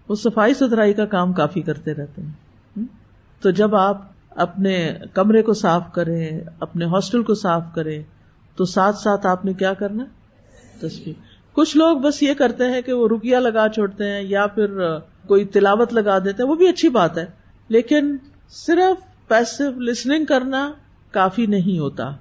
وہ 0.07 0.15
صفائی 0.15 0.53
ستھرائی 0.53 0.93
کا 0.93 1.05
کام 1.05 1.33
کافی 1.33 1.61
کرتے 1.61 1.93
رہتے 1.93 2.21
ہیں۔ 2.21 2.31
تو 3.41 3.49
جب 3.49 3.75
آپ 3.75 4.01
اپنے 4.29 4.93
کمرے 5.13 5.41
کو 5.41 5.53
صاف 5.53 5.93
کریں، 5.93 6.39
اپنے 6.59 6.85
ہاسٹل 6.85 7.23
کو 7.23 7.33
صاف 7.33 7.63
کریں، 7.75 8.03
تو 8.55 8.65
ساتھ 8.65 8.97
ساتھ 8.97 9.27
آپ 9.27 9.45
نے 9.45 9.53
کیا 9.53 9.73
کرنا؟ 9.73 10.05
تصویر 10.81 11.13
کچھ 11.53 11.77
لوگ 11.77 11.97
بس 11.97 12.23
یہ 12.23 12.33
کرتے 12.33 12.63
ہیں 12.65 12.81
کہ 12.81 12.93
وہ 12.93 13.07
رکیا 13.07 13.39
لگا 13.39 13.69
چھوڑتے 13.69 14.09
ہیں 14.09 14.23
یا 14.23 14.47
پھر 14.47 14.97
کوئی 15.27 15.45
تلاوت 15.45 15.93
لگا 15.93 16.19
دیتے 16.19 16.43
ہیں، 16.43 16.49
وہ 16.49 16.55
بھی 16.55 16.67
اچھی 16.67 16.89
بات 16.89 17.17
ہے۔ 17.17 17.25
لیکن 17.67 18.17
صرف 18.49 19.11
پیسو 19.31 19.79
لسننگ 19.79 20.25
کرنا 20.25 20.71
کافی 21.11 21.45
نہیں 21.45 21.79
ہوتا، 21.79 22.11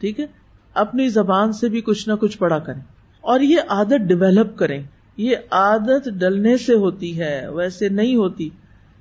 ٹھیک 0.00 0.20
ہے؟ 0.20 0.26
اپنی 0.74 1.08
زبان 1.08 1.52
سے 1.52 1.68
بھی 1.68 1.80
کچھ 1.80 2.08
نہ 2.08 2.14
کچھ 2.14 2.38
پڑا 2.38 2.58
کریں۔ 2.58 2.80
اور 3.20 3.40
یہ 3.40 3.56
عادت 3.68 4.00
ڈیولپ 4.08 4.58
کریں۔ 4.58 4.82
یہ 5.16 5.36
عادت 5.50 6.08
ڈلنے 6.08 6.56
سے 6.56 6.74
ہوتی 6.74 7.20
ہے، 7.20 7.46
ویسے 7.48 7.88
نہیں 7.88 8.16
ہوتی۔ 8.16 8.48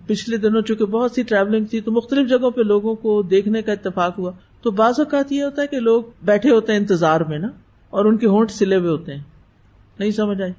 پچھلے 0.07 0.37
دنوں 0.37 0.61
چونکہ 0.61 0.85
بہت 0.85 1.11
سی 1.11 1.23
ٹریولنگ 1.23 1.65
تھی 1.65 1.81
تو 1.81 1.91
مختلف 1.91 2.29
جگہوں 2.29 2.51
پہ 2.51 2.61
لوگوں 2.61 2.95
کو 2.95 3.21
دیکھنے 3.21 3.61
کا 3.61 3.71
اتفاق 3.71 4.19
ہوا۔ 4.19 4.31
تو 4.61 4.71
بعض 4.71 4.93
اوقات 4.97 5.31
یہ 5.31 5.43
ہوتا 5.43 5.61
ہے 5.61 5.67
کہ 5.67 5.79
لوگ 5.79 6.03
بیٹھے 6.23 6.51
ہوتے 6.51 6.71
ہیں 6.71 6.79
انتظار 6.79 7.21
میں 7.21 7.39
نا، 7.39 7.47
اور 7.89 8.05
ان 8.05 8.17
کے 8.17 8.27
ہونٹ 8.27 8.51
سلے 8.51 8.75
ہوئے 8.75 8.89
ہوتے 8.89 9.15
ہیں۔ 9.15 9.23
نہیں 9.99 10.11
سمجھ 10.11 10.41
آئی؟ 10.41 10.51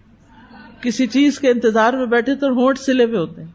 کسی 0.80 1.06
چیز 1.06 1.38
کے 1.38 1.50
انتظار 1.50 1.92
میں 1.92 2.06
بیٹھے 2.06 2.35
تو 2.35 2.46
ہونٹ 2.48 2.78
سلے 2.78 3.04
ہوئے 3.04 3.18
ہوتے 3.18 3.42
ہیں۔ 3.42 3.52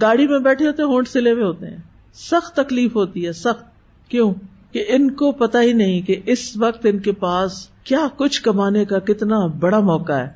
گاڑی 0.00 0.26
میں 0.26 0.38
بیٹھے 0.38 0.66
ہوتے 0.66 0.82
ہونٹ 0.82 1.08
سلے 1.08 1.32
ہوئے 1.32 1.44
ہوتے 1.44 1.66
ہیں۔ 1.66 1.93
سخت 2.14 2.56
تکلیف 2.56 2.96
ہوتی 2.96 3.26
ہے، 3.26 3.32
سخت۔ 3.32 3.64
کیوں؟ 4.10 4.34
کہ 4.72 4.84
ان 4.88 5.10
کو 5.10 5.32
پتا 5.32 5.62
ہی 5.62 5.72
نہیں 5.72 6.02
کہ 6.02 6.20
اس 6.26 6.56
وقت 6.56 6.86
ان 6.90 6.98
کے 6.98 7.12
پاس 7.12 7.68
کیا 7.84 8.06
کچھ 8.16 8.42
کمانے 8.42 8.84
کا 8.84 8.98
کتنا 8.98 9.46
بڑا 9.46 9.80
موقع 9.80 10.12
ہے۔ 10.12 10.28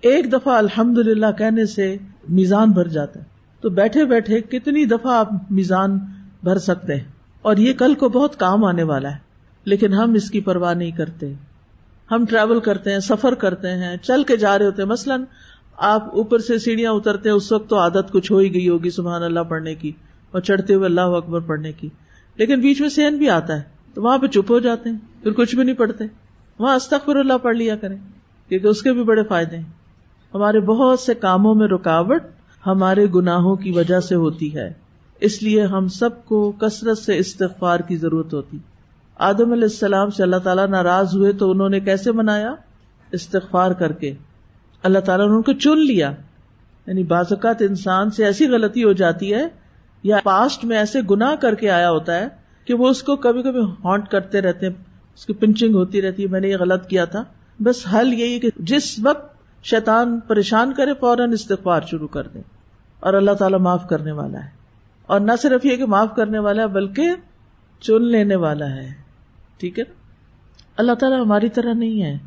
ایک 0.00 0.32
دفعہ 0.32 0.54
الحمد 0.54 0.98
للہ 0.98 1.26
کہنے 1.38 1.66
سے 1.66 1.96
میزان 2.28 2.70
بھر 2.70 2.88
جاتا 2.88 3.20
ہے۔ 3.20 3.24
تو 3.60 3.70
بیٹھے 3.70 4.04
بیٹھے 4.04 4.40
کتنی 4.40 4.84
دفعہ 4.84 5.14
آپ 5.14 5.28
میزان 5.50 5.98
بھر 6.42 6.58
سکتے 6.58 6.94
ہیں۔ 6.94 7.04
اور 7.42 7.56
یہ 7.56 7.72
کل 7.72 7.94
کو 7.94 8.08
بہت 8.08 8.36
کام 8.36 8.64
آنے 8.64 8.82
والا 8.82 9.10
ہے۔ 9.10 9.16
لیکن 9.64 9.94
ہم 9.94 10.14
اس 10.14 10.30
کی 10.30 10.40
پرواہ 10.40 10.74
نہیں 10.74 10.90
کرتے۔ 10.90 11.32
ہم 12.10 12.24
ٹریول 12.24 12.60
کرتے 12.60 12.92
ہیں، 12.92 12.98
سفر 12.98 13.34
کرتے 13.34 13.68
ہیں، 13.68 13.96
چل 13.96 14.22
کے 14.22 14.36
جا 14.36 14.58
رہے 14.58 14.66
ہوتے 14.66 14.82
ہیں۔ 14.82 14.88
مثلاً 14.88 15.24
آپ 15.76 16.16
اوپر 16.16 16.38
سے 16.38 16.58
سیڑھیاں 16.58 16.92
اترتے 16.92 17.28
ہیں، 17.28 17.36
اس 17.36 17.52
وقت 17.52 17.70
تو 17.70 17.78
عادت 17.78 18.12
کچھ 18.12 18.32
ہو 18.32 18.38
ہی 18.38 18.54
گئی 18.54 18.68
ہوگی، 18.68 18.90
سبحان 18.90 19.22
اللہ، 19.22 19.40
پڑھنے 19.40 19.74
کی۔ 19.74 19.92
اور 20.30 20.40
چڑھتے 20.40 20.74
ہوئے 20.74 20.86
اللہ 20.86 21.00
اکبر 21.00 21.40
پڑھنے 21.40 21.72
کی۔ 21.72 21.88
لیکن 22.36 22.60
بیچ 22.60 22.80
میں 22.80 22.88
سین 22.88 23.16
بھی 23.16 23.30
آتا 23.30 23.56
ہے، 23.56 23.62
تو 23.94 24.02
وہاں 24.02 24.18
پہ 24.18 24.26
چپ 24.26 24.50
ہو 24.50 24.58
جاتے 24.58 24.90
ہیں، 24.90 24.98
پھر 25.22 25.32
کچھ 25.32 25.56
بھی 25.56 25.64
نہیں 25.64 25.76
پڑھتے۔ 25.76 26.04
وہاں 26.58 26.76
استخر 26.76 27.16
اللہ 27.16 27.38
پڑھ 27.42 27.56
لیا 27.56 27.76
کریں، 27.76 27.96
کیونکہ 28.48 28.66
اس 28.66 28.82
کے 28.82 28.92
بھی 28.92 29.02
بڑے 29.02 29.22
فائدے 29.22 29.56
ہیں۔ 29.56 29.64
ہمارے 30.34 30.60
بہت 30.60 31.00
سے 31.00 31.14
کاموں 31.14 31.54
میں 31.54 31.68
رکاوٹ 31.68 32.22
ہمارے 32.66 33.06
گناہوں 33.14 33.56
کی 33.56 33.70
وجہ 33.70 34.00
سے 34.00 34.14
ہوتی 34.14 34.54
ہے۔ 34.54 34.72
اس 35.20 35.42
لیے 35.42 35.62
ہم 35.62 35.88
سب 35.88 36.24
کو 36.24 36.52
کثرت 36.52 36.98
سے 36.98 37.18
استغفار 37.18 37.80
کی 37.80 37.96
ضرورت 37.96 38.34
ہوتی۔ 38.34 38.58
آدم 39.16 39.52
علیہ 39.52 39.62
السلام 39.62 40.10
سے 40.10 40.22
اللہ 40.22 40.36
تعالیٰ 40.36 40.66
ناراض 40.66 41.16
ہوئے 41.16 41.32
تو 41.32 41.50
انہوں 41.50 41.68
نے 41.68 41.80
کیسے 41.80 42.12
منایا؟ 42.12 42.54
استغفار 43.12 43.70
کر 43.70 43.92
کے۔ 43.92 44.14
اللہ 44.82 44.98
تعالیٰ 44.98 45.28
نے 45.28 45.34
ان 45.34 45.42
کو 45.42 45.52
چن 45.52 45.78
لیا۔ 45.78 46.12
یعنی 46.86 47.02
بعض 47.02 47.26
اوقات 47.30 47.62
انسان 47.62 48.10
سے 48.10 48.24
ایسی 48.24 48.46
غلطی 48.46 48.84
ہو 48.84 48.92
جاتی 48.92 49.34
ہے 49.34 49.48
یا 50.02 50.16
پاسٹ 50.24 50.64
میں 50.64 50.76
ایسے 50.76 50.98
گنا 51.10 51.34
کر 51.34 51.54
کے 51.54 51.70
آیا 51.70 51.90
ہوتا 51.90 52.14
ہے 52.14 52.28
کہ 52.64 52.74
وہ 52.74 52.88
اس 52.88 53.02
کو 53.02 53.16
کبھی 53.16 53.42
کبھی 53.42 53.60
ہانٹ 53.84 54.08
کرتے 54.08 54.40
رہتے 54.40 54.66
ہیں، 54.66 54.74
اس 55.14 55.26
کی 55.26 55.32
پنچنگ 55.32 55.74
ہوتی 55.74 56.02
رہتی 56.02 56.22
ہے، 56.22 56.28
میں 56.28 56.40
نے 56.40 56.48
یہ 56.48 56.56
غلط 56.56 56.86
کیا 56.86 57.04
تھا۔ 57.04 57.24
بس 57.60 57.86
حل 57.94 58.12
یہی 58.12 58.40
کہ 58.40 58.50
جس 58.56 59.00
وقت 59.02 59.36
شیطان 59.64 60.20
پریشان 60.20 60.72
کرے، 60.72 60.94
فوراً 61.00 61.32
استغفار 61.32 61.80
شروع 61.90 62.08
کر 62.08 62.26
دے 62.26 62.40
اور 63.00 63.14
اللہ 63.14 63.30
تعالیٰ 63.30 63.58
معاف 63.58 63.88
کرنے 63.88 64.12
والا 64.12 64.44
ہے۔ 64.44 64.50
اور 65.06 65.20
نہ 65.20 65.32
صرف 65.42 65.66
یہ 65.66 65.76
کہ 65.76 65.86
معاف 65.86 66.14
کرنے 66.16 66.38
والا 66.38 66.62
ہے، 66.62 66.66
بلکہ 66.66 67.10
چن 67.80 68.02
لینے 68.02 68.36
والا 68.36 68.70
ہے۔ 68.70 68.92
ٹھیک 69.56 69.78
ہے؟ 69.78 69.84
اللہ 70.76 70.92
تعالیٰ 70.92 71.20
ہماری 71.20 71.48
طرح 71.48 71.72
نہیں 71.72 72.02
ہے 72.02 72.18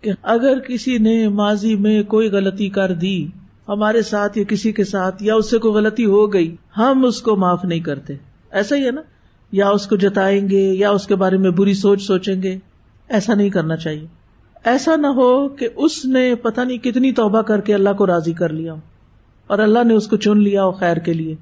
کہ 0.00 0.12
اگر 0.22 0.58
کسی 0.58 0.98
نے 0.98 1.28
ماضی 1.28 1.76
میں 1.76 2.02
کوئی 2.02 2.30
غلطی 2.30 2.68
کر 2.68 2.94
دی 2.94 3.28
ہمارے 3.70 4.02
ساتھ 4.02 4.38
یا 4.38 4.44
کسی 4.44 4.72
کے 4.72 4.84
ساتھ 4.84 5.22
یا 5.22 5.34
اس 5.34 5.50
سے 5.50 5.58
کوئی 5.58 5.74
غلطی 5.74 6.04
ہو 6.04 6.32
گئی، 6.32 6.56
ہم 6.76 7.04
اس 7.04 7.22
کو 7.22 7.36
معاف 7.36 7.64
نہیں 7.64 7.80
کرتے۔ 7.80 8.14
ایسا 8.50 8.76
ہی 8.76 8.86
ہے 8.86 8.90
نا؟ 8.90 9.00
یا 9.52 9.68
اس 9.68 9.86
کو 9.86 9.96
جتائیں 9.96 10.48
گے، 10.48 10.72
یا 10.72 10.90
اس 10.90 11.06
کے 11.06 11.14
بارے 11.14 11.36
میں 11.36 11.50
بری 11.50 11.74
سوچ 11.74 12.02
سوچیں 12.02 12.42
گے۔ 12.42 12.58
ایسا 13.08 13.34
نہیں 13.34 13.50
کرنا 13.50 13.76
چاہیے۔ 13.76 14.06
ایسا 14.64 14.96
نہ 14.96 15.06
ہو 15.06 15.48
کہ 15.48 15.68
اس 15.76 16.04
نے 16.04 16.34
پتہ 16.34 16.60
نہیں 16.60 16.78
کتنی 16.78 17.12
توبہ 17.12 17.42
کر 17.42 17.60
کے 17.60 17.74
اللہ 17.74 17.90
کو 17.90 18.06
راضی 18.06 18.32
کر 18.32 18.48
لیا۔ 18.48 18.74
اور 19.46 19.58
اللہ 19.58 19.84
نے 19.84 19.94
اس 19.94 20.06
کو 20.06 20.16
چن 20.16 20.38
لیا 20.38 20.64
ہو 20.64 20.70
خیر 20.70 20.96
کے 20.96 21.12
لیے۔ 21.12 21.34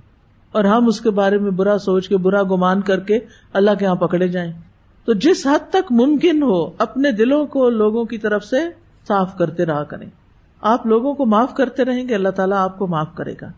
اور 0.53 0.64
ہم 0.64 0.87
اس 0.87 1.01
کے 1.01 1.11
بارے 1.11 1.39
میں 1.39 1.51
برا 1.51 1.79
سوچ 1.79 2.09
کے، 2.09 2.16
برا 2.16 2.43
گمان 2.43 2.81
کر 2.81 3.01
کے 3.01 3.18
اللہ 3.53 3.70
کے 3.79 3.85
یہاں 3.85 3.95
پکڑے 3.95 4.29
جائیں۔ 4.29 4.53
تو 5.05 5.12
جس 5.12 5.47
حد 5.47 5.70
تک 5.70 5.93
ممکن 5.93 6.43
ہو، 6.43 6.70
اپنے 6.79 7.12
دلوں 7.12 7.47
کو 7.47 7.70
لوگوں 7.70 8.05
کی 8.05 8.18
طرف 8.18 8.45
سے 8.45 8.59
صاف 9.09 9.39
کرتے 9.39 9.64
رہا 9.64 9.85
کریں۔ 9.85 10.11
آپ 10.61 10.86
لوگوں 10.86 11.14
کو 11.14 11.26
معاف 11.26 11.54
کرتے 11.54 11.84
رہیں 11.84 12.09
گے، 12.09 12.14
اللہ 12.14 12.28
تعالیٰ 12.28 12.59
آپ 12.59 12.78
کو 12.78 12.86
معاف 12.86 13.14
کرے 13.14 13.34
گا۔ 13.40 13.52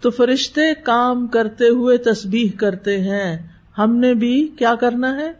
تو 0.00 0.10
فرشتے 0.10 0.74
کام 0.74 1.26
کرتے 1.26 1.68
ہوئے 1.68 1.98
تسبیح 1.98 2.48
کرتے 2.58 3.00
ہیں۔ 3.00 3.46
ہم 3.78 3.96
نے 3.96 4.14
بھی 4.14 4.48
کیا 4.58 4.74
کرنا 4.74 5.16
ہے؟ 5.16 5.32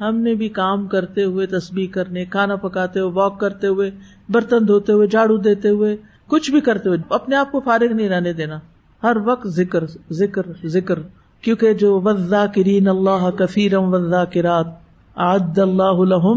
ہم 0.00 0.16
نے 0.16 0.34
بھی 0.34 0.48
کام 0.48 0.86
کرتے 0.86 1.24
ہوئے 1.24 1.46
تسبیح 1.46 1.88
کرنے، 1.88 2.24
کھانا 2.24 2.56
پکاتے 2.56 3.00
ہوئے، 3.00 3.12
واک 3.12 3.40
کرتے 3.40 3.66
ہوئے، 3.66 3.90
برتن 4.28 4.68
دھوتے 4.68 4.92
ہوئے، 4.92 5.06
جھاڑو 5.06 5.36
دیتے 5.36 5.68
ہوئے، 5.68 5.96
کچھ 6.26 6.50
بھی 6.50 6.60
کرتے 6.60 6.88
ہوئے۔ 6.88 6.98
اپنے 7.10 7.36
آپ 7.36 7.52
کو 7.52 7.60
فارغ 7.60 7.92
نہیں 7.92 8.08
رہنے 8.08 8.32
دینا۔ 8.32 8.58
ہر 9.02 9.16
وقت 9.24 9.46
ذکر 9.46 9.84
ذکر 10.10 10.42
ذکر۔ 10.66 10.98
کیونکہ 11.40 11.74
جو 11.74 12.00
وزا 12.04 12.46
کرین 12.46 12.88
اللہ 12.88 13.30
کفیرم 13.30 13.94
وزا 13.94 14.24
کرات 14.24 14.66
آد 15.14 15.58
اللہ 15.58 16.32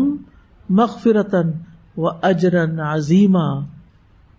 مغفرتن 0.69 1.51
و 1.97 2.07
اجرن 2.07 2.79
عظیمہ 2.79 3.59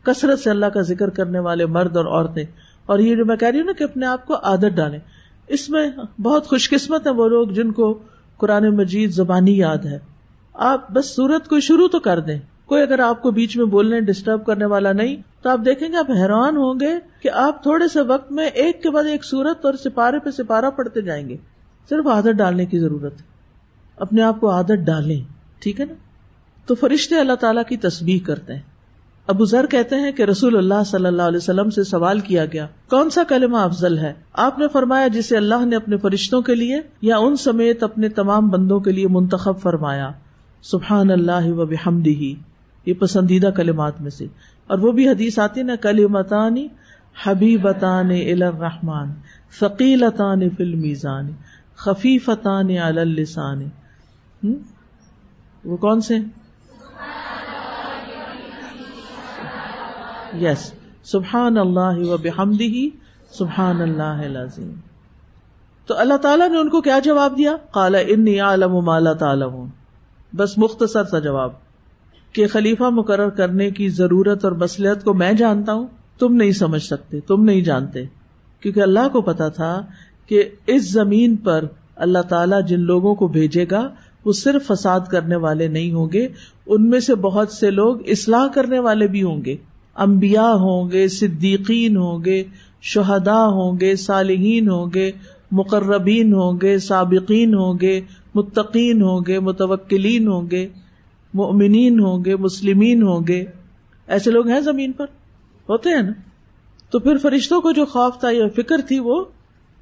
کثرت 0.02 0.38
سے 0.38 0.50
اللہ 0.50 0.66
کا 0.66 0.80
ذکر 0.80 1.10
کرنے 1.10 1.38
والے 1.38 1.66
مرد 1.66 1.96
اور 1.96 2.04
عورتیں۔ 2.04 2.44
اور 2.86 2.98
یہ 2.98 3.16
جو 3.16 3.24
میں 3.24 3.36
کہہ 3.36 3.48
رہی 3.48 3.58
ہوں 3.58 3.66
نا 3.66 3.72
کہ 3.72 3.84
اپنے 3.84 4.06
آپ 4.06 4.26
کو 4.26 4.34
عادت 4.34 4.76
ڈالیں۔ 4.76 4.98
اس 5.48 5.70
میں 5.70 5.90
بہت 6.20 6.46
خوش 6.46 6.70
قسمت 6.70 7.06
ہے 7.06 7.12
وہ 7.12 7.28
لوگ 7.28 7.48
جن 7.48 7.72
کو 7.72 7.98
قرآن 8.36 8.76
مجید 8.76 9.10
زبانی 9.10 9.58
یاد 9.58 9.78
ہے۔ 9.78 9.98
آپ 10.54 10.90
بس 10.90 11.16
سورت 11.16 11.48
کو 11.48 11.60
شروع 11.60 11.88
تو 11.88 12.00
کر 12.00 12.20
دیں۔ 12.20 12.38
کوئی 12.66 12.82
اگر 12.82 12.98
آپ 12.98 13.22
کو 13.22 13.30
بیچ 13.30 13.56
میں 13.56 13.64
بولنے 13.64 14.00
ڈسٹرب 14.00 14.46
کرنے 14.46 14.64
والا 14.64 14.92
نہیں، 14.92 15.16
تو 15.42 15.50
آپ 15.50 15.60
دیکھیں 15.64 15.88
گے 15.88 15.96
آپ 15.96 16.10
حیران 16.10 16.56
ہوں 16.56 16.80
گے 16.80 16.92
کہ 17.22 17.30
آپ 17.30 17.62
تھوڑے 17.62 17.88
سے 17.88 18.00
وقت 18.00 18.32
میں 18.32 18.46
ایک 18.46 18.82
کے 18.82 18.90
بعد 18.90 19.04
ایک 19.04 19.24
سورت 19.24 19.64
اور 19.64 19.74
سپارے 19.74 20.18
پہ 20.18 20.30
سپارہ 20.30 20.70
پڑھتے 20.76 21.00
جائیں 21.00 21.28
گے۔ 21.28 21.36
صرف 21.88 22.06
عادت 22.06 22.36
ڈالنے 22.36 22.66
کی 22.66 22.78
ضرورت 22.78 23.12
ہے۔ 23.12 23.26
اپنے 23.96 24.22
آپ 24.22 24.40
کو 24.40 24.50
عادت 24.50 24.86
ڈالیں۔ 24.86 25.20
ٹھیک 25.58 25.80
ہے 25.80 25.86
نا؟ 25.86 25.94
تو 26.66 26.74
فرشتے 26.74 27.14
اللہ 27.14 27.32
تعالیٰ 27.32 27.62
کی 27.68 27.76
تصویر 27.76 28.26
کرتے 28.26 28.54
ہیں۔ 28.54 28.62
ابو 29.26 29.44
ذر 29.44 29.66
کہتے 29.66 29.96
ہیں 29.96 30.12
کہ 30.12 30.22
رسول 30.22 30.56
اللہ 30.56 30.84
صلی 30.86 31.06
اللہ 31.06 31.22
علیہ 31.22 31.36
وسلم 31.36 31.70
سے 31.70 31.84
سوال 31.84 32.20
کیا 32.20 32.46
گیا، 32.46 32.66
کون 32.90 33.10
سا 33.10 33.22
کلمہ 33.28 33.56
افضل 33.56 33.98
ہے؟ 33.98 34.12
آپ 34.32 34.58
نے 34.58 34.68
فرمایا 34.68 35.08
جسے 35.08 35.36
اللہ 35.36 35.64
نے 35.64 35.76
اپنے 35.76 35.96
فرشتوں 35.96 36.42
کے 36.42 36.54
لیے 36.54 36.80
یا 37.02 37.16
ان 37.16 37.36
سمیت 37.36 37.82
اپنے 37.82 38.08
تمام 38.08 38.48
بندوں 38.48 38.80
کے 38.80 38.92
لیے 38.92 39.08
منتخب 39.08 39.60
فرمایا۔ 39.60 40.10
سبحان 40.62 41.10
اللہ 41.10 41.52
و 41.52 41.66
بحمدہ۔ 41.66 42.44
یہ 42.86 42.94
پسندیدہ 42.94 43.46
کلمات 43.46 44.00
میں 44.00 44.10
سے۔ 44.10 44.26
اور 44.66 44.78
وہ 44.78 44.92
بھی 44.92 45.08
حدیث 45.08 45.38
آتی 45.38 45.62
نا، 45.62 45.76
کلمتانی 45.76 46.68
حبیبتان 47.24 48.10
الرحمان 48.10 49.12
ثقیلتان 49.60 50.50
فی 50.50 50.64
المیزان، 50.64 51.32
خفیفتان 51.76 52.70
علی 52.70 53.00
اللسان۔ 53.00 53.62
وہ 55.64 55.76
کون 55.76 56.00
سے؟ 56.00 56.16
یس 60.40 60.72
سبحان 61.04 61.58
اللہ 61.58 61.98
و 61.98 62.16
بحمدہ 62.16 62.98
سبحان 63.34 63.80
اللہ 63.80 64.24
العظیم 64.24 64.72
تو 65.86 65.98
اللہ 65.98 66.16
تعالیٰ 66.16 66.48
نے 66.48 66.58
ان 66.58 66.68
کو 66.68 66.80
کیا 66.80 66.98
جواب 66.98 67.38
دیا؟ 67.38 67.56
کالا 67.70 67.98
انی 67.98 68.40
عالم 68.40 68.80
مالا 68.80 69.12
تعالم 69.12 69.66
بس 70.36 70.58
مختصر 70.58 71.04
سا 71.04 71.18
جواب. 71.18 71.52
کہ 72.32 72.46
خلیفہ 72.46 72.84
مقرر 72.84 73.28
کرنے 73.28 73.70
کی 73.70 73.88
ضرورت 73.88 74.44
اور 74.44 74.52
مسلحت 74.52 75.04
کو 75.04 75.14
میں 75.14 75.32
جانتا 75.32 75.72
ہوں، 75.72 75.86
تم 76.18 76.34
نہیں 76.34 76.52
سمجھ 76.52 76.82
سکتے، 76.82 77.20
تم 77.20 77.44
نہیں 77.44 77.60
جانتے. 77.60 78.04
کیونکہ 78.60 78.80
اللہ 78.80 79.08
کو 79.12 79.20
پتا 79.20 79.48
تھا 79.48 79.82
کہ 80.26 80.48
اس 80.66 80.92
زمین 80.92 81.36
پر 81.36 81.64
اللہ 81.96 82.18
تعالیٰ 82.18 82.62
جن 82.62 82.80
لوگوں 82.80 83.14
کو 83.14 83.28
بھیجے 83.28 83.66
گا 83.70 83.88
وہ 84.24 84.32
صرف 84.32 84.66
فساد 84.66 85.00
کرنے 85.10 85.36
والے 85.36 85.68
نہیں 85.68 85.92
ہوں 85.92 86.08
گے 86.12 86.28
ان 86.66 86.88
میں 86.90 87.00
سے 87.00 87.14
بہت 87.14 87.52
سے 87.52 87.70
لوگ 87.70 87.96
اصلاح 88.06 88.46
کرنے 88.48 88.78
والے 88.78 89.06
بھی 89.06 89.22
ہوں 89.22 89.44
گے 89.44 89.56
امبیا 89.96 90.52
ہوں 90.52 90.90
گے 90.90 91.08
صدیقین 91.08 91.96
ہوں 91.96 92.24
گے 92.24 92.42
شہدا 92.82 93.46
ہوں 93.48 93.80
گے 93.80 93.96
صالحین 93.96 94.68
ہوں 94.68 94.86
گے 94.94 95.10
مقربین 95.52 96.32
ہوں 96.34 96.58
گے 96.62 96.78
سابقین 96.78 97.54
ہوں 97.54 97.78
گے 97.80 98.00
متقین 98.34 99.02
ہوں 99.02 99.20
گے 99.26 99.38
متوکلین 99.38 100.28
ہوں 100.28 100.50
گے 100.50 100.68
مؤمنین 101.34 102.00
ہوں 102.00 102.24
گے 102.24 102.36
مسلمین 102.36 103.02
ہوں 103.02 103.26
گے 103.28 103.44
ایسے 104.08 104.30
لوگ 104.30 104.48
ہیں 104.48 104.60
زمین 104.60 104.92
پر 104.92 105.06
ہوتے 105.68 105.90
ہیں 105.90 106.02
نا 106.02 106.12
تو 106.90 106.98
پھر 106.98 107.18
فرشتوں 107.18 107.60
کو 107.60 107.72
جو 107.72 107.84
خوف 107.84 108.18
تھا 108.20 108.30
یا 108.30 108.46
فکر 108.56 108.80
تھی 108.88 108.98
وہ 108.98 109.24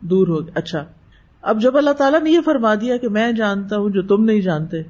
دور 0.03 0.28
ہو 0.28 0.40
گیا 0.47 0.53
اچھا 0.55 0.84
اب 1.43 1.61
جب 1.61 1.76
اللہ 1.76 1.93
تعالیٰ 1.93 2.20
نے 2.20 2.30
یہ 2.30 2.40
فرما 2.45 2.74
دیا 2.74 2.97
کہ 2.97 3.09
میں 3.09 3.32
جانتا 3.32 3.76
ہوں 3.76 3.90
جو 3.90 4.03
تم 4.03 4.24
نہیں 4.24 4.40
جانتے، 4.40 4.82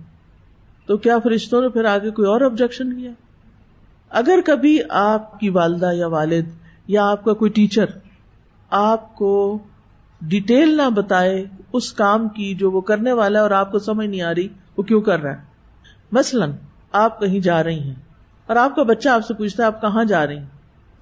تو 0.88 0.96
کیا 0.96 1.18
فرشتوں 1.18 1.60
نے 1.60 1.68
پھر 1.68 1.84
آگے 1.84 2.10
کوئی 2.10 2.28
اور 2.28 2.40
آبجیکشن 2.40 2.92
کیا؟ 2.98 3.10
اگر 4.10 4.40
کبھی 4.46 4.78
آپ 4.90 5.38
کی 5.40 5.48
والدہ 5.48 5.92
یا 5.92 6.06
والد 6.06 6.48
یا 6.86 7.10
آپ 7.10 7.24
کا 7.24 7.32
کوئی 7.32 7.50
ٹیچر 7.50 7.84
آپ 8.72 9.14
کو 9.14 9.58
ڈیٹیل 10.20 10.76
نہ 10.76 10.88
بتائے 10.90 11.44
اس 11.72 11.92
کام 11.92 12.28
کی 12.28 12.54
جو 12.54 12.70
وہ 12.70 12.80
کرنے 12.80 13.12
والا 13.12 13.38
ہے 13.38 13.42
اور 13.42 13.50
آپ 13.50 13.72
کو 13.72 13.78
سمجھ 13.78 14.06
نہیں 14.06 14.22
آ 14.22 14.34
رہی، 14.34 14.48
وہ 14.76 14.82
کیوں 14.82 15.00
کر 15.00 15.20
رہا 15.20 15.30
ہے؟ 15.30 15.44
مثلاً 16.12 16.52
آپ 16.92 17.20
کہیں 17.20 17.40
جا 17.40 17.62
رہی 17.64 17.78
ہیں 17.78 17.94
اور 18.48 18.56
آپ 18.56 18.76
کا 18.76 18.82
بچہ 18.82 19.08
آپ 19.08 19.26
سے 19.26 19.34
پوچھتا 19.34 19.62
ہے 19.62 19.66
آپ 19.66 19.80
کہاں 19.80 20.04
جا 20.04 20.26
رہی 20.26 20.36
ہیں 20.36 20.46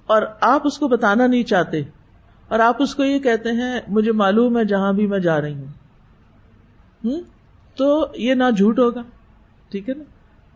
اور 0.09 0.21
آپ 0.41 0.67
اس 0.67 0.77
کو 0.77 0.87
بتانا 0.87 1.27
نہیں 1.27 1.43
چاہتے 1.43 1.81
اور 2.51 2.59
آپ 2.59 2.81
اس 2.81 2.95
کو 2.95 3.03
یہ 3.03 3.19
کہتے 3.19 3.49
ہیں، 3.51 3.79
مجھے 3.87 4.11
معلوم 4.11 4.57
ہے 4.57 4.65
جہاں 4.65 4.93
بھی 4.93 5.07
میں 5.07 5.19
جا 5.19 5.41
رہی 5.41 5.53
ہوں۔ 5.53 7.21
تو 7.75 8.07
یہ 8.15 8.33
نہ 8.33 8.43
جھوٹ 8.57 8.79
ہوگا، 8.79 9.01
ٹھیک 9.69 9.89
ہے 9.89 9.93
نا؟ 9.93 10.03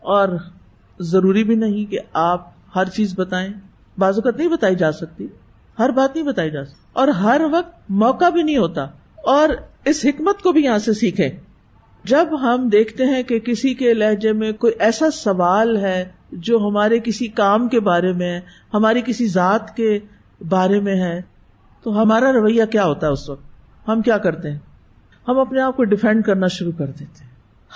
اور 0.00 0.28
ضروری 1.00 1.44
بھی 1.44 1.54
نہیں 1.54 1.90
کہ 1.90 1.98
آپ 2.12 2.48
ہر 2.76 2.84
چیز 2.84 3.14
بتائیں۔ 3.18 3.48
بعض 3.98 4.14
اوقات 4.14 4.36
نہیں 4.36 4.48
بتائی 4.48 4.74
جا 4.74 4.92
سکتی، 4.92 5.26
ہر 5.78 5.90
بات 5.90 6.16
نہیں 6.16 6.26
بتائی 6.26 6.50
جا 6.50 6.64
سکتی۔ 6.64 6.80
اور 6.92 7.08
ہر 7.08 7.40
وقت 7.52 7.90
موقع 7.90 8.28
بھی 8.28 8.42
نہیں 8.42 8.56
ہوتا۔ 8.56 8.82
اور 9.16 9.48
اس 9.84 10.04
حکمت 10.04 10.42
کو 10.42 10.52
بھی 10.52 10.64
یہاں 10.64 10.78
سے 10.78 10.92
سیکھے 10.92 11.30
جب 12.04 12.26
ہم 12.40 12.68
دیکھتے 12.68 13.04
ہیں 13.04 13.22
کہ 13.22 13.38
کسی 13.38 13.74
کے 13.74 13.94
لہجے 13.94 14.32
میں 14.32 14.52
کوئی 14.52 14.72
ایسا 14.78 15.10
سوال 15.10 15.76
ہے 15.76 16.08
جو 16.32 16.58
ہمارے 16.58 16.98
کسی 16.98 17.26
کام 17.26 17.68
کے 17.68 17.80
بارے 17.80 18.12
میں 18.12 18.40
ہماری 18.74 19.02
کسی 19.06 19.26
ذات 19.26 19.76
کے 19.76 19.98
بارے 20.48 20.80
میں 20.80 20.96
ہے 20.96 21.35
تو 21.86 22.02
ہمارا 22.02 22.32
رویہ 22.32 22.64
کیا 22.64 22.84
ہوتا 22.84 23.06
ہے 23.06 23.12
اس 23.12 23.28
وقت؟ 23.28 23.42
ہم 23.88 24.02
کیا 24.02 24.18
کرتے 24.18 24.50
ہیں؟ 24.50 24.58
ہم 25.28 25.38
اپنے 25.38 25.60
آپ 25.60 25.76
کو 25.76 25.84
ڈیفینڈ 25.84 26.24
کرنا 26.24 26.46
شروع 26.46 26.72
کر 26.78 26.86
دیتے 26.86 27.24
ہیں۔ 27.24 27.30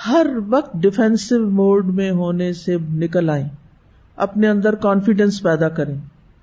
ہر 0.09 0.27
وقت 0.49 0.73
ڈیفینسو 0.75 1.51
موڈ 1.51 1.87
میں 1.87 2.11
ہونے 2.11 2.53
سے 2.53 2.77
نکل 2.91 3.31
آئیں۔ 3.31 3.49
اپنے 4.17 4.49
اندر 4.49 4.75
کانفیڈینس 4.75 5.43
پیدا 5.43 5.69
کریں۔ 5.69 5.95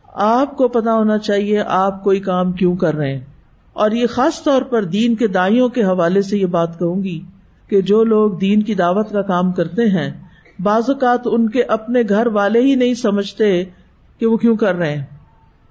آپ 0.07 0.57
کو 0.57 0.67
پتا 0.67 0.93
ہونا 0.93 1.17
چاہیے 1.17 1.63
آپ 1.67 2.03
کوئی 2.03 2.19
کام 2.19 2.51
کیوں 2.51 2.75
کر 2.75 2.95
رہے 2.95 3.13
ہیں۔ 3.13 3.25
اور 3.73 3.91
یہ 3.91 4.07
خاص 4.07 4.43
طور 4.43 4.61
پر 4.61 4.83
دین 4.83 5.15
کے 5.15 5.27
دائیوں 5.27 5.69
کے 5.69 5.83
حوالے 5.83 6.21
سے 6.21 6.37
یہ 6.37 6.45
بات 6.45 6.79
کہوں 6.79 7.03
گی 7.03 7.21
کہ 7.67 7.81
جو 7.81 8.03
لوگ 8.03 8.31
دین 8.31 8.63
کی 8.63 8.75
دعوت 8.75 9.09
کا 9.09 9.21
کام 9.21 9.51
کرتے 9.51 9.85
ہیں، 9.85 10.27
بعض 10.59 10.83
اوقات 10.87 11.21
ان 11.25 11.49
کے 11.49 11.63
اپنے 11.63 12.01
گھر 12.09 12.27
والے 12.27 12.61
ہی 12.61 12.75
نہیں 12.75 12.93
سمجھتے 12.93 13.65
کہ 14.19 14.25
وہ 14.25 14.37
کیوں 14.37 14.55
کر 14.55 14.75
رہے 14.75 14.95
ہیں۔ 14.95 15.05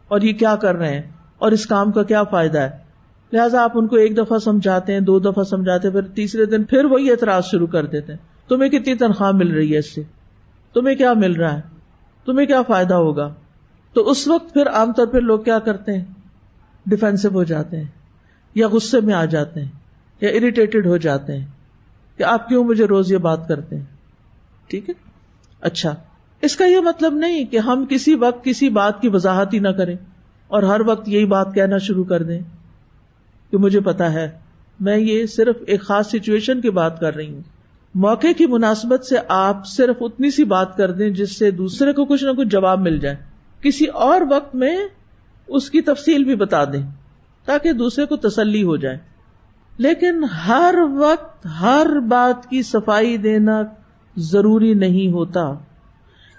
اور 0.08 0.20
یہ 0.20 0.32
کیا 0.32 0.56
کر 0.56 0.76
رہے 0.76 0.94
ہیں؟ 0.94 1.15
اور 1.38 1.52
اس 1.52 1.66
کام 1.66 1.92
کا 1.92 2.02
کیا 2.02 2.24
فائدہ 2.24 2.58
ہے؟ 2.58 2.70
لہٰذا 3.32 3.62
آپ 3.62 3.72
ان 3.74 3.86
کو 3.86 3.96
ایک 3.96 4.16
دفعہ 4.16 4.38
سمجھاتے 4.38 4.92
ہیں، 4.92 5.00
دو 5.00 5.18
دفعہ 5.18 5.44
سمجھاتے 5.44 5.90
پھر 5.90 6.02
تیسرے 6.02 6.46
دن 6.46 6.64
پھر 6.64 6.84
وہی 6.84 7.10
اعتراض 7.10 7.44
شروع 7.44 7.66
کر 7.66 7.86
دیتے 7.86 8.12
ہیں۔ 8.12 8.48
تمہیں 8.48 8.70
کتنی 8.70 8.94
تنخواہ 8.94 9.30
مل 9.30 9.54
رہی 9.54 9.72
ہے 9.72 9.78
اس 9.78 9.94
سے؟ 9.94 10.02
تمہیں 10.74 10.94
کیا 10.94 11.12
مل 11.12 11.32
رہا 11.32 11.56
ہے؟ 11.56 11.60
تمہیں 12.26 12.46
کیا 12.46 12.62
فائدہ 12.62 12.94
ہوگا؟ 12.94 13.34
تو 13.92 14.10
اس 14.10 14.28
وقت 14.28 14.52
پھر 14.52 14.68
عام 14.68 14.92
طور 14.92 15.06
پہ 15.06 15.18
لوگ 15.18 15.40
کیا 15.40 15.58
کرتے 15.58 15.98
ہیں؟ 15.98 16.04
ڈیفینسو 16.86 17.28
ہو 17.28 17.44
جاتے 17.44 17.76
ہیں، 17.76 17.84
یا 18.54 18.68
غصے 18.68 19.00
میں 19.00 19.14
آ 19.14 19.24
جاتے 19.24 19.60
ہیں، 19.60 19.70
یا 20.20 20.28
اریٹیٹڈ 20.28 20.86
ہو 20.86 20.96
جاتے 20.96 21.38
ہیں 21.38 21.46
کہ 22.16 22.22
آپ 22.22 22.48
کیوں 22.48 22.64
مجھے 22.64 22.84
روز 22.84 23.12
یہ 23.12 23.18
بات 23.18 23.48
کرتے 23.48 23.76
ہیں؟ 23.76 23.84
ٹھیک 24.66 24.88
ہے؟ 24.88 24.94
اچھا 25.60 25.94
اس 26.42 26.56
کا 26.56 26.66
یہ 26.66 26.80
مطلب 26.80 27.14
نہیں 27.14 27.44
کہ 27.44 27.58
ہم 27.58 27.84
کسی 27.88 28.14
وقت 28.14 28.44
کسی 28.44 28.68
بات 28.68 29.00
کی 29.00 29.08
وضاحت 29.08 29.54
ہی 29.54 29.58
نہ 29.58 29.68
کریں۔ 29.68 29.96
اور 30.48 30.62
ہر 30.62 30.80
وقت 30.86 31.08
یہی 31.08 31.26
بات 31.26 31.54
کہنا 31.54 31.78
شروع 31.78 32.04
کر 32.04 32.22
دیں 32.22 32.40
کہ 33.50 33.56
مجھے 33.56 33.80
پتا 33.80 34.12
ہے، 34.12 34.30
میں 34.80 34.98
یہ 34.98 35.26
صرف 35.26 35.56
ایک 35.66 35.82
خاص 35.82 36.06
سچویشن 36.06 36.60
کی 36.60 36.70
بات 36.70 37.00
کر 37.00 37.14
رہی 37.14 37.34
ہوں۔ 37.34 37.42
موقع 37.94 38.26
کی 38.36 38.46
مناسبت 38.46 39.04
سے 39.04 39.16
آپ 39.28 39.66
صرف 39.66 39.96
اتنی 40.00 40.30
سی 40.30 40.44
بات 40.44 40.76
کر 40.76 40.90
دیں 40.90 41.10
جس 41.10 41.38
سے 41.38 41.50
دوسرے 41.50 41.92
کو 41.92 42.04
کچھ 42.04 42.24
نہ 42.24 42.30
کچھ 42.30 42.48
جواب 42.48 42.80
مل 42.80 42.98
جائے۔ 42.98 43.16
کسی 43.62 43.86
اور 43.86 44.20
وقت 44.30 44.54
میں 44.54 44.76
اس 45.48 45.70
کی 45.70 45.80
تفصیل 45.80 46.24
بھی 46.24 46.36
بتا 46.36 46.64
دیں 46.64 46.90
تاکہ 47.44 47.72
دوسرے 47.72 48.06
کو 48.06 48.16
تسلی 48.16 48.62
ہو 48.62 48.76
جائے۔ 48.76 48.98
لیکن 49.78 50.24
ہر 50.24 50.74
وقت 50.94 51.46
ہر 51.60 51.86
بات 52.08 52.50
کی 52.50 52.62
صفائی 52.62 53.16
دینا 53.16 53.62
ضروری 54.16 54.74
نہیں 54.74 55.12
ہوتا۔ 55.12 55.52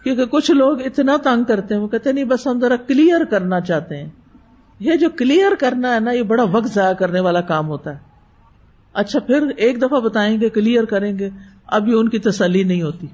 کیونکہ 0.07 0.25
کچھ 0.25 0.51
لوگ 0.51 0.81
اتنا 0.81 1.17
تنگ 1.23 1.43
کرتے 1.43 1.75
ہیں، 1.75 1.81
وہ 1.81 1.87
کہتے 1.87 2.11
نہیں، 2.11 2.25
بس 2.25 2.47
ہم 2.47 2.59
ذرا 2.59 2.75
کلیئر 2.75 3.23
کرنا 3.25 3.61
چاہتے 3.61 3.97
ہیں۔ 3.97 4.09
یہ 4.79 4.95
جو 4.95 5.09
کلیئر 5.09 5.51
کرنا 5.59 5.95
ہے 5.95 5.99
نا، 5.99 6.11
یہ 6.11 6.23
بڑا 6.23 6.43
وقت 6.43 6.67
ضائع 6.67 6.93
کرنے 6.93 7.19
والا 7.19 7.41
کام 7.41 7.67
ہوتا 7.67 7.93
ہے۔ 7.93 7.99
اچھا 8.93 9.19
پھر 9.19 9.47
ایک 9.57 9.81
دفعہ 9.81 9.99
بتائیں 9.99 10.41
گے 10.41 10.49
کلیئر 10.49 10.85
کریں 10.85 11.19
گے، 11.19 11.29
ابھی 11.67 11.93
ان 11.93 12.09
کی 12.09 12.19
تسلی 12.19 12.63
نہیں 12.63 12.81
ہوتی۔ 12.81 13.07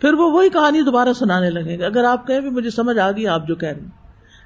پھر 0.00 0.12
وہ 0.12 0.30
وہی 0.30 0.48
کہانی 0.48 0.82
دوبارہ 0.82 1.12
سنانے 1.12 1.50
لگیں 1.50 1.78
گے۔ 1.78 1.84
اگر 1.84 2.04
آپ 2.04 2.26
کہیں 2.26 2.40
بھی 2.40 2.50
مجھے 2.50 2.70
سمجھ 2.70 2.98
آ 2.98 3.10
گئی، 3.10 3.26
آپ 3.26 3.48
جو 3.48 3.54
کہہ 3.54 3.68
رہے 3.68 3.80
ہیں۔ 3.80 3.88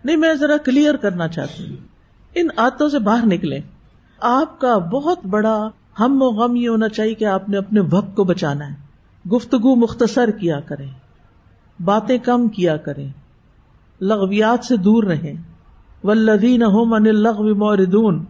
نہیں، 0.04 0.16
میں 0.16 0.34
ذرا 0.34 0.56
کلیئر 0.56 0.94
کرنا 0.94 1.28
چاہتی 1.28 1.70
ہوں۔ 1.70 1.76
ان 2.34 2.46
آتوں 2.56 2.88
سے 2.88 2.98
باہر 2.98 3.26
نکلیں۔ 3.26 3.60
آپ 4.20 4.60
کا 4.60 4.78
بہت 4.78 5.26
بڑا 5.26 5.68
ہم 6.00 6.22
و 6.22 6.26
غم 6.26 6.56
یہ 6.56 6.68
ہونا 6.68 6.88
چاہیے 6.88 7.14
کہ 7.14 7.24
آپ 7.24 7.48
نے 7.48 7.56
اپنے 7.56 7.80
وقت 7.90 8.16
کو 8.16 8.24
بچانا 8.24 8.70
ہے۔ 8.70 8.74
گفتگو 9.28 9.76
مختصر 9.76 10.30
کیا 10.30 10.60
کریں۔ 10.60 11.05
باتیں 11.84 12.18
کم 12.18 12.48
کیا 12.48 12.76
کریں۔ 12.76 13.08
لغویات 14.00 14.64
سے 14.64 14.76
دور 14.76 15.04
رہیں۔ 15.04 15.34
ولدین 16.04 16.60
من 16.60 17.06
الغو 17.06 17.54
موردون 17.54 18.24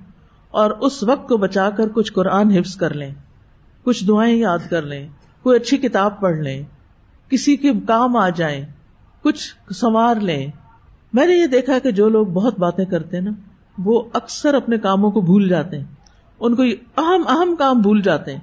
اور 0.51 0.71
اس 0.71 1.03
وقت 1.03 1.29
کو 1.29 1.37
بچا 1.37 1.71
کر 1.71 1.89
کچھ 1.89 2.13
قرآن 2.13 2.51
حفظ 2.51 2.77
کر 2.77 2.95
لیں۔ 2.95 3.15
کچھ 3.85 4.05
دعائیں 4.05 4.37
یاد 4.37 4.59
کر 4.71 4.83
لیں۔ 4.83 5.09
کوئی 5.43 5.61
اچھی 5.61 5.77
کتاب 5.77 6.21
پڑھ 6.21 6.37
لیں۔ 6.37 6.63
کسی 7.29 7.57
کے 7.57 7.73
کام 7.87 8.17
آ 8.17 8.29
جائیں۔ 8.29 8.65
کچھ 9.23 9.73
سنوار 9.75 10.15
لیں۔ 10.15 10.47
میں 11.13 11.27
نے 11.27 11.35
یہ 11.35 11.47
دیکھا 11.47 11.79
کہ 11.79 11.91
جو 11.91 12.09
لوگ 12.09 12.27
بہت 12.27 12.59
باتیں 12.59 12.85
کرتے 12.85 13.21
نا، 13.21 13.31
وہ 13.79 14.03
اکثر 14.13 14.55
اپنے 14.55 14.79
کاموں 14.79 15.11
کو 15.11 15.21
بھول 15.21 15.49
جاتے 15.49 15.79
ہیں۔ 15.79 15.85
ان 16.41 16.55
کو 16.55 16.63
اہم 16.97 17.23
اہم 17.29 17.57
کام 17.57 17.81
بھول 17.81 18.03
جاتے 18.03 18.33
ہیں۔ 18.33 18.41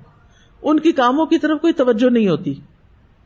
ان 0.62 0.80
کی 0.80 0.92
کاموں 0.92 1.26
کی 1.26 1.38
طرف 1.38 1.62
کوئی 1.62 1.74
توجہ 1.74 2.10
نہیں 2.10 2.28
ہوتی۔ 2.28 2.54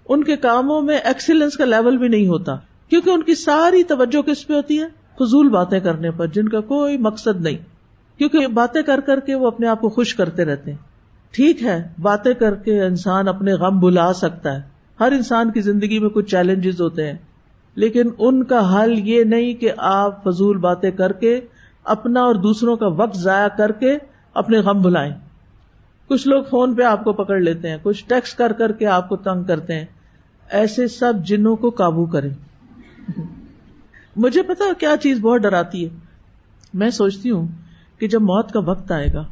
ان 0.09 0.23
کے 0.23 0.35
کاموں 0.35 0.81
میں 0.81 0.97
ایکسیلنس 0.97 1.57
کا 1.57 1.65
لیول 1.65 1.97
بھی 1.97 2.07
نہیں 2.07 2.27
ہوتا، 2.27 2.55
کیونکہ 2.89 3.09
ان 3.09 3.23
کی 3.23 3.35
ساری 3.35 3.83
توجہ 3.83 4.21
کس 4.21 4.47
پہ 4.47 4.53
ہوتی 4.53 4.81
ہے؟ 4.81 5.07
فضول 5.19 5.49
باتیں 5.49 5.79
کرنے 5.79 6.11
پر، 6.11 6.27
جن 6.27 6.49
کا 6.49 6.59
کوئی 6.59 6.97
مقصد 6.97 7.41
نہیں۔ 7.41 7.57
کیونکہ 8.17 8.47
باتیں 8.47 8.81
کر 8.81 8.99
کر 8.99 9.19
کے 9.19 9.35
وہ 9.35 9.47
اپنے 9.47 9.67
آپ 9.67 9.81
کو 9.81 9.89
خوش 9.89 10.15
کرتے 10.15 10.45
رہتے 10.45 10.71
ہیں۔ 10.71 10.77
ٹھیک 11.31 11.63
ہے، 11.63 11.87
باتیں 12.01 12.33
کر 12.33 12.55
کے 12.55 12.83
انسان 12.83 13.27
اپنے 13.27 13.53
غم 13.53 13.79
بلا 13.79 14.13
سکتا 14.13 14.55
ہے۔ 14.55 14.61
ہر 14.99 15.11
انسان 15.11 15.51
کی 15.51 15.61
زندگی 15.61 15.99
میں 15.99 16.09
کچھ 16.09 16.31
چیلنجز 16.31 16.81
ہوتے 16.81 17.07
ہیں۔ 17.07 17.17
لیکن 17.75 18.09
ان 18.19 18.43
کا 18.43 18.83
حل 18.83 19.09
یہ 19.09 19.23
نہیں 19.23 19.53
کہ 19.53 19.71
آپ 19.77 20.23
فضول 20.23 20.57
باتیں 20.57 20.91
کر 20.91 21.11
کے، 21.11 21.41
اپنا 21.83 22.21
اور 22.21 22.35
دوسروں 22.35 22.75
کا 22.75 22.87
وقت 22.87 23.17
ضائع 23.17 23.47
کر 23.47 23.71
کے 23.71 23.97
اپنے 24.33 24.57
غم 24.57 24.81
بلائیں 24.81 25.13
کچھ 26.07 26.27
لوگ 26.27 26.43
فون 26.43 26.75
پہ 26.75 26.83
آپ 26.83 27.03
کو 27.03 27.13
پکڑ 27.13 27.39
لیتے 27.39 27.69
ہیں، 27.69 27.77
کچھ 27.83 28.05
ٹیکس 28.07 28.33
کر 28.33 28.51
کر 28.51 28.71
کے 28.71 28.85
آپ 28.85 29.09
کو 29.09 29.15
تنگ 29.15 29.43
کرتے 29.43 29.73
ہیں۔ 29.73 29.85
ایسے 30.49 30.87
سب 30.87 31.13
جنوں 31.25 31.55
کو 31.55 31.69
قابو 31.69 32.05
کریں۔ 32.05 32.29
مجھے 34.15 34.43
پتا 34.43 34.73
کیا 34.79 34.95
چیز 35.01 35.19
بہت 35.19 35.41
ڈراتی 35.41 35.83
ہے۔ 35.85 35.89
میں 36.73 36.89
سوچتی 36.89 37.31
ہوں 37.31 37.47
کہ 37.99 38.07
جب 38.07 38.21
موت 38.21 38.51
کا 38.51 38.59
وقت 38.59 38.91
آئے 38.91 39.07
گا 39.13 39.25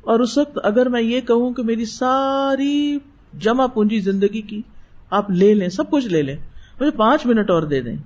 اور 0.00 0.20
اس 0.20 0.38
وقت 0.38 0.58
اگر 0.62 0.88
میں 0.88 1.02
یہ 1.02 1.20
کہوں 1.20 1.52
کہ 1.52 1.62
میری 1.62 1.84
ساری 1.84 2.98
جمع 3.38 3.66
پونجی 3.66 4.00
زندگی 4.00 4.40
کی 4.42 4.62
آپ 5.10 5.30
لے 5.30 5.54
لیں، 5.54 5.68
سب 5.68 5.90
کچھ 5.90 6.06
لے 6.06 6.22
لیں، 6.22 6.36
مجھے 6.80 6.90
پانچ 6.90 7.26
منٹ 7.26 7.50
اور 7.50 7.62
دے 7.62 7.80
دیں 7.80 7.96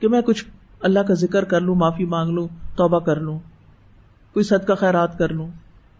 کہ 0.00 0.08
میں 0.08 0.22
کچھ 0.22 0.44
اللہ 0.80 1.00
کا 1.00 1.14
ذکر 1.14 1.44
کر 1.44 1.60
لوں، 1.60 1.74
معافی 1.74 2.04
مانگ 2.04 2.30
لوں، 2.30 2.48
توبہ 2.76 2.98
کر 2.98 3.20
لوں، 3.20 3.38
کوئی 4.32 4.44
صدقہ 4.44 4.72
خیرات 4.72 5.18
کر 5.18 5.28
لوں۔ 5.28 5.48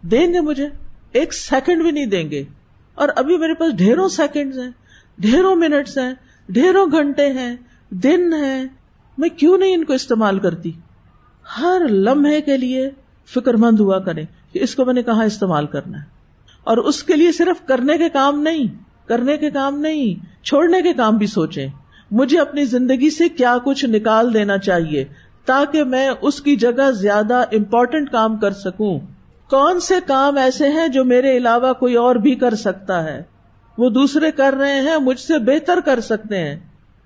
دیں 0.01 0.33
گے 0.33 0.41
مجھے، 0.41 0.67
ایک 1.11 1.33
سیکنڈ 1.33 1.81
بھی 1.81 1.91
نہیں 1.91 2.05
دیں 2.05 2.31
گے۔ 2.31 2.43
اور 2.95 3.09
ابھی 3.15 3.37
میرے 3.37 3.53
پاس 3.53 3.73
ڈھیروں 3.77 4.07
سیکنڈ 4.07 4.57
ہیں۔ 4.57 4.71
ڈھیروں 5.19 5.55
منٹس 5.55 5.97
ہیں، 5.97 6.13
ڈھیروں 6.49 6.87
گھنٹے 6.91 7.33
ہیں، 7.33 7.55
دن 7.89 8.33
ہے 8.33 8.63
میں 9.17 9.29
کیوں 9.29 9.57
نہیں 9.57 9.73
ان 9.73 9.83
کو 9.83 9.93
استعمال 9.93 10.39
کرتی؟ 10.39 10.71
ہر 11.59 11.81
لمحے 11.89 12.41
کے 12.41 12.57
لیے 12.57 12.89
فکر 13.33 13.53
مند 13.53 13.79
ہوا 13.79 13.99
کرے 13.99 14.23
کہ 14.51 14.59
اس 14.63 14.75
کو 14.75 14.85
میں 14.85 14.93
نے 14.93 15.03
کہاں 15.03 15.25
استعمال 15.25 15.65
کرنا 15.65 15.97
ہے۔ 15.97 16.05
اور 16.63 16.77
اس 16.77 17.03
کے 17.03 17.13
لیے 17.13 17.31
صرف 17.31 17.67
کرنے 17.67 17.97
کے 17.97 18.09
کام 18.09 18.41
نہیں، 18.41 18.63
کرنے 19.05 19.37
کے 19.37 19.49
کام 19.49 19.79
نہیں، 19.79 20.25
چھوڑنے 20.45 20.81
کے 20.81 20.93
کام 20.93 21.17
بھی 21.17 21.27
سوچے 21.27 21.67
مجھے 22.11 22.39
اپنی 22.39 22.65
زندگی 22.65 23.09
سے 23.09 23.29
کیا 23.29 23.57
کچھ 23.63 23.85
نکال 23.85 24.33
دینا 24.33 24.57
چاہیے 24.57 25.05
تاکہ 25.45 25.83
میں 25.83 26.11
اس 26.21 26.41
کی 26.41 26.55
جگہ 26.55 26.91
زیادہ 26.91 27.33
امپورٹنٹ 27.33 28.09
کام 28.09 28.37
کر 28.37 28.51
سکوں۔ 28.51 28.99
کون 29.49 29.79
سے 29.79 29.95
کام 30.07 30.37
ایسے 30.37 30.67
ہیں 30.67 30.87
جو 30.87 31.05
میرے 31.05 31.37
علاوہ 31.37 31.73
کوئی 31.73 31.95
اور 31.95 32.15
بھی 32.15 32.35
کر 32.35 32.55
سکتا 32.55 33.03
ہے؟ 33.03 33.23
وہ 33.77 33.89
دوسرے 33.89 34.31
کر 34.31 34.55
رہے 34.59 34.81
ہیں، 34.81 34.97
مجھ 34.97 35.19
سے 35.19 35.37
بہتر 35.37 35.79
کر 35.85 35.99
سکتے 35.99 36.37
ہیں۔ 36.37 36.55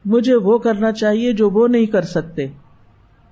مجھے 0.05 0.35
وہ 0.35 0.57
کرنا 0.57 0.91
چاہیے 0.91 1.33
جو 1.33 1.49
وہ 1.49 1.67
نہیں 1.67 1.85
کر 1.85 2.01
سکتے۔ 2.01 2.47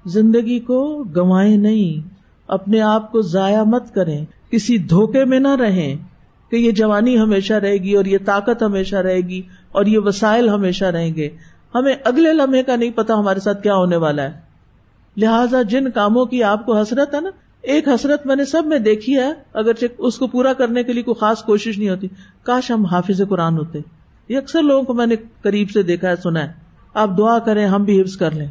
زندگی 0.06 0.60
کو 0.60 1.04
گوائے 1.16 1.58
نہیں، 1.58 2.14
اپنے 2.48 2.82
آپ 2.82 3.12
کو 3.12 3.22
ضائع 3.22 3.64
مت 3.64 3.94
کریں۔ 3.94 4.26
کسی 4.52 4.78
دھوکے 4.78 5.26
میں 5.26 5.40
نہ 5.40 5.56
رہیں 5.56 5.98
کہ 6.52 6.56
یہ 6.56 6.72
جوانی 6.72 7.20
ہمیشہ 7.20 7.54
رہے 7.54 7.78
گی 7.78 7.94
اور 7.94 8.06
یہ 8.06 8.18
طاقت 8.26 8.64
ہمیشہ 8.64 8.96
رہے 8.96 9.18
گی 9.18 9.42
اور 9.72 9.86
یہ 9.86 10.00
وسائل 10.00 10.50
ہمیشہ 10.50 10.86
رہیں 10.86 11.16
گے۔ 11.16 11.30
ہمیں 11.76 11.96
اگلے 12.04 12.34
لمحے 12.34 12.64
کا 12.64 12.76
نہیں 12.76 12.92
پتا 12.92 13.14
ہمارے 13.14 13.40
ساتھ 13.40 13.64
کیا 13.64 13.76
ہونے 13.76 13.96
والا 13.96 14.24
ہے۔ 14.24 14.32
لہذا 15.18 15.62
جن 15.62 15.92
کاموں 15.92 16.26
کی 16.26 16.44
آپ 16.44 16.66
کو 16.66 16.78
حسرت 16.78 17.16
ہے 17.16 17.22
نا 17.22 17.30
ایک 17.62 17.88
حسرت 17.88 18.26
میں 18.26 18.36
نے 18.36 18.46
سب 18.46 18.64
میں 18.66 18.80
دیکھی 18.80 19.18
ہے 19.18 19.34
اگر 19.54 19.72
اس 19.98 20.18
کو 20.18 20.28
پورا 20.28 20.54
کرنے 20.54 20.84
کے 20.84 20.94
لیے 20.94 21.04
کوئی 21.04 21.16
خاص 21.16 21.44
کوشش 21.44 21.78
نہیں 21.78 21.90
ہوتی۔ 21.90 22.08
کاش 22.44 22.72
ہم 22.72 22.86
حافظ 22.86 23.22
قرآن 23.30 23.58
ہوتے۔ 23.58 23.80
یہ 24.30 24.38
اکثر 24.38 24.62
لوگوں 24.62 24.84
کو 24.84 24.94
میں 24.94 25.06
نے 25.06 25.16
قریب 25.42 25.70
سے 25.70 25.84
دیکھا 25.84 26.10
ہے، 26.10 26.16
سنا 26.16 26.44
ہے۔ 26.44 26.54
آپ 26.94 27.18
دعا 27.18 27.40
کریں، 27.40 27.68
ہم 27.68 27.84
بھی 27.84 28.02
حفظ 28.02 28.18
کر 28.18 28.32
لیں۔ 28.32 28.48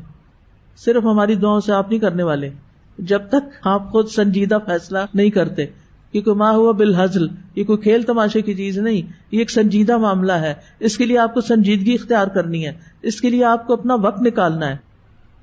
صرف 0.76 1.04
ہماری 1.04 1.34
دعاؤں 1.34 1.60
سے 1.60 1.72
آپ 1.72 1.90
نہیں 1.90 2.00
کرنے 2.00 2.22
والے۔ 2.22 2.50
جب 2.98 3.28
تک 3.28 3.66
آپ 3.66 3.92
خود 3.92 4.08
سنجیدہ 4.08 4.58
فیصلہ 4.66 4.98
نہیں 5.14 5.30
کرتے 5.30 5.66
کیونکہ 6.12 6.32
ماں 6.32 6.52
ہوا 6.52 6.72
بالحزل، 6.72 7.26
یہ 7.54 7.64
کوئی 7.64 7.78
کھیل 7.78 8.02
تماشے 8.02 8.42
کی 8.42 8.54
چیز 8.54 8.78
نہیں، 8.78 9.12
یہ 9.32 9.38
ایک 9.38 9.50
سنجیدہ 9.50 9.96
معاملہ 9.96 10.32
ہے۔ 10.32 10.54
اس 10.80 10.98
کے 10.98 11.06
لیے 11.06 11.18
آپ 11.18 11.34
کو 11.34 11.40
سنجیدگی 11.40 11.94
اختیار 11.94 12.26
کرنی 12.26 12.66
ہے۔ 12.66 12.72
اس 13.02 13.20
کے 13.20 13.30
لیے 13.30 13.44
آپ 13.44 13.66
کو 13.66 13.72
اپنا 13.72 13.94
وقت 13.94 14.22
نکالنا 14.22 14.68
ہے۔ 14.68 14.76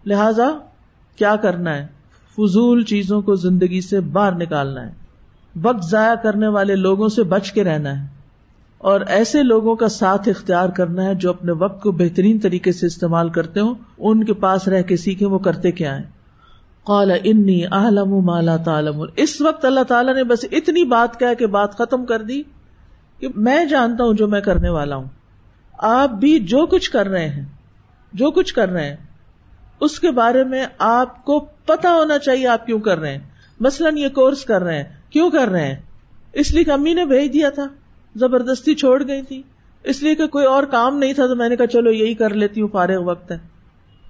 لہذا، 0.06 0.50
کیا 1.16 1.36
کرنا 1.36 1.78
ہے؟ 1.78 1.95
فضول 2.38 2.84
چیزوں 2.84 3.22
کو 3.22 3.36
زندگی 3.36 3.82
سے 3.82 4.00
باہر 4.00 4.32
نکالنا 4.32 4.88
ہے۔ 4.88 4.92
وقت 5.62 5.86
ضائع 5.86 6.16
کرنے 6.16 6.48
والے 6.48 6.76
لوگوں 6.76 7.08
سے 7.08 7.24
بچ 7.24 7.52
کے 7.52 7.64
رہنا 7.64 8.02
ہے۔ 8.02 8.08
اور 8.78 9.02
ایسے 9.02 9.44
لوگوں 9.44 9.76
کا 9.76 9.88
ساتھ 9.88 10.30
اختیار 10.30 10.70
کرنا 10.70 11.06
ہے 11.06 11.16
جو 11.16 11.30
اپنے 11.30 11.52
وقت 11.52 11.84
کو 11.84 11.92
بہترین 11.92 12.40
طریقے 12.40 12.72
سے 12.72 12.88
استعمال 12.88 13.30
کرتے 13.30 13.60
ہوں۔ 13.60 13.76
ان 13.98 14.24
کے 14.24 14.34
پاس 14.34 14.68
رہ 14.68 14.82
کے 14.82 14.98
سیکھیں 14.98 15.28
وہ 15.28 15.40
کرتے 15.40 15.72
کیا 15.72 15.98
ہیں۔ 15.98 16.04
قال 16.84 17.12
انی 17.24 17.66
عالم 17.66 18.16
مالا 18.22 18.58
تعالم 18.58 19.04
اس 19.16 19.42
وقت 19.42 19.66
اللہ 19.66 19.84
تعالیٰ 19.84 20.16
نے 20.16 20.24
بس 20.24 20.46
اتنی 20.52 20.84
بات 20.84 21.20
کہہ 21.20 21.34
کہ 21.40 21.48
بات 21.48 21.76
ختم 21.76 22.06
کر 22.06 22.22
دی 22.22 22.44
کہ 23.20 23.28
میں 23.36 23.66
جانتا 23.66 24.04
ہوں 24.04 24.14
جو 24.14 24.28
میں 24.28 24.42
کرنے 24.42 24.70
والا 24.70 24.96
ہوں۔ 24.96 25.06
آپ 25.78 26.10
بھی 26.10 26.40
جو 26.40 26.66
کچھ 26.66 26.92
کر 26.92 27.08
رہے 27.08 27.30
ہیں، 27.30 27.46
جو 28.14 28.32
کچھ 28.32 28.54
کر 28.54 28.70
رہے 28.70 28.90
ہیں 28.90 28.96
اس 29.80 30.00
کے 30.00 30.12
بارے 30.12 30.44
میں 30.44 30.66
آپ 30.78 31.26
کو 31.26 31.40
پتا 31.40 31.94
ہونا 31.94 32.18
چاہیے 32.18 32.48
آپ 32.48 32.66
کیوں 32.66 32.80
کر 32.80 32.98
رہے 32.98 33.12
ہیں۔ 33.12 33.20
مثلاً 33.60 33.98
یہ 33.98 34.10
کورس 34.10 34.46
کر 34.46 34.64
رہے 34.64 34.78
ہیں۔ 34.78 34.84
کیوں 35.10 35.32
کر 35.32 35.48
رہے 35.48 35.68
ہیں؟ 35.68 35.76
اس 36.34 36.54
لیے 36.54 36.64
کہ 36.64 36.72
امی 36.72 36.94
نے 36.94 37.06
بھیج 37.06 37.34
دیا 37.34 37.50
تھا۔ 37.50 37.68
زبردستی 38.16 38.76
چھوڑ 38.76 39.08
گئی 39.08 39.22
تھی۔ 39.22 39.42
اس 39.84 40.04
لیے 40.04 40.16
کہ 40.16 40.28
کوئی 40.28 40.46
اور 40.46 40.64
کام 40.64 40.98
نہیں 40.98 41.14
تھا 41.14 41.28
تو 41.28 41.36
میں 41.36 41.50
نے 41.50 41.56
کہا 41.56 41.68
چلو 41.68 41.92
یہی 41.92 42.14
کر 42.14 42.30
لیتی 42.30 42.62
ہوں 42.62 42.68
فارغ 42.68 43.04
وقت 43.04 43.32
ہے۔ 43.32 43.38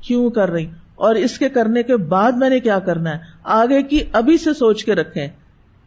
کیوں 0.02 0.30
کر 0.30 0.52
رہی؟ 0.52 0.66
اور 0.96 1.16
اس 1.16 1.40
کے 1.40 1.50
کرنے 1.50 1.84
کے 1.84 1.98
بعد 1.98 2.32
میں 2.32 2.50
نے 2.50 2.60
کیا 2.60 2.80
کرنا 2.80 3.12
ہے؟ 3.12 3.18
آگے 3.44 3.84
کی 3.84 4.00
ابھی 4.12 4.38
سے 4.38 4.54
سوچ 4.54 4.86
کے 4.86 4.96
رکھے 4.96 5.28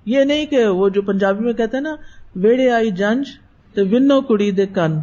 یہ 0.05 0.25
نہیں 0.25 0.47
کہ 0.47 0.67
وہ 0.67 0.89
جو 0.89 1.03
پنجابی 1.03 1.45
میں 1.45 1.53
کہتے 1.53 1.77
ہیں 1.77 1.85
نا 1.85 1.97
ویڑے 2.37 2.71
آئی 2.71 2.91
جنج 2.91 3.27
تو 3.75 3.87
ونو 3.87 4.21
کڑی 4.21 4.51
دے 4.51 4.67
کن۔ 4.67 5.01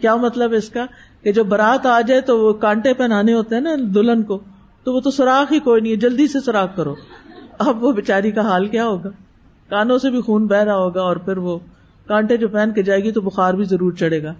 کیا 0.00 0.16
مطلب 0.16 0.52
اس 0.52 0.70
کا؟ 0.70 0.86
کہ 1.22 1.32
جو 1.32 1.44
برات 1.44 1.86
آ 1.86 2.00
جائے 2.00 2.20
تو 2.20 2.40
وہ 2.40 2.52
کانٹے 2.52 2.94
پہنانے 2.94 3.32
ہوتے 3.32 3.54
ہیں 3.54 3.62
نا 3.62 3.70
دلہن 3.76 4.22
کو، 4.22 4.40
تو 4.84 4.92
وہ 4.92 5.00
تو 5.00 5.10
سوراخ 5.10 5.52
ہی 5.52 5.58
کوئی 5.58 5.80
نہیں 5.80 5.92
ہے، 5.92 5.96
جلدی 5.96 6.28
سے 6.28 6.40
سوراخ 6.40 6.76
کرو۔ 6.76 6.94
اب 7.58 7.84
وہ 7.84 7.92
بےچاری 7.92 8.30
کا 8.30 8.40
حال 8.40 8.68
کیا 8.68 8.86
ہوگا؟ 8.86 9.08
کانوں 9.68 9.98
سے 9.98 10.10
بھی 10.10 10.20
خون 10.20 10.46
بہ 10.46 10.56
رہا 10.56 10.76
ہوگا 10.76 11.00
اور 11.00 11.16
پھر 11.16 11.36
وہ 11.36 11.58
کانٹے 12.06 12.36
جو 12.36 12.48
پہن 12.48 12.72
کے 12.74 12.82
جائے 12.82 13.00
گی 13.00 13.12
تو 13.12 13.20
بخار 13.20 13.54
بھی 13.54 13.64
ضرور 13.64 13.92
چڑھے 13.92 14.22
گا۔ 14.22 14.34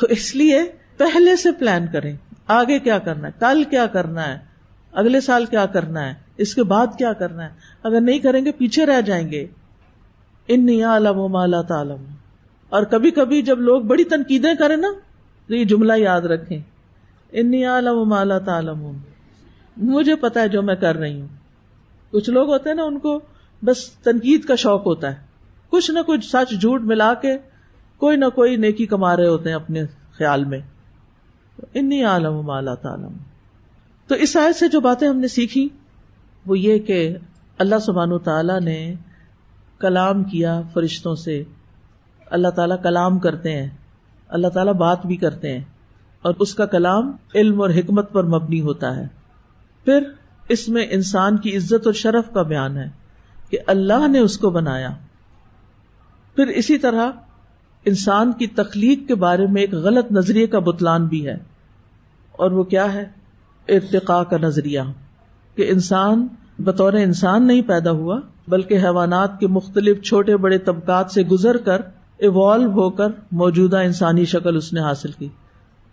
تو 0.00 0.06
اس 0.10 0.36
لیے 0.36 0.62
پہلے 0.96 1.36
سے 1.36 1.52
پلان 1.52 1.86
کریں۔ 1.92 2.16
آگے 2.46 2.78
کیا 2.78 2.98
کرنا 2.98 3.28
ہے؟ 3.28 3.32
کل 3.38 3.64
کیا 3.64 3.86
کرنا 3.86 4.28
ہے؟ 4.28 4.38
اگلے 4.92 5.20
سال 5.20 5.44
کیا 5.44 5.66
کرنا 5.66 6.08
ہے؟ 6.08 6.14
اس 6.36 6.54
کے 6.54 6.62
بعد 6.62 6.86
کیا 6.98 7.12
کرنا 7.12 7.44
ہے؟ 7.44 7.48
اگر 7.82 8.00
نہیں 8.00 8.18
کریں 8.18 8.44
گے 8.44 8.52
پیچھے 8.52 8.86
رہ 8.86 9.00
جائیں 9.00 9.30
گے۔ 9.30 9.46
ان 10.48 10.68
عالم 10.82 11.18
و 11.18 11.28
مالا 11.28 11.62
تعالم 11.62 12.04
اور 12.68 12.82
کبھی 12.82 13.10
کبھی 13.10 13.42
جب 13.42 13.60
لوگ 13.60 13.82
بڑی 13.82 14.04
تنقیدیں 14.04 14.54
کریں 14.58 14.76
نا 14.76 14.88
تو 15.48 15.54
یہ 15.54 15.64
جملہ 15.64 15.92
یاد 15.96 16.20
رکھیں۔ 16.20 16.58
ان 17.32 17.54
عالم 17.54 18.08
مالا 18.08 18.38
تعالم 18.38 18.92
مجھے 19.76 20.16
پتا 20.16 20.40
ہے 20.40 20.48
جو 20.48 20.62
میں 20.62 20.74
کر 20.74 20.96
رہی 20.96 21.20
ہوں۔ 21.20 21.28
کچھ 22.10 22.30
لوگ 22.30 22.48
ہوتے 22.48 22.68
ہیں 22.68 22.76
نا 22.76 22.82
ان 22.82 22.98
کو 22.98 23.20
بس 23.64 23.90
تنقید 23.90 24.44
کا 24.44 24.54
شوق 24.54 24.86
ہوتا 24.86 25.10
ہے۔ 25.10 25.26
کچھ 25.70 25.90
نہ 25.90 25.98
کچھ 26.06 26.26
سچ 26.26 26.60
جھوٹ 26.60 26.80
ملا 26.82 27.14
کے 27.14 27.38
کوئی 27.96 28.16
نہ 28.16 28.24
کوئی 28.34 28.56
نیکی 28.56 28.86
کما 28.86 29.16
رہے 29.16 29.26
ہوتے 29.26 29.48
ہیں 29.48 29.56
اپنے 29.56 29.82
خیال 30.12 30.44
میں۔ 30.44 30.58
انی 31.74 32.04
عالم 32.04 32.42
مالا 32.42 32.74
تعالم 32.74 33.12
تو 34.06 34.14
اس 34.14 34.36
آیت 34.36 34.56
سے 34.56 34.68
جو 34.68 34.80
باتیں 34.80 35.08
ہم 35.08 35.16
نے 35.16 35.28
سیکھی، 35.28 35.68
وہ 36.46 36.58
یہ 36.58 36.78
کہ 36.78 37.16
اللہ 37.58 37.78
سبحان 37.78 38.18
تعالی 38.18 38.64
نے 38.64 38.94
کلام 39.78 40.24
کیا 40.24 40.60
فرشتوں 40.72 41.14
سے۔ 41.14 41.42
اللہ 42.26 42.48
تعالیٰ 42.48 42.82
کلام 42.82 43.18
کرتے 43.18 43.62
ہیں۔ 43.62 43.68
اللہ 44.28 44.48
تعالیٰ 44.48 44.74
بات 44.74 45.06
بھی 45.06 45.16
کرتے 45.16 45.52
ہیں 45.52 45.64
اور 46.22 46.34
اس 46.38 46.54
کا 46.54 46.66
کلام 46.66 47.12
علم 47.34 47.62
اور 47.62 47.70
حکمت 47.70 48.12
پر 48.12 48.24
مبنی 48.24 48.60
ہوتا 48.60 48.96
ہے۔ 48.96 49.06
پھر 49.84 50.02
اس 50.48 50.68
میں 50.68 50.86
انسان 50.90 51.36
کی 51.36 51.56
عزت 51.56 51.84
اور 51.84 51.92
شرف 51.92 52.32
کا 52.34 52.42
بیان 52.42 52.76
ہے 52.76 52.90
کہ 53.50 53.58
اللہ 53.66 54.08
نے 54.08 54.18
اس 54.18 54.38
کو 54.38 54.50
بنایا۔ 54.50 54.88
پھر 56.36 56.46
اسی 56.46 56.78
طرح 56.78 57.10
انسان 57.84 58.32
کی 58.32 58.46
تخلیق 58.46 59.08
کے 59.08 59.14
بارے 59.14 59.46
میں 59.46 59.60
ایک 59.60 59.74
غلط 59.74 60.12
نظریے 60.12 60.46
کا 60.46 60.58
بتلان 60.58 61.06
بھی 61.06 61.26
ہے۔ 61.26 61.36
اور 62.32 62.50
وہ 62.50 62.64
کیا 62.64 62.94
ہے؟ 62.94 63.04
ارتقاء 63.68 64.22
کا 64.22 64.36
نظریہ۔ 64.36 64.80
کہ 65.54 65.70
انسان 65.70 66.26
بطور 66.58 66.92
انسان 66.92 67.46
نہیں 67.46 67.62
پیدا 67.62 67.90
ہوا، 67.90 68.20
بلکہ 68.48 68.78
حیوانات 68.78 69.40
کے 69.40 69.46
مختلف 69.46 70.02
چھوٹے 70.02 70.36
بڑے 70.36 70.58
طبقات 70.58 71.10
سے 71.10 71.22
گزر 71.22 71.56
کر 71.56 71.80
ایوالو 72.18 72.70
ہو 72.70 72.90
کر 72.90 73.08
موجودہ 73.32 73.76
انسانی 73.76 74.24
شکل 74.24 74.56
اس 74.56 74.72
نے 74.72 74.80
حاصل 74.80 75.12
کی۔ 75.12 75.28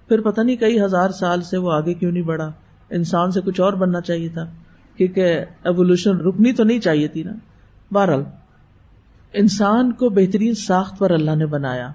پھر 0.08 0.22
پتہ 0.22 0.42
نہیں 0.42 0.56
کئی 0.56 0.82
ہزار 0.82 1.10
سال 1.10 1.42
سے 1.42 1.58
وہ 1.58 1.72
آگے 1.72 1.94
کیوں 1.94 2.12
نہیں 2.12 2.24
بڑھا۔ 2.24 2.52
انسان 2.90 3.32
سے 3.32 3.42
کچھ 3.42 3.62
اور 3.62 3.74
بننا 3.74 4.02
چاہیے 4.02 4.30
تھا، 4.30 4.46
کیونکہ 4.98 5.40
ایولیوشن 5.64 6.18
رکنی 6.18 6.54
تو 6.54 6.64
نہیں 6.64 6.80
چاہیے 6.80 7.08
تھی 7.08 7.24
نا۔ 7.24 7.32
بہرحال، 7.92 8.24
انسان 9.34 9.92
کو 9.92 10.10
بہترین 10.10 10.54
ساخت 10.56 10.98
پر 11.00 11.12
اللہ 11.12 11.36
نے 11.36 11.46
بنایا، 11.46 11.92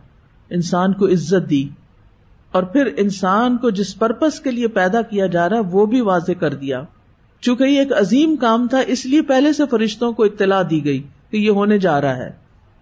انسان 0.51 0.93
کو 0.93 1.07
عزت 1.07 1.51
دی، 1.51 1.69
اور 2.53 2.63
پھر 2.63 2.89
انسان 2.97 3.57
کو 3.57 3.71
جس 3.71 3.99
پرپز 3.99 4.41
کے 4.41 4.51
لیے 4.51 4.69
پیدا 4.69 5.03
کیا 5.03 5.27
جا 5.27 5.49
رہا 5.49 5.61
وہ 5.71 5.87
بھی 5.87 6.01
واضح 6.01 6.33
کر 6.33 6.55
دیا۔ 6.55 6.83
چونکہ 7.41 7.65
یہ 7.65 7.79
ایک 7.79 7.93
عظیم 7.93 8.37
کام 8.37 8.67
تھا، 8.69 8.79
اس 8.87 9.07
لیے 9.07 9.23
پہلے 9.23 9.53
سے 9.53 9.63
فرشتوں 9.71 10.13
کو 10.13 10.25
اطلاع 10.25 10.63
دی 10.71 10.85
گئی 10.85 11.03
کہ 11.31 11.37
یہ 11.37 11.51
ہونے 11.51 11.79
جا 11.79 12.01
رہا 12.01 12.17
ہے۔ 12.17 12.31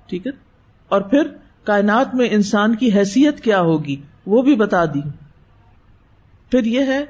ٹھیک 0.06 0.26
ہے؟ 0.26 0.45
اور 0.88 1.00
پھر 1.00 1.22
کائنات 1.64 2.14
میں 2.14 2.28
انسان 2.30 2.76
کی 2.76 2.92
حیثیت 2.92 3.40
کیا 3.40 3.60
ہوگی 3.60 3.96
وہ 4.26 4.42
بھی 4.42 4.56
بتا 4.56 4.84
دی۔ 4.84 5.00
پھر 6.50 6.64
یہ 6.64 6.80
ہے 6.80 7.04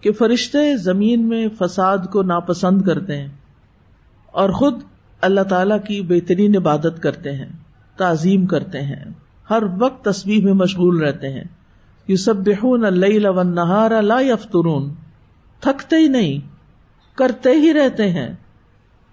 کہ 0.00 0.12
فرشتے 0.12 0.76
زمین 0.76 1.28
میں 1.28 1.48
فساد 1.58 1.98
کو 2.12 2.22
ناپسند 2.22 2.82
کرتے 2.82 3.16
ہیں 3.16 3.28
اور 4.26 4.50
خود 4.50 4.82
اللہ 5.20 5.40
تعالی 5.40 5.74
کی 5.88 6.02
بہترین 6.02 6.56
عبادت 6.56 7.02
کرتے 7.02 7.32
ہیں، 7.32 7.48
تعظیم 7.96 8.46
کرتے 8.46 8.82
ہیں۔ 8.82 9.04
ہر 9.50 9.62
وقت 9.78 10.04
تصویر 10.04 10.44
میں 10.44 10.52
مشغول 10.52 11.02
رہتے 11.02 11.28
ہیں۔ 11.28 11.44
یو 12.08 12.16
سب 12.16 12.48
نہارا 13.42 14.00
لا 14.00 14.20
یفترون۔ 14.20 14.94
تھکتے 15.60 15.96
ہی 15.96 16.08
نہیں، 16.08 16.38
کرتے 17.14 17.50
ہی 17.50 17.72
رہتے 17.72 18.10
ہیں۔ 18.10 18.34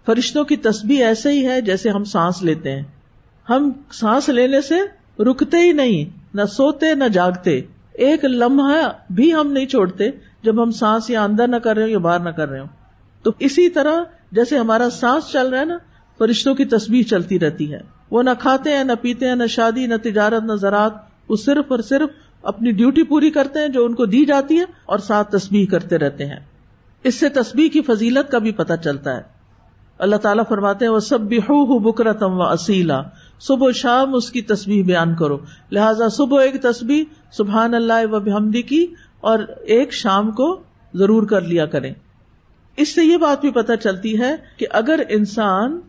فرشتوں 0.06 0.44
کی 0.44 0.56
تسبیح 0.56 1.06
ایسے 1.06 1.32
ہی 1.32 1.48
ہے 1.48 1.62
جیسے 1.62 1.90
ہم 1.90 2.04
سانس 2.04 2.44
لیتے 2.44 2.72
ہیں۔ 2.72 2.84
ہم 3.50 3.72
سانس 3.92 4.30
لینے 4.30 4.62
سے 4.62 4.76
رکتے 5.24 5.58
ہی 5.58 5.72
نہیں، 5.72 6.18
نہ 6.34 6.42
سوتے 6.46 6.96
نہ 6.96 7.04
جاگتے۔ 7.04 7.62
ایک 7.94 8.26
لمحہ 8.26 9.14
بھی 9.14 9.34
ہم 9.34 9.52
نہیں 9.52 9.66
چھوڑتے 9.66 10.10
جب 10.44 10.64
ہم 10.64 10.72
سانس 10.72 11.10
یا 11.10 11.24
اندر 11.24 11.48
نہ 11.48 11.56
کر 11.56 11.76
رہے 11.76 11.84
ہو 11.84 11.88
یا 11.88 11.98
باہر 11.98 12.20
نہ 12.20 12.30
کر 12.30 12.50
رہے 12.50 12.60
ہو 12.60 12.66
تو 13.24 13.32
اسی 13.40 13.70
طرح 13.70 13.94
جیسے 14.32 14.58
ہمارا 14.58 14.90
سانس 14.90 15.32
چل 15.32 15.50
رہا 15.50 15.60
ہے 15.60 15.66
نا، 15.66 15.78
فرشتوں 16.18 16.56
کی 16.56 16.66
تصویر 16.66 17.04
چلتی 17.04 17.40
رہتی 17.40 17.74
ہے۔ 17.74 17.80
وہ 18.12 18.24
نہ 18.24 18.30
کھاتے 18.40 18.78
ہیں، 18.78 18.84
نہ 18.84 18.92
پیتے 19.02 19.28
ہیں، 19.28 19.36
نہ 19.36 19.46
شادی، 19.46 19.88
نہ 19.88 19.94
تجارت، 20.04 20.44
نہ 20.44 20.54
زراعت، 20.54 20.94
وہ 21.30 21.36
صرف 21.36 21.66
اور 21.68 21.80
صرف 21.80 22.10
اپنی 22.42 22.72
ڈیوٹی 22.72 23.04
پوری 23.04 23.32
کرتے 23.32 23.60
ہیں 23.60 23.68
جو 23.68 23.86
ان 23.86 23.96
کو 23.96 24.06
دی 24.06 24.26
جاتی 24.26 24.58
ہے 24.58 24.66
اور 24.86 25.00
ساتھ 25.00 25.32
تصویر 25.32 25.72
کرتے 25.72 25.98
رہتے 25.98 26.26
ہیں۔ 26.26 26.40
اس 27.04 27.16
سے 27.16 27.30
تصویر 27.30 27.68
کی 27.74 27.82
فضیلت 27.82 28.32
کا 28.32 28.38
بھی 28.38 28.52
پتہ 28.52 28.74
چلتا 28.84 29.18
ہے۔ 29.18 29.22
اللہ 29.98 30.16
تعالیٰ 30.16 30.44
فرماتے 30.50 30.86
ہیں 30.86 30.92
وہ 30.92 31.00
سب 31.00 31.22
بھی 31.22 31.38
ہو 31.38 31.80
بکرتم 31.80 32.40
و 32.40 32.44
اصیلا 32.44 33.02
صبح 33.40 33.72
شام 33.72 34.14
اس 34.14 34.32
کی 34.32 34.42
تصویر 34.42 34.84
بیان 34.84 35.16
کرو۔ 35.16 35.38
لہٰذا 35.72 36.10
صبح 36.10 36.42
ایک 36.42 36.62
تصویر 36.62 37.04
سبحان 37.32 37.74
اللہ 37.74 38.06
و 38.12 38.20
بحمدی 38.20 38.62
کی، 38.62 38.86
اور 39.20 39.40
ایک 39.60 39.94
شام 39.94 40.32
کو 40.32 40.64
ضرور 40.94 41.28
کر 41.28 41.42
لیا 41.42 41.66
کریں۔ 41.66 41.94
اس 42.78 42.96
سے 42.96 43.04
یہ 43.04 43.18
بات 43.18 43.42
بھی 43.42 43.52
پتہ 43.52 43.74
چلتی 43.84 44.20
ہے 44.20 44.36
کہ 44.58 44.66
اگر 44.72 45.00
انسان 45.10 45.80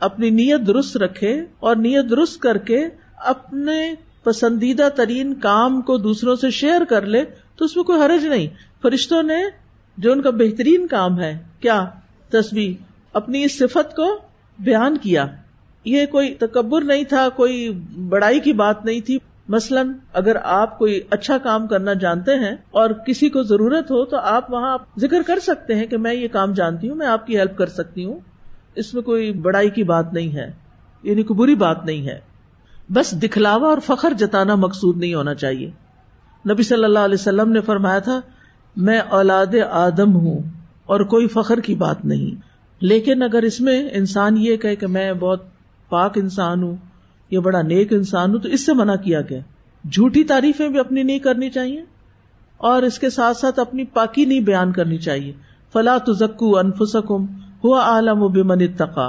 اپنی 0.00 0.30
نیت 0.30 0.66
درست 0.66 0.96
رکھے 0.96 1.44
اور 1.60 1.76
نیت 1.76 2.10
درست 2.10 2.40
کر 2.40 2.58
کے 2.58 2.88
اپنے 3.16 3.94
پسندیدہ 4.22 4.88
ترین 4.96 5.34
کام 5.34 5.80
کو 5.80 5.96
دوسروں 5.98 6.36
سے 6.36 6.50
شیئر 6.50 6.84
کر 6.84 7.06
لے، 7.06 7.24
تو 7.56 7.64
اس 7.64 7.76
میں 7.76 7.84
کوئی 7.84 8.00
حرج 8.00 8.26
نہیں۔ 8.26 8.46
فرشتوں 8.82 9.22
نے 9.22 9.42
جو 9.98 10.12
ان 10.12 10.22
کا 10.22 10.30
بہترین 10.30 10.86
کام 10.86 11.20
ہے، 11.20 11.38
کیا؟ 11.60 11.84
تصویر 12.30 12.72
اپنی 13.12 13.44
اس 13.44 13.58
صفت 13.58 13.96
کو 13.96 14.18
بیان 14.58 14.96
کیا۔ 14.96 15.26
یہ 15.84 16.06
کوئی 16.06 16.34
تکبر 16.34 16.82
نہیں 16.82 17.04
تھا، 17.04 17.28
کوئی 17.28 17.70
بڑائی 18.08 18.40
کی 18.40 18.52
بات 18.52 18.84
نہیں 18.84 19.00
تھی۔ 19.00 19.18
مثلاً 19.48 19.92
اگر 20.12 20.36
آپ 20.42 20.78
کوئی 20.78 21.00
اچھا 21.10 21.38
کام 21.38 21.66
کرنا 21.66 21.92
جانتے 21.92 22.34
ہیں 22.34 22.56
اور 22.70 22.90
کسی 22.90 23.28
کو 23.28 23.42
ضرورت 23.42 23.90
ہو 23.90 24.04
تو 24.04 24.16
آپ 24.16 24.52
وہاں 24.52 24.78
ذکر 24.98 25.22
کر 25.26 25.38
سکتے 25.38 25.74
ہیں 25.74 25.86
کہ 25.86 25.96
میں 25.96 26.14
یہ 26.14 26.28
کام 26.28 26.52
جانتی 26.52 26.88
ہوں، 26.88 26.96
میں 26.96 27.06
آپ 27.06 27.26
کی 27.26 27.38
ہیلپ 27.38 27.56
کر 27.56 27.66
سکتی 27.66 28.04
ہوں۔ 28.04 28.20
اس 28.74 28.94
میں 28.94 29.02
کوئی 29.02 29.32
بڑائی 29.32 29.70
کی 29.70 29.82
بات 29.82 30.12
نہیں 30.12 30.32
ہے 30.32 30.52
یعنی 31.02 31.22
کوئی 31.22 31.38
بری 31.38 31.54
بات 31.54 31.84
نہیں 31.84 32.06
ہے۔ 32.06 32.20
بس 32.88 33.22
دکھلاوا 33.22 33.68
اور 33.68 33.78
فخر 33.86 34.12
جتانا 34.18 34.54
مقصود 34.54 34.96
نہیں 34.96 35.14
ہونا 35.14 35.34
چاہیے۔ 35.34 35.70
نبی 36.50 36.62
صلی 36.62 36.84
اللہ 36.84 36.98
علیہ 36.98 37.14
وسلم 37.14 37.52
نے 37.52 37.60
فرمایا 37.60 37.98
تھا، 37.98 38.20
میں 38.76 38.98
اولاد 38.98 39.54
آدم 39.70 40.16
ہوں 40.16 40.38
اور 40.86 41.00
کوئی 41.00 41.28
فخر 41.28 41.60
کی 41.60 41.74
بات 41.74 42.04
نہیں۔ 42.04 42.40
لیکن 42.80 43.22
اگر 43.22 43.42
اس 43.42 43.60
میں 43.60 43.88
انسان 43.92 44.38
یہ 44.38 44.56
کہ 44.56 44.74
کہ 44.74 44.86
میں 44.86 45.12
بہت 45.12 45.53
پاک 45.88 46.18
انسان 46.18 46.62
ہوں 46.62 46.76
یا 47.30 47.40
بڑا 47.40 47.62
نیک 47.62 47.92
انسان 47.92 48.30
ہوں، 48.32 48.38
تو 48.38 48.48
اس 48.48 48.66
سے 48.66 48.72
منع 48.72 48.96
کیا 48.96 49.20
گیا؟ 49.20 49.38
جھوٹی 49.92 50.24
تعریفیں 50.24 50.68
بھی 50.68 50.78
اپنی 50.78 51.02
نہیں 51.02 51.18
کرنی 51.18 51.50
چاہیے 51.50 51.84
اور 52.56 52.82
اس 52.82 52.98
کے 52.98 53.10
ساتھ 53.10 53.36
ساتھ 53.36 53.60
اپنی 53.60 53.84
پاکی 53.84 54.24
نہیں 54.24 54.40
بیان 54.40 54.72
کرنی 54.72 54.98
چاہیے۔ 54.98 55.32
فلا 55.72 55.98
تزکو 55.98 56.58
انفسکم 56.58 57.26
ہوا 57.64 57.80
عالم 57.82 58.22
و 58.22 58.28
بمن 58.28 58.62
اتقا 58.62 59.08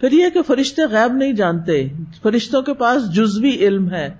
پھر 0.00 0.12
یہ 0.12 0.24
کہ 0.34 0.42
فرشتے 0.42 0.82
غیب 0.82 1.12
نہیں 1.12 1.32
جانتے، 1.32 1.88
فرشتوں 2.22 2.62
کے 2.62 2.74
پاس 2.74 3.14
جزوی 3.14 3.56
علم 3.56 3.90
ہے 3.90 4.14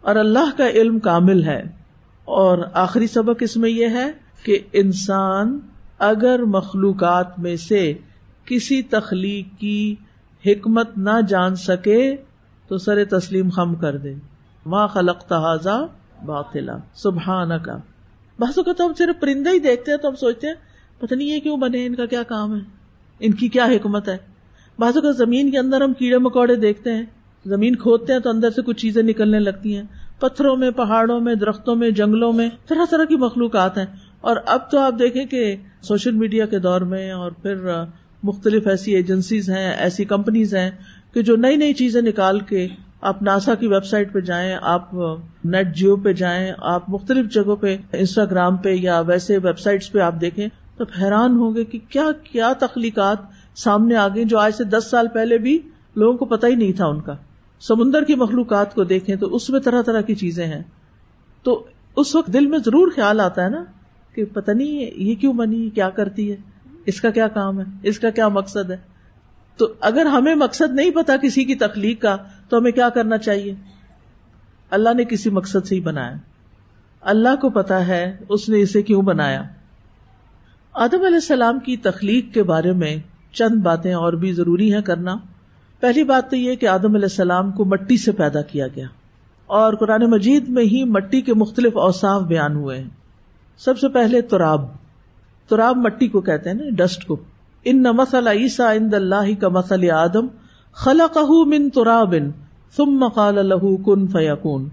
اور 0.00 0.16
اللہ 0.16 0.56
کا 0.56 0.68
علم 0.68 0.98
کامل 0.98 1.42
ہے۔ 1.42 1.82
اور 2.24 2.58
آخری 2.72 3.06
سبق 3.06 3.36
اس 3.40 3.56
میں 3.56 3.70
یہ 3.70 3.86
ہے 3.86 4.12
کہ 4.44 4.58
انسان 4.72 5.58
اگر 5.98 6.42
مخلوقات 6.42 7.38
میں 7.38 7.56
سے 7.56 7.94
کسی 8.44 8.82
تخلیق 8.82 9.60
کی 9.60 9.94
حکمت 10.46 10.98
نہ 10.98 11.10
جان 11.28 11.54
سکے 11.54 12.16
تو 12.68 12.78
سر 12.78 13.04
تسلیم 13.04 13.50
خم 13.50 13.74
کر 13.74 13.96
دے۔ 13.96 14.14
ماں 14.66 14.88
خلق 14.88 15.20
تحازا 15.20 15.86
باطلا۔ 16.24 16.76
سبحان 16.94 17.58
کا 17.58 17.76
بازو 18.38 18.62
کا 18.62 18.72
تو 18.72 18.86
ہم 18.86 18.92
صرف 18.98 19.20
پرندہ 19.20 19.50
ہی 19.50 19.58
دیکھتے 19.58 19.90
ہیں 19.90 19.98
تو 19.98 20.08
ہم 20.08 20.14
سوچتے 20.14 20.46
ہیں، 20.46 20.54
پتہ 20.98 21.14
نہیں 21.14 21.28
یہ 21.28 21.40
کیوں 21.40 21.56
بنے، 21.56 21.86
ان 21.86 21.94
کا 21.94 22.06
کیا 22.06 22.22
کام 22.22 22.54
ہے؟ 22.54 22.60
ان 23.20 23.32
کی 23.32 23.48
کیا 23.48 23.64
حکمت 23.64 24.08
ہے؟ 24.08 24.16
بازو 24.78 25.00
کا 25.00 25.10
زمین 25.10 25.50
کے 25.50 25.58
اندر 25.58 25.80
ہم 25.80 25.92
کیڑے 25.92 26.18
مکوڑے 26.18 26.56
دیکھتے 26.56 26.94
ہیں۔ 26.94 27.02
زمین 27.46 27.76
کھودتے 27.76 28.12
ہیں 28.12 28.20
تو 28.20 28.30
اندر 28.30 28.50
سے 28.50 28.62
کچھ 28.62 28.78
چیزیں 28.78 29.02
نکلنے 29.02 29.38
لگتی 29.38 29.76
ہیں۔ 29.76 29.82
پتھروں 30.18 30.56
میں، 30.56 30.70
پہاڑوں 30.70 31.20
میں، 31.20 31.34
درختوں 31.34 31.76
میں، 31.76 31.90
جنگلوں 31.90 32.32
میں، 32.32 32.48
طرح 32.66 32.84
طرح 32.90 33.04
کی 33.04 33.16
مخلوقات 33.16 33.78
ہیں۔ 33.78 33.86
اور 34.20 34.36
اب 34.46 34.70
تو 34.70 34.78
آپ 34.78 34.94
دیکھیں 34.98 35.24
کہ 35.24 35.56
سوشل 35.82 36.10
میڈیا 36.10 36.46
کے 36.46 36.58
دور 36.58 36.80
میں 36.80 37.12
اور 37.12 37.30
پھر 37.30 37.84
مختلف 38.22 38.66
ایسی 38.66 38.94
ایجنسیز 38.94 39.50
ہیں، 39.50 39.72
ایسی 39.72 40.04
کمپنیز 40.04 40.54
ہیں 40.54 40.70
کہ 41.14 41.22
جو 41.22 41.36
نئی 41.36 41.56
نئی 41.56 41.74
چیزیں 41.74 42.02
نکال 42.02 42.40
کے 42.40 42.68
آپ 43.00 43.22
ناسا 43.22 43.54
کی 43.54 43.66
ویب 43.66 43.84
سائٹ 43.84 44.12
پہ 44.12 44.20
جائیں، 44.20 44.56
آپ 44.62 44.94
نیٹ 45.44 45.76
جیو 45.76 45.96
پہ 45.96 46.12
جائیں، 46.12 46.52
آپ 46.58 46.90
مختلف 46.90 47.32
جگہوں 47.32 47.56
پہ 47.56 47.76
انسٹاگرام 47.92 48.56
پہ 48.56 48.68
یا 48.68 49.00
ویسے 49.00 49.38
ویب 49.38 49.58
سائٹس 49.58 49.92
پہ 49.92 49.98
آپ 49.98 50.14
دیکھیں 50.20 50.48
تو 50.76 50.84
حیران 51.00 51.36
ہوں 51.36 51.54
گے 51.54 51.64
کہ 51.64 51.78
کیا 51.88 52.06
کیا 52.22 52.52
تخلیقات 52.52 53.18
سامنے 53.54 53.96
آ 53.96 54.08
گئی 54.08 54.24
جو 54.24 54.38
آج 54.38 54.54
سے 54.54 54.64
دس 54.64 54.90
سال 54.90 55.08
پہلے 55.08 55.38
بھی 55.38 55.58
لوگوں 55.96 56.18
کو 56.18 56.24
پتا 56.24 56.46
ہی 56.46 56.54
نہیں 56.54 56.72
تھا 56.72 56.86
ان 56.86 57.00
کا۔ 57.00 57.14
سمندر 57.60 58.04
کی 58.04 58.14
مخلوقات 58.14 58.74
کو 58.74 58.84
دیکھیں 58.84 59.16
تو 59.16 59.36
اس 59.36 59.50
میں 59.50 59.60
طرح 59.60 59.82
طرح 59.82 60.00
کی 60.00 60.14
چیزیں 60.14 60.46
ہیں۔ 60.46 60.62
تو 61.42 61.64
اس 61.96 62.14
وقت 62.14 62.32
دل 62.32 62.46
میں 62.46 62.58
ضرور 62.58 62.90
خیال 62.94 63.20
آتا 63.20 63.44
ہے 63.44 63.48
نا 63.48 63.64
کہ 64.14 64.24
پتا 64.24 64.52
نہیں 64.52 64.90
یہ 64.96 65.14
کیوں 65.14 65.32
بنی 65.32 65.70
کیا 65.70 65.90
کرتی 65.90 66.30
ہے؟ 66.30 66.36
اس 66.86 67.00
کا 67.00 67.10
کیا 67.10 67.28
کام 67.28 67.60
ہے؟ 67.60 67.64
اس 67.82 67.98
کا 67.98 68.10
کیا 68.10 68.28
مقصد 68.28 68.70
ہے؟ 68.70 68.76
تو 69.56 69.72
اگر 69.80 70.06
ہمیں 70.06 70.34
مقصد 70.34 70.74
نہیں 70.74 70.90
پتا 70.90 71.16
کسی 71.16 71.44
کی 71.44 71.54
تخلیق 71.54 72.02
کا، 72.02 72.16
تو 72.48 72.58
ہمیں 72.58 72.72
کیا 72.72 72.88
کرنا 72.88 73.18
چاہیے؟ 73.18 73.54
اللہ 74.70 74.94
نے 74.94 75.04
کسی 75.04 75.30
مقصد 75.30 75.66
سے 75.66 75.74
ہی 75.74 75.80
بنایا۔ 75.80 76.14
اللہ 77.00 77.36
کو 77.40 77.50
پتا 77.50 77.86
ہے 77.86 78.16
اس 78.28 78.48
نے 78.48 78.62
اسے 78.62 78.82
کیوں 78.82 79.02
بنایا۔ 79.02 79.42
آدم 80.72 80.96
علیہ 80.96 81.14
السلام 81.14 81.58
کی 81.58 81.76
تخلیق 81.76 82.34
کے 82.34 82.42
بارے 82.42 82.72
میں 82.72 82.96
چند 83.32 83.62
باتیں 83.62 83.94
اور 83.94 84.12
بھی 84.12 84.32
ضروری 84.32 84.74
ہیں 84.74 84.82
کرنا۔ 84.82 85.16
پہلی 85.80 86.04
بات 86.04 86.30
تو 86.30 86.36
یہ 86.36 86.54
کہ 86.54 86.66
آدم 86.66 86.94
علیہ 86.94 87.02
السلام 87.02 87.52
کو 87.52 87.64
مٹی 87.64 87.96
سے 87.96 88.12
پیدا 88.12 88.42
کیا 88.42 88.66
گیا۔ 88.66 88.86
اور 89.46 89.74
قرآن 89.74 90.10
مجید 90.10 90.48
میں 90.48 90.64
ہی 90.64 90.84
مٹی 90.84 91.20
کے 91.20 91.34
مختلف 91.34 91.76
اوساف 91.76 92.22
بیان 92.22 92.56
ہوئے 92.56 92.78
ہیں۔ 92.78 92.90
سب 93.58 93.78
سے 93.78 93.88
پہلے 93.88 94.20
تراب۔ 94.20 94.81
تراب 95.48 95.76
مٹی 95.76 96.08
کو 96.08 96.20
کہتے 96.20 96.50
ہیں 96.50 96.56
نا، 96.56 96.64
ڈسٹ 96.76 97.04
کو۔ 97.04 97.16
ان 97.64 97.82
نہ 97.82 97.92
مسل 97.92 98.26
عیسا 98.26 98.70
اند 98.70 98.94
اللہ 98.94 99.40
کا 99.40 99.48
مسل 99.48 99.90
آدم 99.90 100.26
خلا 100.72 101.06
من 101.44 101.70
ترابن 101.70 102.30
ثم 102.76 103.08
قال 103.08 103.34
له 103.34 103.74
کن 103.84 104.06
فیقون 104.06 104.68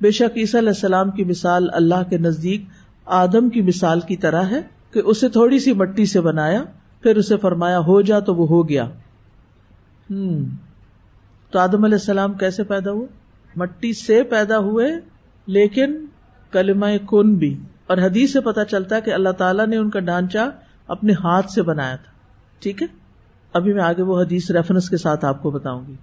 بے 0.00 0.10
شک 0.10 0.36
عیسی 0.36 0.58
علیہ 0.58 0.68
السلام 0.68 1.10
کی 1.10 1.24
مثال 1.24 1.68
اللہ 1.72 2.08
کے 2.10 2.18
نزدیک 2.18 2.64
آدم 3.06 3.48
کی 3.48 3.60
مثال 3.60 4.00
کی 4.00 4.16
طرح 4.16 4.42
ہے 4.42 4.60
کہ 4.90 5.02
اسے 5.04 5.28
تھوڑی 5.28 5.58
سی 5.58 5.72
مٹی 5.72 6.06
سے 6.06 6.20
بنایا، 6.20 6.62
پھر 7.02 7.16
اسے 7.16 7.36
فرمایا، 7.36 7.78
ہو 7.78 8.00
جا 8.00 8.20
تو 8.20 8.34
وہ 8.34 8.48
ہو 8.48 8.68
گیا۔ 8.68 8.84
ہوں 10.10 10.44
تو 11.50 11.58
آدم 11.58 11.84
علیہ 11.84 11.94
السلام 11.94 12.32
کیسے 12.32 12.64
پیدا 12.64 12.90
ہوئے؟ 12.90 13.06
مٹی 13.56 13.92
سے 13.92 14.22
پیدا 14.22 14.58
ہوئے، 14.58 14.90
لیکن 15.46 16.06
کلمہ 16.50 16.86
کن 17.10 17.34
بھی۔ 17.34 17.56
اور 17.86 17.98
حدیث 17.98 18.32
سے 18.32 18.40
پتا 18.40 18.64
چلتا 18.64 18.96
ہے 18.96 19.00
کہ 19.00 19.10
اللہ 19.10 19.28
تعالیٰ 19.28 19.66
نے 19.66 19.76
ان 19.76 19.90
کا 19.90 20.00
ڈھانچہ 20.00 20.50
اپنے 20.86 21.12
ہاتھ 21.12 21.50
سے 21.50 21.62
بنایا 21.62 21.96
تھا۔ 21.96 22.12
ٹھیک 22.58 22.82
ہے؟ 22.82 22.86
ابھی 23.52 23.72
میں 23.72 23.82
آگے 23.82 24.02
وہ 24.02 24.20
حدیث 24.20 24.50
ریفرنس 24.50 24.90
کے 24.90 24.96
ساتھ 24.96 25.24
آپ 25.24 25.42
کو 25.42 25.50
بتاؤں 25.50 25.82
گی۔ 25.88 25.94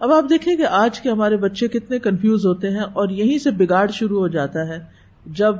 اب 0.00 0.12
آپ 0.12 0.24
دیکھیں 0.30 0.56
کہ 0.56 0.66
آج 0.66 1.00
کے 1.00 1.10
ہمارے 1.10 1.36
بچے 1.36 1.68
کتنے 1.68 1.98
کنفیوز 1.98 2.46
ہوتے 2.46 2.70
ہیں 2.70 2.80
اور 2.80 3.08
یہیں 3.08 3.38
سے 3.38 3.50
بگاڑ 3.50 3.90
شروع 3.90 4.20
ہو 4.20 4.28
جاتا 4.28 4.68
ہے 4.68 4.78
جب 5.26 5.54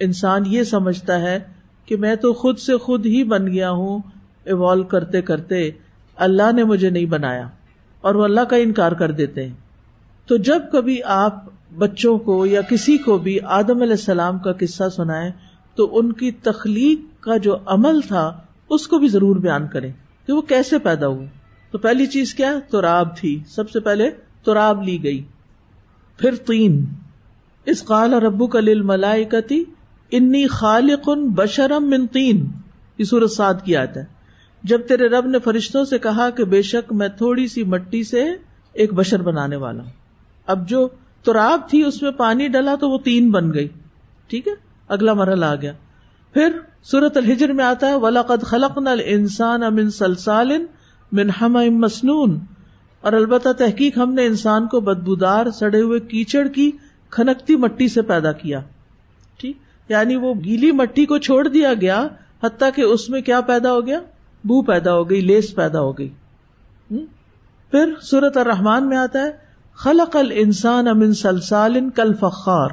انسان 0.00 0.42
یہ 0.46 0.62
سمجھتا 0.62 1.20
ہے 1.20 1.38
کہ 1.86 1.96
میں 1.96 2.14
تو 2.14 2.32
خود 2.32 2.58
سے 2.58 2.76
خود 2.76 3.06
ہی 3.06 3.24
بن 3.24 3.46
گیا 3.46 3.70
ہوں 3.70 3.98
ایوالو 4.44 4.82
کرتے 4.82 5.22
کرتے 5.22 5.70
اللہ 6.16 6.52
نے 6.52 6.64
مجھے 6.64 6.90
نہیں 6.90 7.06
بنایا 7.06 7.48
اور 8.00 8.14
وہ 8.14 8.24
اللہ 8.24 8.40
کا 8.40 8.56
انکار 8.56 8.92
کر 8.92 9.10
دیتے 9.10 9.46
ہیں۔ 9.46 9.54
تو 10.26 10.36
جب 10.36 10.62
کبھی 10.72 11.02
آپ 11.02 11.44
بچوں 11.76 12.18
کو 12.18 12.46
یا 12.46 12.60
کسی 12.60 12.98
کو 12.98 13.18
بھی 13.18 13.40
آدم 13.40 13.82
علیہ 13.82 13.92
السلام 13.92 14.38
کا 14.38 14.52
قصہ 14.52 14.88
سنائے 14.96 15.32
تو 15.74 15.98
ان 15.98 16.12
کی 16.12 16.30
تخلیق 16.30 17.22
کا 17.22 17.36
جو 17.36 17.56
عمل 17.66 18.00
تھا، 18.00 18.40
اس 18.70 18.88
کو 18.88 18.98
بھی 18.98 19.08
ضرور 19.08 19.36
بیان 19.36 19.66
کریں 19.66 19.92
کہ 20.26 20.32
وہ 20.32 20.40
کیسے 20.40 20.78
پیدا 20.78 21.06
ہوئے۔ 21.06 21.26
تو 21.70 21.78
پہلی 21.78 22.06
چیز 22.06 22.34
کیا؟ 22.34 22.58
تراب 22.70 23.16
تھی۔ 23.16 23.40
سب 23.46 23.70
سے 23.70 23.80
پہلے 23.80 24.10
تراب 24.44 24.82
لی 24.82 25.02
گئی۔ 25.02 25.22
پھر 26.18 26.34
تین۔ 26.34 26.84
اس 27.64 27.84
قال 27.84 28.14
ربو 28.14 28.46
کا 28.46 28.60
لل 28.60 28.82
ملائی 28.82 29.24
انی 30.10 30.46
خالق 30.46 31.08
بشرم 31.34 31.90
من 31.90 32.06
تین۔ 32.06 32.46
یہ 32.98 33.04
سورت 33.04 33.30
سات 33.30 33.64
کی 33.64 33.76
آتا 33.76 34.00
ہے۔ 34.00 34.04
جب 34.62 34.80
تیرے 34.88 35.08
رب 35.08 35.26
نے 35.26 35.38
فرشتوں 35.38 35.84
سے 35.84 35.98
کہا 35.98 36.30
کہ 36.30 36.44
بے 36.44 36.62
شک 36.62 36.92
میں 36.92 37.08
تھوڑی 37.08 37.46
سی 37.46 37.64
مٹی 37.64 38.04
سے 38.04 38.24
ایک 38.72 38.94
بشر 38.94 39.22
بنانے 39.22 39.56
والا 39.56 39.82
ہوں۔ 39.82 39.90
اب 40.46 40.68
جو 40.68 40.88
تراب 41.24 41.60
تھی، 41.68 41.82
اس 41.82 42.02
میں 42.02 42.10
پانی 42.10 42.48
ڈلا 42.48 42.74
تو 42.74 42.90
وہ 42.90 42.98
تین 42.98 43.30
بن 43.30 43.54
گئی۔ 43.54 43.68
ٹھیک 44.26 44.48
ہے؟ 44.48 44.52
اگلا 44.88 45.12
مرحلہ 45.12 45.44
آ 45.44 45.54
گیا۔ 45.54 45.72
پھر 46.32 46.58
سورت 46.82 47.16
الحجر 47.16 47.52
میں 47.52 47.64
آتا 47.64 47.86
ہے 47.86 47.94
ولاقد 47.94 48.42
خلق 48.42 48.78
نل 48.78 49.00
انسان 49.04 49.62
امن 49.62 49.90
سلسال 49.90 50.52
من 51.12 51.30
ہم 51.40 51.52
مسنون۔ 51.52 52.38
اور 53.00 53.12
البتہ 53.12 53.48
تحقیق 53.58 53.98
ہم 53.98 54.14
نے 54.14 54.26
انسان 54.26 54.66
کو 54.66 54.80
بدبودار، 54.80 55.50
سڑے 55.50 55.80
ہوئے 55.80 56.00
کیچڑ 56.00 56.48
کی 56.48 56.70
کھنکتی 57.10 57.56
مٹی 57.56 57.88
سے 57.88 58.02
پیدا 58.02 58.32
کیا۔ 58.32 58.60
ٹھیک؟ 59.38 59.56
یعنی 59.88 60.16
وہ 60.16 60.34
گیلی 60.44 60.72
مٹی 60.72 61.06
کو 61.06 61.18
چھوڑ 61.18 61.48
دیا 61.48 61.74
گیا، 61.74 62.06
حتیٰ 62.42 62.70
کہ 62.74 62.82
اس 62.82 63.10
میں 63.10 63.20
کیا 63.20 63.40
پیدا 63.40 63.72
ہو 63.72 63.86
گیا؟ 63.86 64.00
بو 64.44 64.62
پیدا 64.62 64.94
ہو 64.94 65.10
گئی، 65.10 65.20
لیس 65.20 65.54
پیدا 65.54 65.80
ہو 65.80 65.98
گئی۔ 65.98 66.08
پھر 67.70 67.92
سورت 68.02 68.36
الرحمان 68.36 68.88
میں 68.88 68.96
آتا 68.96 69.20
ہے 69.20 69.43
خلق 69.78 70.16
ال 70.16 70.30
انسان 70.34 70.88
امن 70.88 71.12
سلسال 71.14 71.78
کل 71.90 72.12
فخار 72.14 72.70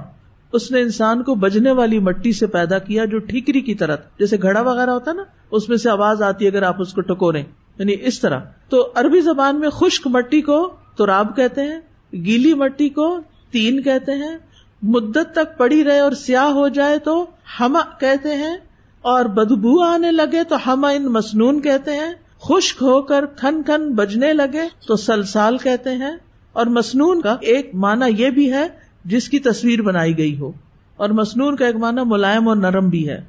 اس 0.54 0.72
نے 0.72 0.82
انسان 0.82 1.24
کو 1.24 1.36
بجنے 1.36 1.72
والی 1.72 2.00
مٹی 2.00 2.32
سے 2.32 2.48
پیدا 2.48 2.80
کیا 2.80 3.06
جو 3.06 3.20
ٹھیکری 3.20 3.62
کی 3.62 3.76
طرح، 3.76 3.96
جیسے 4.20 4.38
گھڑا 4.42 4.62
وغیرہ 4.62 4.90
ہوتا 4.90 5.14
نا، 5.14 5.24
اس 5.52 5.68
میں 5.70 5.78
سے 5.78 5.90
آواز 5.90 6.22
آتی 6.22 6.46
ہے 6.46 6.50
اگر 6.50 6.64
آپ 6.64 6.82
اس 6.82 6.94
کو 6.94 7.02
ٹکورے 7.02 7.40
یعنی 7.78 7.96
اس 8.02 8.20
طرح۔ 8.20 8.40
تو 8.70 8.92
عربی 8.96 9.22
زبان 9.22 9.60
میں 9.60 9.70
خشک 9.70 10.08
مٹی 10.08 10.42
کو 10.42 10.58
تراب 10.98 11.36
کہتے 11.36 11.62
ہیں، 11.62 11.80
گیلی 12.26 12.54
مٹی 12.54 12.90
کو 12.90 13.08
تین 13.52 13.82
کہتے 13.82 14.16
ہیں۔ 14.16 14.38
مدت 14.82 15.34
تک 15.34 15.58
پڑی 15.58 15.84
رہے 15.84 16.00
اور 16.00 16.12
سیاہ 16.12 16.50
ہو 16.52 16.68
جائے 16.70 16.98
تو 16.98 17.26
ہم 17.60 17.78
کہتے 18.00 18.36
ہیں، 18.36 18.56
اور 19.04 19.26
بدبو 19.26 19.80
آنے 19.84 20.12
لگے 20.12 20.44
تو 20.44 20.56
ہم 20.66 20.86
ان 20.86 21.12
مسنون 21.14 21.62
کہتے 21.62 21.92
ہیں۔ 21.92 22.12
خشک 22.42 22.82
ہو 22.82 23.02
کر 23.02 23.26
کھن 23.26 23.62
کھن 23.64 23.92
بجنے 23.94 24.34
لگے 24.34 24.68
تو 24.88 24.96
سلسال 24.96 25.58
کہتے 25.58 25.96
ہیں۔ 25.96 26.16
اور 26.54 26.66
مسنون 26.66 27.22
کا 27.22 27.38
ایک 27.42 27.76
معنی 27.76 28.06
یہ 28.18 28.30
بھی 28.30 28.54
ہے 28.54 28.68
جس 29.06 29.30
کی 29.30 29.40
تصویر 29.40 29.82
بنائی 29.82 30.18
گئی 30.18 30.40
ہو۔ 30.40 30.52
اور 30.98 31.10
مسنون 31.10 31.56
کا 31.56 31.66
ایک 31.66 31.76
معنی 31.76 32.02
ملائم 32.06 32.48
اور 32.48 32.56
نرم 32.56 32.90
بھی 32.90 33.10
ہے۔ 33.10 33.22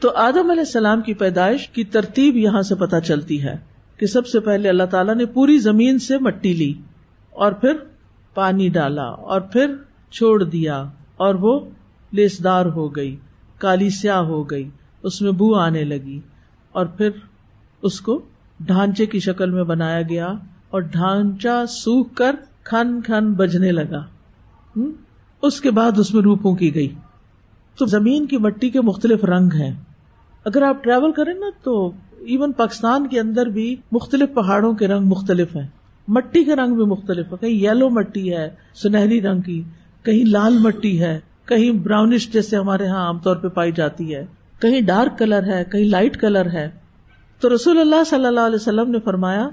تو 0.00 0.10
آدم 0.10 0.50
علیہ 0.50 0.60
السلام 0.60 1.00
کی 1.00 1.14
پیدائش 1.14 1.68
کی 1.68 1.84
ترتیب 1.84 2.36
یہاں 2.36 2.62
سے 2.62 2.74
پتہ 2.74 2.96
چلتی 3.04 3.42
ہے 3.42 3.56
کہ 3.96 4.06
سب 4.06 4.26
سے 4.26 4.40
پہلے 4.40 4.68
اللہ 4.68 4.82
تعالیٰ 4.82 5.14
نے 5.14 5.26
پوری 5.26 5.58
زمین 5.58 5.98
سے 5.98 6.18
مٹی 6.18 6.52
لی 6.52 6.74
اور 7.30 7.52
پھر 7.52 7.72
پانی 8.34 8.68
ڈالا 8.68 9.02
اور 9.02 9.40
پھر 9.40 9.74
چھوڑ 10.10 10.44
دیا 10.44 10.84
اور 11.16 11.34
وہ 11.34 11.60
لیسدار 12.12 12.66
ہو 12.66 12.96
گئی، 12.96 13.16
کالی 13.58 13.90
سیاہ 13.90 14.18
ہو 14.18 14.50
گئی، 14.50 14.70
اس 15.02 15.22
میں 15.22 15.32
بو 15.32 15.54
آنے 15.54 15.84
لگی 15.84 16.20
اور 16.72 16.86
پھر 16.86 17.10
اس 17.82 18.00
کو 18.00 18.22
ڈھانچے 18.60 19.06
کی 19.06 19.20
شکل 19.20 19.50
میں 19.50 19.64
بنایا 19.64 20.02
گیا 20.02 20.32
اور 20.70 20.80
ڈھانچہ 20.80 21.64
سوکھ 21.68 22.14
کر 22.14 22.36
کھن 22.64 23.00
کھن 23.00 23.32
بجنے 23.32 23.72
لگا۔ 23.72 24.04
اس 25.42 25.60
کے 25.60 25.70
بعد 25.70 25.98
اس 25.98 26.14
میں 26.14 26.22
روپوں 26.22 26.54
کی 26.54 26.74
گئی۔ 26.74 26.94
تو 27.78 27.86
زمین 27.86 28.26
کی 28.26 28.36
مٹی 28.36 28.70
کے 28.70 28.80
مختلف 28.80 29.24
رنگ 29.24 29.52
ہیں۔ 29.52 29.74
اگر 30.44 30.62
آپ 30.62 30.84
ٹریول 30.84 31.12
کریں 31.12 31.34
نا 31.34 31.46
تو 31.62 31.90
ایون 32.18 32.52
پاکستان 32.52 33.06
کے 33.06 33.20
اندر 33.20 33.46
بھی 33.46 33.76
مختلف 33.92 34.34
پہاڑوں 34.34 34.72
کے 34.72 34.88
رنگ 34.88 35.06
مختلف 35.06 35.56
ہیں۔ 35.56 35.66
مٹی 36.08 36.44
کے 36.44 36.56
رنگ 36.56 36.74
بھی 36.74 36.84
مختلف 36.84 37.26
ہے 37.32 37.36
کہیں 37.40 37.50
یلو 37.50 37.88
مٹی 37.90 38.36
ہے، 38.36 38.50
سنہری 38.74 39.20
رنگ 39.20 39.40
کی۔ 39.40 39.62
کہیں 40.02 40.24
لال 40.24 40.58
مٹی 40.58 41.00
ہے۔ 41.00 41.20
کہیں 41.44 41.70
براؤنش 41.70 42.32
جیسے 42.32 42.56
ہمارے 42.56 42.84
یہاں 42.84 43.06
عام 43.06 43.18
طور 43.18 43.36
پہ 43.36 43.48
پائی 43.48 43.72
جاتی 43.72 44.14
ہے۔ 44.14 44.26
کہیں 44.60 44.80
ڈارک 44.80 45.18
کلر 45.18 45.42
ہے، 45.42 45.64
کہیں 45.72 45.84
لائٹ 45.84 46.16
کلر 46.16 46.50
ہے۔ 46.50 46.70
تو 47.40 47.54
رسول 47.54 47.78
اللہ 47.78 48.04
صلی 48.06 48.26
اللہ 48.26 48.40
علیہ 48.40 48.56
وسلم 48.56 48.90
نے 48.90 48.98
فرمایا 49.00 49.48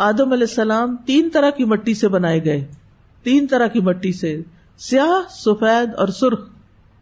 آدم 0.00 0.32
علیہ 0.32 0.46
السلام 0.48 0.96
تین 0.96 1.28
طرح 1.32 1.50
کی 1.50 1.64
مٹی 1.64 1.94
سے 1.94 2.08
بنائے 2.08 2.44
گئے۔ 2.44 2.64
تین 3.22 3.46
طرح 3.46 3.66
کی 3.66 3.80
مٹی 3.80 4.12
سے۔ 4.12 4.42
سیاہ، 4.78 5.28
سفید 5.30 5.94
اور 5.94 6.08
سرخ۔ 6.08 6.40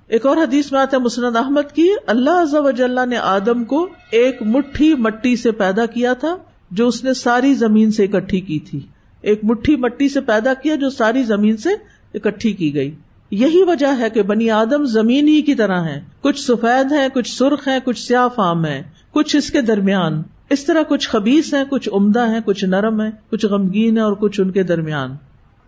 ایک 0.08 0.26
اور 0.26 0.36
حدیث 0.36 0.72
میں 0.72 0.80
آتا 0.80 0.96
ہے 0.96 1.02
مسند 1.02 1.36
احمد 1.36 1.72
کی، 1.74 1.88
اللہ 2.06 3.06
نے 3.06 3.16
آدم 3.16 3.64
کو 3.64 3.88
ایک 4.10 4.42
مٹھی 4.42 4.94
مٹی 4.94 5.36
سے 5.36 5.50
پیدا 5.50 5.86
کیا 5.86 6.12
تھا، 6.12 6.36
جو 6.70 6.88
اس 6.88 7.04
نے 7.04 7.14
ساری 7.14 7.54
زمین 7.54 7.90
سے 7.90 8.04
اکٹھی 8.04 8.40
کی 8.40 8.58
تھی۔ 8.58 8.80
ایک 9.20 9.40
مٹھی 9.42 9.76
مٹی 9.76 10.08
سے 10.08 10.20
پیدا 10.20 10.54
کیا، 10.54 10.74
جو 10.74 10.90
ساری 10.90 11.22
زمین 11.22 11.56
سے 11.56 11.70
اکٹھی 12.14 12.52
کی 12.52 12.74
گئی۔ 12.74 12.94
یہی 13.30 13.62
وجہ 13.62 13.98
ہے 13.98 14.10
کہ 14.10 14.22
بنی 14.22 14.50
آدم 14.50 14.84
زمین 14.84 15.28
ہی 15.28 15.42
کی 15.42 15.54
طرح 15.54 15.80
ہے 15.80 16.04
کچھ 16.20 16.40
سفید 16.40 16.92
ہے 16.92 17.06
کچھ 17.14 17.36
سرخ 17.36 17.68
ہے 17.68 17.78
کچھ 17.84 18.08
سیاہ 18.08 18.28
فام 18.34 18.66
ہے 18.66 18.82
کچھ 19.10 19.36
اس 19.36 19.50
کے 19.50 19.60
درمیان۔ 19.60 20.22
اس 20.50 20.64
طرح 20.64 20.82
کچھ 20.88 21.08
خبیص 21.08 21.54
ہیں، 21.54 21.64
کچھ 21.70 21.88
عمدہ 21.92 22.28
ہیں، 22.28 22.40
کچھ 22.44 22.64
نرم 22.64 23.00
ہے 23.00 23.10
کچھ 23.30 23.46
غمگین 23.46 23.96
ہے 23.96 24.02
اور 24.02 24.12
کچھ 24.12 24.40
ان 24.40 24.50
کے 24.50 24.62
درمیان۔ 24.62 25.10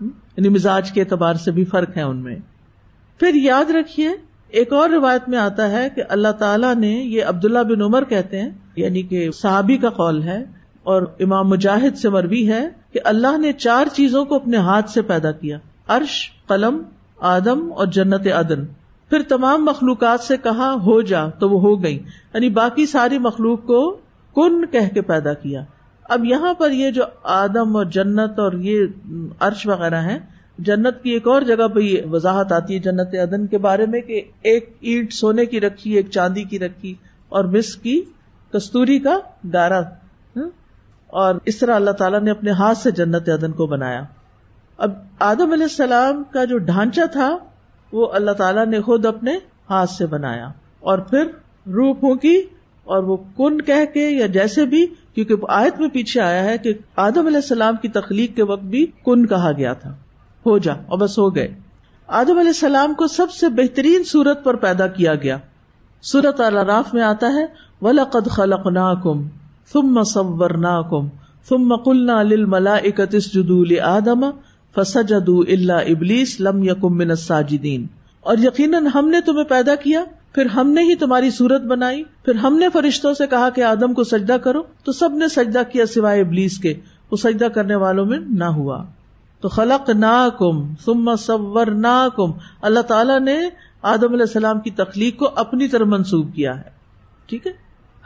یعنی 0.01 0.49
مزاج 0.49 0.93
کے 0.93 1.01
اعتبار 1.01 1.35
سے 1.35 1.51
بھی 1.51 1.65
فرق 1.65 1.97
ہے 1.97 2.03
ان 2.03 2.17
میں۔ 2.17 2.37
پھر 3.19 3.35
یاد 3.35 3.71
رکھیے، 3.71 4.09
ایک 4.49 4.73
اور 4.73 4.91
روایت 4.91 5.29
میں 5.29 5.39
آتا 5.39 5.71
ہے 5.71 5.89
کہ 5.95 6.03
اللہ 6.09 6.29
تعالیٰ 6.29 6.75
نے 6.75 6.89
یہ 6.89 7.25
عبداللہ 7.25 7.59
بن 7.59 7.83
عمر 7.83 8.05
کہتے 8.05 8.41
ہیں 8.41 8.51
یعنی 8.77 9.03
کہ 9.03 9.31
صحابی 9.31 9.77
کا 9.77 9.89
قول 9.89 10.23
ہے 10.23 10.45
اور 10.83 11.03
امام 11.21 11.49
مجاہد 11.49 11.97
سے 11.97 12.09
مربی 12.09 12.53
ہے 12.53 12.69
کہ 12.93 13.01
اللہ 13.05 13.39
نے 13.39 13.53
چار 13.53 13.87
چیزوں 13.93 14.25
کو 14.25 14.35
اپنے 14.35 14.57
ہاتھ 14.57 14.91
سے 14.91 15.03
پیدا 15.03 15.33
کیا، 15.33 15.59
عرش، 15.89 16.31
قلم، 16.47 16.83
آدم 17.21 17.73
اور 17.73 17.87
جنت 17.87 18.27
عدن۔ 18.27 18.65
پھر 19.09 19.23
تمام 19.29 19.65
مخلوقات 19.65 20.21
سے 20.21 20.37
کہا، 20.37 20.75
ہو 20.75 21.01
جا، 21.01 21.29
تو 21.29 21.51
وہ 21.51 21.61
ہو 21.61 21.83
گئی 21.83 21.99
یعنی 22.35 22.49
باقی 22.49 22.87
ساری 22.87 23.19
مخلوق 23.19 23.67
کو 23.67 23.99
کن 24.35 24.67
کہہ 24.67 24.89
کے 24.95 25.03
پیدا 25.03 25.35
کیا۔ 25.35 25.65
اب 26.05 26.25
یہاں 26.25 26.55
پر 26.55 26.71
یہ 26.71 26.91
جو 26.91 27.03
آدم 27.23 27.77
اور 27.77 27.85
جنت 27.85 28.39
اور 28.39 28.53
یہ 28.53 28.87
عرش 29.41 29.67
وغیرہ 29.67 30.03
ہیں، 30.03 30.19
جنت 30.59 31.03
کی 31.03 31.11
ایک 31.11 31.29
اور 31.29 31.43
جگہ 31.43 31.69
پہ 31.69 31.81
یہ 31.81 32.03
وضاحت 32.07 32.53
آتی 32.53 32.75
ہے 32.75 32.79
جنت 32.79 33.15
عدن 33.15 33.47
کے 33.47 33.59
بارے 33.59 33.87
میں 33.87 34.01
کہ 34.01 34.23
ایک 34.43 34.77
اینٹ 34.81 35.13
سونے 35.13 35.47
کی 35.47 35.61
رکھی، 35.61 35.93
ایک 35.93 36.11
چاندی 36.11 36.45
کی 36.45 36.59
رکھی 36.59 36.95
اور 37.29 37.45
مس 37.45 37.77
کی 37.77 38.03
کستوری 38.53 38.99
کا 38.99 39.19
گارا 39.53 39.81
ہاں؟ 40.37 40.51
اور 41.07 41.35
اس 41.45 41.59
طرح 41.59 41.75
اللہ 41.75 41.91
تعالیٰ 41.91 42.21
نے 42.21 42.31
اپنے 42.31 42.51
ہاتھ 42.51 42.79
سے 42.79 42.91
جنت 42.91 43.29
عدن 43.29 43.53
کو 43.53 43.67
بنایا۔ 43.67 44.03
اب 44.77 44.91
آدم 45.19 45.53
علیہ 45.53 45.63
السلام 45.63 46.23
کا 46.31 46.45
جو 46.45 46.59
ڈھانچہ 46.59 47.01
تھا، 47.13 47.37
وہ 47.93 48.13
اللہ 48.13 48.31
تعالیٰ 48.31 48.67
نے 48.67 48.81
خود 48.81 49.07
اپنے 49.07 49.39
ہاتھ 49.71 49.91
سے 49.91 50.07
بنایا۔ 50.07 50.49
اور 50.81 50.99
پھر 50.99 51.25
روح 51.67 51.95
پھونکی 51.95 52.43
اور 52.91 53.03
وہ 53.03 53.17
کن 53.17 53.61
کہہ 53.61 53.85
کے 53.95 54.09
یا 54.09 54.27
جیسے 54.27 54.67
بھی، 54.67 54.87
کیونکہ 54.87 55.35
آیت 55.49 55.81
میں 55.81 55.89
پیچھے 55.89 56.21
آیا 56.21 56.45
ہے 56.45 56.59
کہ 56.59 56.73
آدم 56.97 57.27
علیہ 57.27 57.37
السلام 57.37 57.77
کی 57.83 57.89
تخلیق 57.89 58.37
کے 58.37 58.43
وقت 58.43 58.63
بھی 58.63 58.87
کن 58.87 59.27
کہا 59.27 59.53
گیا 59.53 59.73
تھا۔ 59.73 59.91
ہو 60.47 60.59
جا 60.59 60.73
اور 60.73 60.99
بس 60.99 61.19
ہو 61.19 61.35
گئے۔ 61.37 61.55
آدم 62.07 62.39
علیہ 62.39 62.49
السلام 62.49 62.95
کو 62.95 63.07
سب 63.07 63.31
سے 63.31 63.49
بہترین 63.49 64.03
صورت 64.05 64.45
پر 64.45 64.55
پیدا 64.57 64.87
کیا 64.87 65.15
گیا۔ 65.15 65.37
سورت 66.03 66.41
الراف 66.41 66.95
میں 66.95 67.03
آتا 67.03 67.27
ہے 67.27 67.47
ولا 67.83 68.05
خلق 68.31 68.67
نا 68.67 68.95
کم 68.95 69.23
ثم 69.73 70.03
صورناکم 70.03 71.09
ثم 71.49 71.77
قلنا 71.77 72.23
للملائکۃ 72.23 73.13
اسجدوا 73.13 73.65
لآدم 73.71 74.31
فسجدوا 74.77 75.45
الا 75.49 75.79
ابلیس 75.79 76.41
لم 76.41 76.63
یکم 76.63 76.97
من 76.97 77.11
اور 78.21 78.37
یقیناً 78.43 78.87
ہم 78.87 79.09
نے 79.09 79.21
تمہیں 79.21 79.45
پیدا 79.45 79.75
کیا 79.75 80.05
پھر 80.35 80.47
ہم 80.47 80.71
نے 80.71 80.83
ہی 80.83 80.95
تمہاری 80.95 81.31
صورت 81.31 81.61
بنائی، 81.61 82.03
پھر 82.25 82.35
ہم 82.35 82.57
نے 82.57 82.69
فرشتوں 82.73 83.15
سے 83.15 83.27
کہا 83.27 83.51
کہ 83.51 83.61
آدم 83.61 83.95
کو 83.95 84.05
سجدہ 84.05 84.33
کرو، 84.33 84.63
تو 84.85 84.93
سب 84.93 85.13
نے 85.13 85.29
سجدہ 85.29 85.63
کیا 85.73 85.87
سوائے 85.87 86.21
ابلیس 86.21 86.59
کے، 86.59 86.75
وہ 87.11 87.17
سجدہ 87.17 87.45
کرنے 87.45 87.75
والوں 87.75 88.07
میں 88.07 88.19
نہ 88.19 88.45
ہوا۔ 88.45 88.85
تو 89.41 89.49
خلق 89.49 89.91
نا 89.91 90.29
کم 90.39 90.75
سم 90.85 91.17
صور 91.17 91.67
نا 91.67 92.09
کم 92.17 92.31
اللہ 92.63 92.81
تعالیٰ 92.81 93.21
نے 93.21 93.39
آدم 93.83 94.13
علیہ 94.13 94.21
السلام 94.21 94.61
کی 94.61 94.71
تخلیق 94.71 95.19
کو 95.19 95.31
اپنی 95.37 95.69
طرح 95.69 95.85
منسوب 95.85 96.35
کیا 96.35 96.57
ہے۔ 96.59 96.71
ٹھیک 97.27 97.47
ہے؟ 97.47 97.53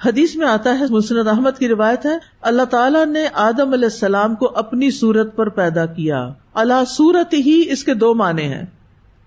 حدیث 0.04 0.36
میں 0.36 0.46
آتا 0.46 0.78
ہے، 0.78 0.84
مسند 0.90 1.28
احمد 1.28 1.58
کی 1.58 1.68
روایت 1.68 2.06
ہے، 2.06 2.18
اللہ 2.40 2.62
تعالیٰ 2.62 3.06
نے 3.06 3.24
آدم 3.32 3.72
علیہ 3.72 3.84
السلام 3.84 4.34
کو 4.34 4.52
اپنی 4.54 4.90
صورت 4.90 5.36
پر 5.36 5.48
پیدا 5.48 5.86
کیا۔ 5.86 6.28
اللہ 6.54 6.84
صورت 6.88 7.34
ہی 7.34 7.64
اس 7.70 7.84
کے 7.84 7.94
دو 7.94 8.14
معنی 8.14 8.42
ہیں۔ 8.42 8.66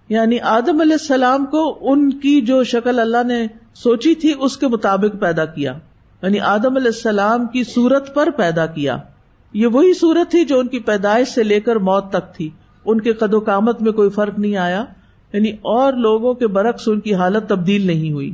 یعنی 0.09 0.39
آدم 0.39 0.81
علیہ 0.81 0.93
السلام 0.93 1.45
کو 1.45 1.77
ان 1.81 2.19
کی 2.19 2.41
جو 2.41 2.63
شکل 2.63 2.99
اللہ 2.99 3.23
نے 3.23 3.47
سوچی 3.73 4.15
تھی، 4.15 4.33
اس 4.39 4.57
کے 4.57 4.67
مطابق 4.67 5.21
پیدا 5.21 5.45
کیا۔ 5.45 5.73
یعنی 6.21 6.39
آدم 6.39 6.75
علیہ 6.75 6.87
السلام 6.87 7.45
کی 7.45 7.63
صورت 7.63 8.15
پر 8.15 8.29
پیدا 8.29 8.65
کیا۔ 8.65 8.97
یہ 9.53 9.67
وہی 9.67 9.93
صورت 9.93 10.31
تھی 10.31 10.45
جو 10.45 10.59
ان 10.59 10.67
کی 10.67 10.79
پیدائش 10.79 11.27
سے 11.27 11.43
لے 11.43 11.59
کر 11.59 11.75
موت 11.75 12.09
تک 12.09 12.35
تھی۔ 12.35 12.49
ان 12.85 13.01
کے 13.01 13.13
قد 13.13 13.33
و 13.33 13.39
کامت 13.39 13.81
میں 13.81 13.91
کوئی 13.91 14.09
فرق 14.09 14.39
نہیں 14.39 14.57
آیا۔ 14.57 14.85
یعنی 15.33 15.49
اور 15.49 15.93
لوگوں 15.93 16.33
کے 16.33 16.47
برعکس 16.47 16.87
ان 16.87 16.99
کی 16.99 17.15
حالت 17.15 17.49
تبدیل 17.49 17.87
نہیں 17.87 18.11
ہوئی۔ 18.11 18.33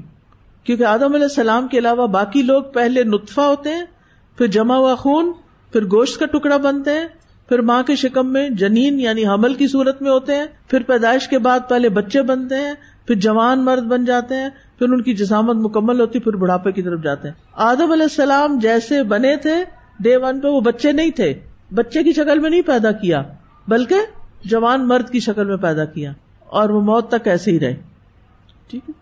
کیونکہ 0.64 0.84
آدم 0.84 1.14
علیہ 1.14 1.24
السلام 1.24 1.68
کے 1.68 1.78
علاوہ 1.78 2.08
باقی 2.08 2.42
لوگ 2.42 2.64
پہلے 2.74 3.04
نطفہ 3.04 3.42
ہوتے 3.42 3.74
ہیں، 3.74 3.84
پھر 4.38 4.48
جمع 4.48 4.76
ہوا 4.76 4.96
خون، 4.96 5.32
پھر 5.72 5.86
گوشت 5.86 6.20
کا 6.20 6.26
ٹکڑا 6.26 6.58
بنتے 6.58 6.92
ہیں 6.92 7.08
پھر 7.50 7.62
ماں 7.62 7.82
کے 7.84 7.96
شکم 7.96 8.32
میں 8.34 8.48
جنین 8.58 9.00
یعنی 9.00 9.26
حمل 9.28 9.54
کی 9.54 9.68
صورت 9.68 10.02
میں 10.02 10.12
ہوتے 10.12 10.36
ہیں، 10.36 10.46
پھر 10.68 10.84
پیدائش 10.84 11.28
کے 11.28 11.40
بعد 11.40 11.60
پہلے 11.70 11.90
بچے 11.92 12.22
بنتے 12.22 12.56
ہیں، 12.58 12.74
پھر 13.08 13.16
جوان 13.16 13.66
مرد 13.66 13.84
بن 13.84 14.06
جاتے 14.06 14.36
ہیں، 14.36 14.50
پھر 14.80 14.90
ان 14.90 15.02
کی 15.02 15.14
جسامت 15.14 15.56
مکمل 15.56 16.00
ہوتی، 16.02 16.20
پھر 16.20 16.36
بڑھاپے 16.36 16.72
کی 16.72 16.82
طرف 16.82 17.04
جاتے 17.04 17.28
ہیں۔ 17.28 17.36
آدم 17.64 17.92
علیہ 17.92 18.04
السلام 18.04 18.58
جیسے 18.60 19.02
بنے 19.04 19.36
تھے 19.38 19.56
ڈے 20.00 20.16
ون 20.18 20.40
پہ 20.40 20.48
وہ 20.48 20.62
بچے 20.62 20.92
نہیں 20.92 21.12
تھے۔ 21.12 21.34
بچے 21.72 22.04
کی 22.04 22.14
شکل 22.14 22.40
میں 22.40 22.50
نہیں 22.50 22.62
پیدا 22.62 22.92
کیا، 22.94 23.22
بلکہ 23.68 23.96
جوان 24.46 24.88
مرد 24.88 25.10
کی 25.10 25.20
شکل 25.20 25.48
میں 25.48 25.58
پیدا 25.58 25.86
کیا، 25.88 26.12
اور 26.52 26.70
وہ 26.70 26.82
موت 26.82 27.10
تک 27.10 27.28
ایسے 27.28 27.52
ہی 27.52 27.60
رہے۔ 27.60 27.76
ٹھیک 28.70 28.90
ہے؟ 28.90 28.94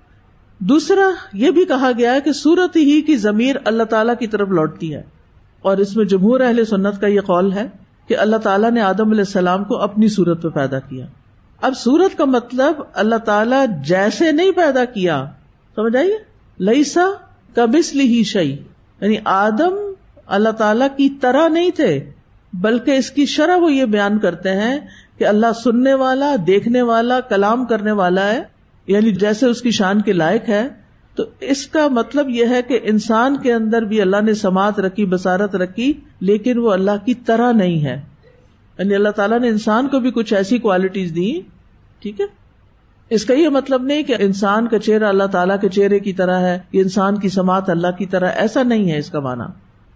دوسرا، 0.61 1.09
یہ 1.33 1.51
بھی 1.51 1.65
کہا 1.65 1.91
گیا 1.97 2.13
ہے 2.13 2.21
کہ 2.21 2.31
سورت 2.31 2.75
ہی 2.75 3.01
کی 3.01 3.15
ضمیر 3.17 3.55
اللہ 3.65 3.83
تعالی 3.83 4.13
کی 4.19 4.27
طرف 4.27 4.49
لوٹتی 4.49 4.93
ہے، 4.95 5.01
اور 5.63 5.77
اس 5.77 5.95
میں 5.95 6.05
جمہور 6.05 6.39
اہل 6.39 6.63
سنت 6.65 6.99
کا 7.01 7.07
یہ 7.07 7.21
قول 7.21 7.51
ہے۔ 7.53 7.67
کہ 8.11 8.17
اللہ 8.17 8.37
تعالیٰ 8.37 8.71
نے 8.71 8.81
آدم 8.81 9.09
علیہ 9.09 9.21
السلام 9.21 9.63
کو 9.63 9.77
اپنی 9.77 10.07
صورت 10.07 10.41
پہ 10.41 10.47
پیدا 10.47 10.79
کیا۔ 10.79 11.05
اب 11.61 11.73
سورت 11.77 12.17
کا 12.17 12.25
مطلب 12.25 12.73
اللہ 12.93 13.15
تعالیٰ 13.15 13.65
جیسے 13.83 14.31
نہیں 14.31 14.51
پیدا 14.51 14.85
کیا۔ 14.85 15.25
سمجھ 15.75 15.95
آئیے 15.95 16.17
لئیسا 16.59 17.05
کبس 17.55 17.95
لی 17.95 18.23
شعی 18.23 18.51
یعنی 19.01 19.15
آدم 19.25 19.93
اللہ 20.27 20.49
تعالی 20.49 20.85
کی 20.97 21.09
طرح 21.09 21.47
نہیں 21.47 21.69
تھے، 21.69 22.11
بلکہ 22.53 22.91
اس 22.91 23.11
کی 23.11 23.25
شرح 23.25 23.55
وہ 23.55 23.71
یہ 23.71 23.85
بیان 23.85 24.19
کرتے 24.19 24.51
ہیں 24.51 24.79
کہ 25.17 25.27
اللہ 25.27 25.45
سننے 25.63 25.93
والا، 25.93 26.35
دیکھنے 26.47 26.81
والا، 26.81 27.19
کلام 27.19 27.65
کرنے 27.65 27.91
والا 27.91 28.27
ہے۔ 28.27 28.43
یعنی 28.87 29.11
جیسے 29.11 29.45
اس 29.45 29.61
کی 29.61 29.71
شان 29.71 30.01
کے 30.01 30.13
لائق 30.13 30.49
ہے 30.49 30.67
تو 31.15 31.23
اس 31.39 31.67
کا 31.67 31.87
مطلب 31.87 32.29
یہ 32.29 32.45
ہے 32.45 32.61
کہ 32.61 32.79
انسان 32.83 33.37
کے 33.37 33.53
اندر 33.53 33.81
بھی 33.81 34.01
اللہ 34.01 34.21
نے 34.21 34.33
سماعت 34.33 34.79
رکھی 34.79 35.05
بسارت 35.05 35.55
رکھی، 35.55 35.93
لیکن 36.19 36.57
وہ 36.57 36.71
اللہ 36.71 37.05
کی 37.05 37.13
طرح 37.13 37.51
نہیں 37.51 37.85
ہے۔ 37.85 38.01
یعنی 38.77 38.95
اللہ 38.95 39.09
تعالیٰ 39.09 39.39
نے 39.39 39.47
انسان 39.47 39.87
کو 39.87 39.99
بھی 39.99 40.11
کچھ 40.11 40.33
ایسی 40.33 40.57
کوالٹیز 40.57 41.15
دی، 41.15 41.41
ٹھیک 41.99 42.21
ہے؟ 42.21 42.25
اس 43.09 43.25
کا 43.25 43.33
یہ 43.33 43.49
مطلب 43.49 43.83
نہیں 43.83 44.03
کہ 44.03 44.15
انسان 44.19 44.67
کا 44.67 44.79
چہرہ 44.79 45.05
اللہ 45.05 45.23
تعالیٰ 45.23 45.59
کے 45.61 45.69
چہرے 45.69 45.99
کی 45.99 46.13
طرح 46.13 46.39
ہے، 46.39 46.59
کہ 46.71 46.77
انسان 46.77 47.19
کی 47.19 47.29
سماعت 47.29 47.69
اللہ 47.69 47.91
کی 47.97 48.05
طرح، 48.05 48.29
ایسا 48.29 48.63
نہیں 48.63 48.91
ہے 48.91 48.97
اس 48.97 49.09
کا 49.09 49.19
معنی۔ 49.19 49.43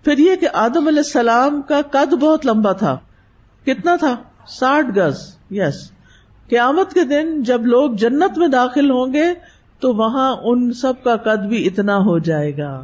پھر 0.04 0.18
یہ 0.18 0.36
کہ 0.36 0.48
آدم 0.54 0.88
علیہ 0.88 1.00
السلام 1.00 1.62
کا 1.62 1.82
قد 1.92 2.14
بہت 2.14 2.46
لمبا 2.46 2.72
تھا۔ 2.72 2.98
کتنا 3.66 3.96
تھا؟ 3.96 4.16
ساٹھ 4.48 5.00
گز 5.00 5.36
یس 5.52 5.92
قیامت 6.50 6.94
کے 6.94 7.04
دن 7.04 7.44
جب 7.44 7.66
لوگ 7.66 7.92
جنت 7.92 8.38
میں 8.38 8.48
داخل 8.48 8.92
ہوں 8.92 9.14
گے 9.14 9.55
تو 9.86 9.94
وہاں 9.94 10.36
ان 10.44 10.74
سب 10.74 10.94
کا 11.04 11.16
قد 11.16 11.46
بھی 11.46 11.68
اتنا 11.68 11.98
ہو 11.98 12.20
جائے 12.20 12.58
گا۔ 12.58 12.84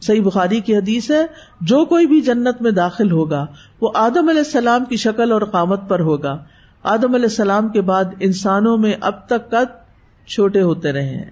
صحیح 0.00 0.22
بخاری 0.22 0.60
کی 0.60 0.76
حدیث 0.76 1.10
ہے، 1.10 1.26
جو 1.60 1.84
کوئی 1.84 2.06
بھی 2.06 2.20
جنت 2.20 2.62
میں 2.62 2.70
داخل 2.70 3.10
ہوگا، 3.10 3.46
وہ 3.80 3.90
آدم 3.94 4.28
علیہ 4.28 4.38
السلام 4.38 4.84
کی 4.84 4.96
شکل 4.96 5.32
اور 5.32 5.42
قامت 5.42 5.80
پر 5.88 6.00
ہوگا۔ 6.00 6.38
آدم 6.82 7.14
علیہ 7.14 7.24
السلام 7.24 7.68
کے 7.68 7.80
بعد 7.80 8.04
انسانوں 8.20 8.78
میں 8.78 8.94
اب 9.00 9.26
تک 9.26 9.50
قد 9.50 9.86
چھوٹے 10.28 10.60
ہوتے 10.60 10.92
رہے 10.92 11.06
ہیں۔ 11.06 11.30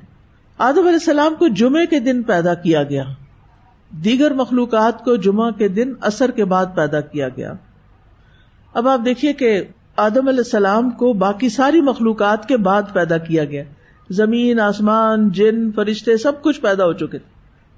آدم 0.59 0.79
علیہ 0.79 0.93
السلام 0.93 1.35
کو 1.35 1.49
جمعے 1.49 1.87
کے 1.87 1.99
دن 1.99 2.23
پیدا 2.23 2.55
کیا 2.55 2.83
گیا۔ 2.83 3.05
دیگر 3.91 4.35
مخلوقات 4.35 5.05
کو 5.05 5.17
جمعہ 5.17 5.51
کے 5.51 5.69
دن 5.69 5.93
اثر 6.01 6.31
کے 6.31 6.45
بعد 6.45 6.67
پیدا 6.75 7.01
کیا 7.01 7.29
گیا۔ 7.29 7.53
اب 8.75 8.89
آپ 8.89 9.01
دیکھیے 9.05 9.33
کہ 9.33 9.65
آدم 9.97 10.29
علیہ 10.29 10.39
السلام 10.39 10.91
کو 10.91 11.13
باقی 11.13 11.49
ساری 11.49 11.81
مخلوقات 11.81 12.49
کے 12.49 12.57
بعد 12.57 12.83
پیدا 12.93 13.19
کیا 13.19 13.45
گیا۔ 13.45 13.63
زمین، 14.11 14.61
آسمان، 14.61 15.31
جن، 15.31 15.73
فرشتے 15.73 16.17
سب 16.17 16.43
کچھ 16.43 16.61
پیدا 16.61 16.85
ہو 16.85 16.93
چکے 16.93 17.19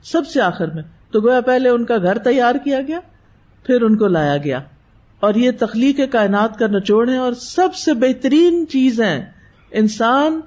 سب 0.02 0.26
سے 0.26 0.40
آخر 0.40 0.66
میں 0.66 0.82
تو 1.10 1.20
گویا 1.20 1.40
پہلے 1.40 1.68
ان 1.68 1.84
کا 1.84 1.96
گھر 1.96 2.18
تیار 2.18 2.54
کیا 2.64 2.80
گیا، 2.80 3.00
پھر 3.62 3.82
ان 3.82 3.96
کو 3.96 4.06
لایا 4.06 4.36
گیا۔ 4.36 4.60
اور 5.20 5.34
یہ 5.34 5.50
تخلیق 5.58 6.00
کائنات 6.10 6.58
کا 6.58 6.66
نچوڑ 6.66 7.08
ہے 7.08 7.16
اور 7.16 7.32
سب 7.32 7.74
سے 7.74 7.94
بہترین 7.94 8.66
چیز 8.68 9.00
ہے 9.00 9.30
انسان، 9.70 10.40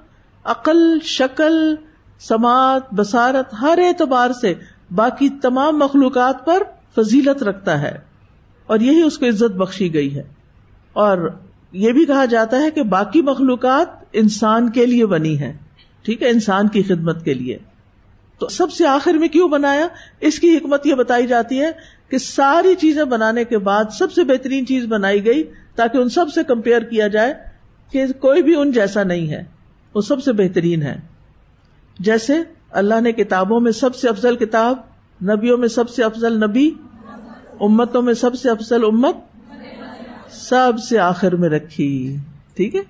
عقل، 0.44 1.00
شکل، 1.00 1.74
سماعت 2.20 2.94
بسارت 2.94 3.54
ہر 3.60 3.78
اعتبار 3.86 4.30
سے 4.30 4.54
باقی 4.94 5.28
تمام 5.28 5.78
مخلوقات 5.78 6.46
پر 6.46 6.62
فضیلت 6.96 7.42
رکھتا 7.42 7.80
ہے۔ 7.80 7.98
اور 8.66 8.80
یہی 8.80 9.02
اس 9.02 9.18
کو 9.18 9.26
عزت 9.26 9.56
بخشی 9.56 9.94
گئی 9.94 10.14
ہے۔ 10.14 10.22
اور 10.92 11.36
یہ 11.72 11.92
بھی 11.92 12.04
کہا 12.04 12.24
جاتا 12.24 12.62
ہے 12.62 12.70
کہ 12.70 12.82
باقی 12.82 13.22
مخلوقات 13.22 14.04
انسان 14.12 14.70
کے 14.70 14.86
لیے 14.86 15.06
بنی 15.06 15.40
ہے 15.40 15.56
ٹھیک 16.02 16.22
ہے، 16.22 16.28
انسان 16.28 16.68
کی 16.68 16.82
خدمت 16.82 17.24
کے 17.24 17.34
لیے۔ 17.34 17.58
تو 18.38 18.48
سب 18.48 18.72
سے 18.72 18.86
آخر 18.86 19.12
میں 19.12 19.28
کیوں 19.28 19.48
بنایا؟ 19.48 19.88
اس 20.20 20.38
کی 20.38 20.56
حکمت 20.56 20.86
یہ 20.86 20.94
بتائی 20.94 21.26
جاتی 21.26 21.60
ہے 21.60 21.70
کہ 22.08 22.18
ساری 22.18 22.74
چیزیں 22.74 23.04
بنانے 23.04 23.44
کے 23.44 23.58
بعد 23.58 23.84
سب 23.98 24.12
سے 24.12 24.24
بہترین 24.24 24.66
چیز 24.66 24.84
بنائی 24.84 25.24
گئی 25.24 25.42
تاکہ 25.74 25.98
ان 25.98 26.08
سب 26.08 26.26
سے 26.34 26.44
کمپیئر 26.44 26.82
کیا 26.82 27.08
جائے 27.08 27.34
کہ 27.92 28.06
کوئی 28.06 28.42
بھی 28.42 28.54
ان 28.56 28.72
جیسا 28.72 29.02
نہیں 29.02 29.30
ہے، 29.30 29.44
وہ 29.94 30.00
سب 30.00 30.22
سے 30.22 30.32
بہترین 30.32 30.82
ہے۔ 30.82 31.00
جیسے 31.98 32.32
اللہ 32.70 33.00
نے 33.00 33.12
کتابوں 33.12 33.60
میں 33.60 33.72
سب 33.72 33.94
سے 33.94 34.08
افضل 34.08 34.36
کتاب، 34.36 34.76
نبیوں 35.24 35.58
میں 35.58 35.68
سب 35.68 35.90
سے 35.90 36.04
افضل 36.04 36.40
نبی، 36.40 36.70
امتوں 37.60 38.02
میں 38.02 38.14
سب 38.14 38.34
سے 38.34 38.50
افضل 38.50 38.84
امت، 38.84 39.16
سب 40.30 40.72
سے 40.88 40.98
آخر 40.98 41.36
میں 41.36 41.48
رکھی۔ 41.48 42.16
ٹھیک 42.54 42.74
ہے؟ 42.74 42.80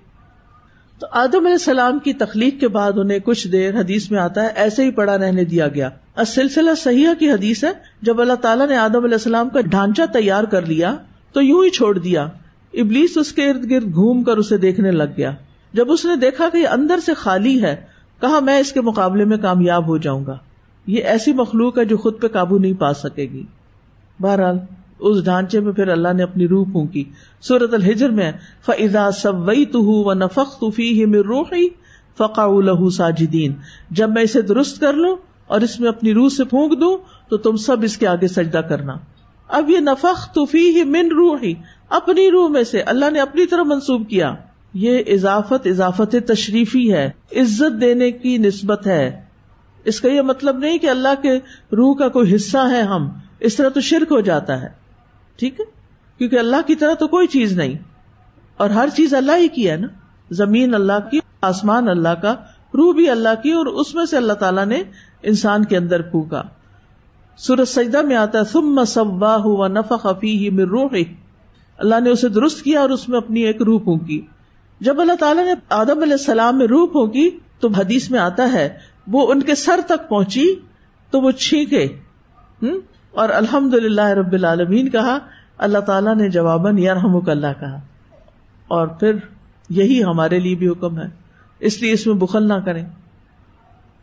تو 1.03 1.07
آدم 1.11 1.37
علیہ 1.37 1.51
السلام 1.51 1.99
کی 1.99 2.13
تخلیق 2.13 2.59
کے 2.59 2.67
بعد 2.67 2.91
انہیں 2.95 3.19
کچھ 3.19 3.47
دیر 3.47 3.79
حدیث 3.79 4.11
میں 4.11 4.19
آتا 4.19 4.43
ہے، 4.43 4.49
ایسے 4.55 4.85
ہی 4.85 4.91
پڑا 4.91 5.17
رہنے 5.17 5.45
دیا 5.45 5.67
گیا۔ 5.67 5.89
سلسلہ 6.27 6.71
صحیح 6.77 7.07
کی 7.19 7.31
حدیث 7.31 7.63
ہے، 7.63 7.69
جب 8.01 8.21
اللہ 8.21 8.33
تعالیٰ 8.33 8.67
نے 8.67 8.77
آدم 8.77 9.03
علیہ 9.03 9.13
السلام 9.13 9.49
کا 9.49 9.61
ڈھانچہ 9.61 10.01
تیار 10.13 10.43
کر 10.43 10.65
لیا، 10.65 10.95
تو 11.31 11.41
یوں 11.41 11.63
ہی 11.63 11.69
چھوڑ 11.69 11.99
دیا۔ 11.99 12.27
ابلیس 12.73 13.17
اس 13.17 13.31
کے 13.31 13.49
ارد 13.49 13.69
گرد 13.69 13.93
گھوم 13.93 14.23
کر 14.23 14.37
اسے 14.37 14.57
دیکھنے 14.57 14.91
لگ 14.91 15.11
گیا۔ 15.17 15.31
جب 15.73 15.91
اس 15.91 16.05
نے 16.05 16.15
دیکھا 16.15 16.49
کہ 16.53 16.57
یہ 16.57 16.67
اندر 16.67 16.99
سے 17.05 17.13
خالی 17.13 17.63
ہے، 17.63 17.75
کہا 18.21 18.39
میں 18.39 18.59
اس 18.59 18.71
کے 18.71 18.81
مقابلے 18.81 19.25
میں 19.25 19.37
کامیاب 19.37 19.87
ہو 19.87 19.97
جاؤں 19.97 20.25
گا۔ 20.25 20.37
یہ 20.87 21.03
ایسی 21.03 21.33
مخلوق 21.33 21.79
ہے 21.79 21.85
جو 21.85 21.97
خود 21.97 22.21
پہ 22.21 22.27
قابو 22.27 22.57
نہیں 22.57 22.73
پا 22.73 22.93
سکے 22.93 23.23
گی۔ 23.23 23.43
بہرحال 24.19 24.57
اس 25.09 25.23
ڈھانچے 25.23 25.59
میں 25.59 25.73
پھر 25.73 25.87
اللہ 25.87 26.13
نے 26.13 26.23
اپنی 26.23 26.47
روح 26.47 26.65
پھونکی۔ 26.71 27.03
سورت 27.41 27.73
الحجر 27.73 28.09
میں 28.09 28.31
فضا 28.65 29.11
سوئی 29.11 29.65
تو 29.65 29.81
و 29.83 30.13
نفق 30.13 30.59
توفی 30.59 31.05
روحی 31.05 31.69
فقا 32.17 32.47
لہو 32.47 32.89
ساجدین 32.89 33.53
جب 33.91 34.09
میں 34.09 34.21
اسے 34.21 34.41
درست 34.41 34.79
کر 34.79 34.93
لوں 34.93 35.15
اور 35.47 35.61
اس 35.61 35.79
میں 35.79 35.89
اپنی 35.89 36.13
روح 36.13 36.29
سے 36.29 36.43
پھونک 36.43 36.81
دوں، 36.81 36.97
تو 37.29 37.37
تم 37.37 37.55
سب 37.55 37.77
اس 37.83 37.97
کے 37.97 38.07
آگے 38.07 38.27
سجدہ 38.27 38.57
کرنا۔ 38.57 38.93
اب 39.47 39.69
یہ 39.69 39.79
نفق 39.79 40.33
توفی 40.33 40.69
ہی 40.69 40.83
من 40.83 41.11
روحی، 41.11 41.53
اپنی 41.89 42.31
روح 42.31 42.49
میں 42.49 42.63
سے 42.63 42.81
اللہ 42.81 43.09
نے 43.09 43.19
اپنی 43.19 43.45
طرف 43.45 43.65
منسوب 43.65 44.09
کیا۔ 44.09 44.35
یہ 44.73 44.99
اضافت 45.07 45.67
اضافت 45.67 46.15
تشریفی 46.27 46.93
ہے، 46.93 47.11
عزت 47.35 47.81
دینے 47.81 48.11
کی 48.11 48.37
نسبت 48.37 48.87
ہے۔ 48.87 49.21
اس 49.85 50.01
کا 50.01 50.09
یہ 50.09 50.21
مطلب 50.21 50.57
نہیں 50.57 50.77
کہ 50.77 50.89
اللہ 50.89 51.21
کے 51.21 51.33
روح 51.75 51.95
کا 51.95 52.07
کوئی 52.07 52.35
حصہ 52.35 52.57
ہے 52.71 52.81
ہم۔ 52.81 53.09
اس 53.39 53.55
طرح 53.55 53.69
تو 53.69 53.81
شرک 53.81 54.11
ہو 54.11 54.19
جاتا 54.19 54.61
ہے۔ 54.61 54.82
ٹھیک 55.37 55.59
ہے؟ 55.59 55.65
کیونکہ 56.17 56.39
اللہ 56.39 56.55
کی 56.67 56.75
طرح 56.75 56.93
تو 56.93 57.07
کوئی 57.07 57.27
چیز 57.27 57.57
نہیں۔ 57.57 57.73
اور 58.57 58.69
ہر 58.69 58.89
چیز 58.95 59.13
اللہ 59.13 59.31
ہی 59.37 59.47
کی 59.47 59.69
ہے 59.69 59.75
نا؟ 59.75 59.87
زمین 60.31 60.73
اللہ 60.73 61.09
کی، 61.11 61.19
آسمان 61.41 61.89
اللہ 61.89 62.09
کا، 62.09 62.35
روح 62.73 62.93
بھی 62.95 63.09
اللہ 63.09 63.41
کی، 63.43 63.51
اور 63.51 63.65
اس 63.65 63.95
میں 63.95 64.05
سے 64.05 64.17
اللہ 64.17 64.33
تعالیٰ 64.33 64.65
نے 64.65 64.83
انسان 65.23 65.65
کے 65.65 65.77
اندر 65.77 66.01
پھونکا۔ 66.01 66.43
سورج 67.37 67.67
سجدہ 67.67 68.01
میں 68.01 68.15
آتا 68.15 68.39
ہے، 68.39 68.43
ثم 68.43 68.83
صواہ 68.83 69.45
و 69.45 69.67
نفخ 69.67 70.07
فیہ 70.21 70.49
من 70.51 70.61
روحہ 70.61 70.97
اللہ 71.77 71.99
نے 71.99 72.09
اسے 72.09 72.29
درست 72.29 72.61
کیا 72.61 72.81
اور 72.81 72.89
اس 72.89 73.09
میں 73.09 73.17
اپنی 73.17 73.41
ایک 73.41 73.61
روح 73.61 73.79
پھونکی۔ 73.79 74.21
جب 74.79 75.01
اللہ 75.01 75.13
تعالیٰ 75.13 75.45
نے 75.45 75.53
آدم 75.69 76.01
علیہ 76.01 76.13
السلام 76.13 76.57
میں 76.57 76.67
روح 76.67 76.87
پھونکی، 76.87 77.29
تو 77.59 77.67
حدیث 77.67 78.11
میں 78.11 78.19
آتا 78.19 78.53
ہے، 78.53 78.77
وہ 79.07 79.31
ان 79.31 79.41
کے 79.41 79.55
سر 79.55 79.79
تک 79.87 80.09
پہنچی 80.09 80.55
تو 81.11 81.21
وہ 81.21 81.31
چھینکے۔ 81.31 81.87
اور 83.13 83.29
الحمد 83.29 83.73
للہ 83.73 84.07
رب 84.07 84.33
العالمین 84.33 84.89
کہا، 84.89 85.17
اللہ 85.57 85.77
تعالیٰ 85.77 86.15
نے 86.15 86.29
جواباً 86.29 86.77
یارحم 86.77 87.29
اللہ 87.29 87.47
کہا۔ 87.59 87.79
اور 88.67 88.87
پھر 88.87 89.15
یہی 89.69 90.03
ہمارے 90.03 90.39
لیے 90.39 90.55
بھی 90.55 90.67
حکم 90.67 90.99
ہے۔ 90.99 91.05
اس 91.59 91.81
لیے 91.81 91.91
اس 91.91 92.07
میں 92.07 92.15
بخل 92.15 92.47
نہ 92.47 92.53
کریں۔ 92.53 92.85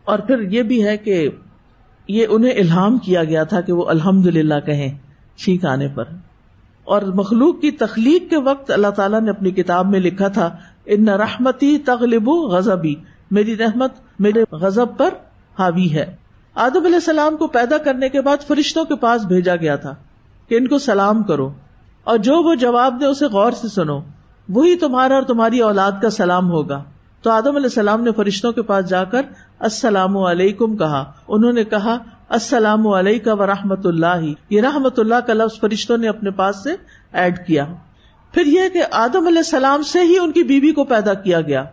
اور 0.05 0.19
پھر 0.19 0.41
یہ 0.41 0.63
بھی 0.63 0.87
ہے 0.87 0.97
کہ 0.97 1.29
یہ 2.09 2.27
انہیں 2.31 2.53
الہام 2.53 2.99
کیا 2.99 3.25
گیا 3.25 3.45
تھا 3.45 3.61
کہ 3.61 3.73
وہ 3.73 3.85
الحمد 3.85 4.27
للہ 4.27 4.61
کہیں 4.67 4.99
چھینک 5.37 5.65
آنے 5.65 5.89
پر۔ 5.89 6.05
اور 6.85 7.03
مخلوق 7.03 7.61
کی 7.61 7.71
تخلیق 7.71 8.31
کے 8.31 8.37
وقت 8.37 8.71
اللہ 8.71 8.91
تعالیٰ 8.91 9.21
نے 9.21 9.31
اپنی 9.31 9.51
کتاب 9.51 9.87
میں 9.87 10.01
لکھا 10.01 10.29
تھا، 10.29 10.57
ان 10.87 11.09
رحمتی 11.09 11.79
تغلب 11.79 12.29
غزبی 12.29 12.95
میری 13.31 13.57
رحمت 13.57 13.93
میرے 14.19 14.45
غزب 14.53 14.97
پر 14.97 15.15
حاوی 15.59 15.93
ہے۔ 15.93 16.20
آدم 16.55 16.85
علیہ 16.85 16.95
السلام 16.95 17.37
کو 17.37 17.47
پیدا 17.47 17.79
کرنے 17.79 18.09
کے 18.09 18.21
بعد 18.21 18.37
فرشتوں 18.49 18.85
کے 18.85 18.95
پاس 18.95 19.25
بھیجا 19.25 19.57
گیا 19.57 19.77
تھا 19.77 19.95
کہ 20.49 20.55
ان 20.55 20.67
کو 20.67 20.79
سلام 20.79 21.23
کرو 21.23 21.53
اور 22.05 22.19
جو 22.19 22.43
وہ 22.43 22.55
جواب 22.55 23.01
دے 23.01 23.07
اسے 23.07 23.27
غور 23.27 23.53
سے 23.53 23.69
سنو۔ 23.69 24.01
وہی 24.49 24.77
تمہارا 24.77 25.15
اور 25.15 25.23
تمہاری 25.23 25.59
اولاد 25.59 25.93
کا 26.03 26.11
سلام 26.11 26.51
ہوگا۔ 26.51 26.85
تو 27.23 27.31
آدم 27.31 27.47
علیہ 27.47 27.67
السلام 27.67 28.03
نے 28.03 28.13
فرشتوں 28.13 28.53
کے 28.53 28.63
پاس 28.63 28.89
جا 28.89 29.05
کر 29.05 29.23
السلام 29.59 30.17
علیکم 30.17 30.77
کہا۔ 30.77 31.13
انہوں 31.29 31.53
نے 31.53 31.65
کہا، 31.65 31.99
السلام 32.29 32.87
علیکم 32.87 33.41
و 33.41 33.47
رحمت 33.47 33.87
اللہ۔ 33.87 34.23
یہ 34.51 34.61
رحمت 34.61 34.99
اللہ 34.99 35.15
کا 35.15 35.33
لفظ 35.33 35.61
فرشتوں 35.61 35.99
نے 35.99 36.09
اپنے 36.09 36.31
پاس 36.31 36.63
سے 36.63 36.71
ایڈ 37.13 37.47
کیا۔ 37.47 37.67
پھر 38.33 38.47
یہ 38.47 38.69
کہ 38.73 38.83
آدم 38.91 39.27
علیہ 39.27 39.39
السلام 39.39 39.83
سے 39.83 40.01
ہی 40.01 40.19
ان 40.19 40.33
کی 40.33 40.43
بیوی 40.43 40.73
کو 40.73 40.85
پیدا 40.85 41.15
کیا 41.15 41.41
گیا۔ 41.41 41.65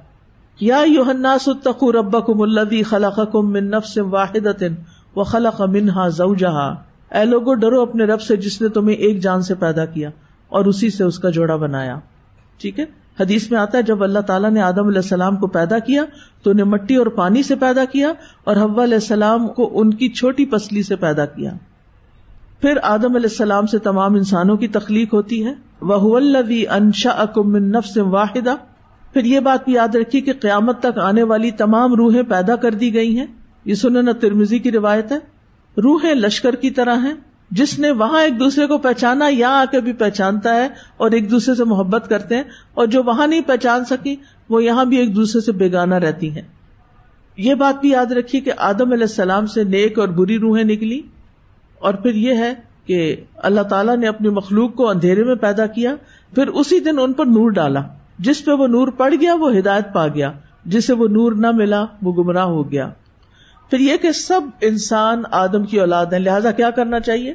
یا 0.60 0.84
یوحنا 0.88 1.38
ستقو 1.38 1.92
ربکم 1.92 2.42
الذی 2.42 2.84
خلقکم 2.84 3.52
من 3.52 3.70
نفس 3.70 3.98
واحدۃ 3.98 4.64
وخلق 5.16 5.62
منها 5.62 6.08
زوجها 6.10 7.20
اے 7.20 7.26
لوگو، 7.26 7.54
ڈرو 7.54 7.82
اپنے 7.82 8.06
رب 8.06 8.22
سے 8.22 8.36
جس 8.36 8.62
نے 8.62 8.70
تمہیں 8.70 8.96
ایک 8.96 9.20
جان 9.20 9.42
سے 9.42 9.56
پیدا 9.56 9.86
کیا 9.86 10.10
اور 10.50 10.66
اسی 10.66 10.90
سے 10.90 11.04
اس 11.04 11.20
کا 11.20 11.30
جوڑا 11.30 11.56
بنایا۔ 11.56 12.00
ٹھیک 12.62 12.80
ہے؟ 12.80 12.86
حدیث 13.20 13.52
میں 13.52 13.60
آتا 13.60 13.78
ہے، 13.78 13.84
جب 13.84 14.04
اللہ 14.04 14.20
تعالیٰ 14.20 14.52
نے 14.52 14.62
آدم 14.62 14.88
علیہ 14.88 15.04
السلام 15.04 15.36
کو 15.36 15.48
پیدا 15.48 15.80
کیا 15.80 16.04
تو 16.44 16.52
انہیں 16.52 16.66
مٹی 16.66 16.96
اور 16.96 17.06
پانی 17.06 17.44
سے 17.44 17.56
پیدا 17.56 17.86
کیا 17.86 18.12
اور 18.44 18.56
حوا 18.56 18.84
علیہ 18.84 19.02
السلام 19.04 19.48
کو 19.48 19.70
ان 19.74 19.94
کی 19.94 20.10
چھوٹی 20.10 20.46
پسلی 20.46 20.84
سے 20.84 20.96
پیدا 20.96 21.26
کیا۔ 21.26 21.52
پھر 22.62 22.78
آدم 22.84 23.16
علیہ 23.16 23.30
السلام 23.32 23.66
سے 23.66 23.78
تمام 23.78 24.14
انسانوں 24.14 24.58
کی 24.58 24.68
تخلیق 24.68 25.14
ہوتی 25.14 25.46
ہے۔ 25.46 25.54
وہ 25.82 26.20
انشا 26.70 27.10
اکم 27.10 27.56
نفس 27.56 27.98
واحدہ 27.98 28.56
پھر 29.18 29.26
یہ 29.26 29.40
بات 29.40 29.66
بھی 29.66 29.74
یاد 29.74 29.96
رکھی 29.96 30.22
کہ 30.22 30.34
قیامت 30.34 30.80
تک 30.80 30.98
آنے 30.98 31.24
والی 31.24 31.52
تمام 31.52 31.94
روحیں 31.94 32.24
پیدا 32.24 32.56
کر 32.56 32.72
دی 32.72 32.94
گئی 32.94 33.20
ہیں۔ 33.20 33.26
یہ 33.66 33.74
سنن 33.74 34.10
ترمزی 34.20 34.60
کی 34.60 34.72
روایت 34.72 35.12
ہے۔ 35.12 35.18
روحیں 35.78 36.14
لشکر 36.14 36.56
کی 36.56 36.70
طرح 36.70 36.96
ہیں۔ 36.96 37.14
جس 37.52 37.80
نے 37.80 37.92
وہاں 37.92 38.24
ایک 38.24 38.40
دوسرے 38.40 38.68
کو 38.68 38.78
پہچانا، 38.78 39.28
یہاں 39.28 39.62
آ 39.62 39.66
کے 39.72 39.80
بھی 39.80 39.94
پہچانتا 39.94 40.56
ہے 40.56 40.68
اور 40.98 41.12
ایک 41.12 41.32
دوسرے 41.32 41.56
سے 41.56 41.64
محبت 41.64 42.10
کرتے 42.10 42.36
ہیں۔ 42.36 42.44
اور 42.74 42.88
جو 42.88 43.04
وہاں 43.04 43.28
نہیں 43.28 43.42
پہچان 43.48 43.86
سکی 43.86 44.16
وہ 44.50 44.64
یہاں 44.64 44.86
بھی 44.86 44.98
ایک 44.98 45.16
دوسرے 45.16 45.42
سے 45.42 45.52
بےگانا 45.52 46.00
رہتی 46.00 46.32
ہیں۔ 46.32 46.42
یہ 47.38 47.54
بات 47.54 47.82
بھی 47.82 47.90
یاد 47.90 48.12
رکھی 48.12 48.42
کہ 48.42 48.52
آدم 48.58 48.92
علیہ 48.92 49.04
السلام 49.04 49.46
سے 49.46 49.64
نیک 49.64 50.00
اور 50.00 50.08
بری 50.08 50.40
روحیں 50.40 50.64
نکلی 50.64 51.02
اور 51.80 51.94
پھر 51.94 52.16
یہ 52.16 52.34
ہے 52.34 52.54
کہ 52.86 53.16
اللہ 53.36 53.62
تعالیٰ 53.62 53.98
نے 53.98 54.08
اپنی 54.08 54.30
مخلوق 54.30 54.76
کو 54.76 54.90
اندھیرے 54.90 55.24
میں 55.24 55.36
پیدا 55.36 55.66
کیا، 55.66 55.96
پھر 56.36 56.48
اسی 56.48 56.80
دن 56.80 57.00
ان 57.00 57.14
پر 57.14 57.26
نور 57.26 57.50
ڈالا۔ 57.50 57.82
جس 58.20 58.46
پہ 58.46 58.52
وہ 58.52 58.68
نور 58.68 58.88
پڑ 58.88 59.14
گیا، 59.22 59.34
وہ 59.34 59.58
ہدایت 59.58 59.94
پا 59.94 60.08
گیا۔ 60.08 60.32
جسے 60.66 60.94
وہ 60.94 61.08
نور 61.08 61.32
نہ 61.32 61.52
ملا، 61.52 61.86
وہ 62.02 62.24
گمراہ 62.24 62.46
ہو 62.46 62.72
گیا۔ 62.72 62.90
پھر 63.70 63.80
یہ 63.80 63.98
کہ 63.98 64.12
سب 64.12 64.42
انسان 64.62 65.24
آدم 65.32 65.64
کی 65.64 65.80
اولاد 65.80 66.06
ہیں، 66.06 66.20
لہٰذا 66.20 66.52
کیا 66.52 66.70
کرنا 66.70 67.00
چاہیے؟ 67.00 67.34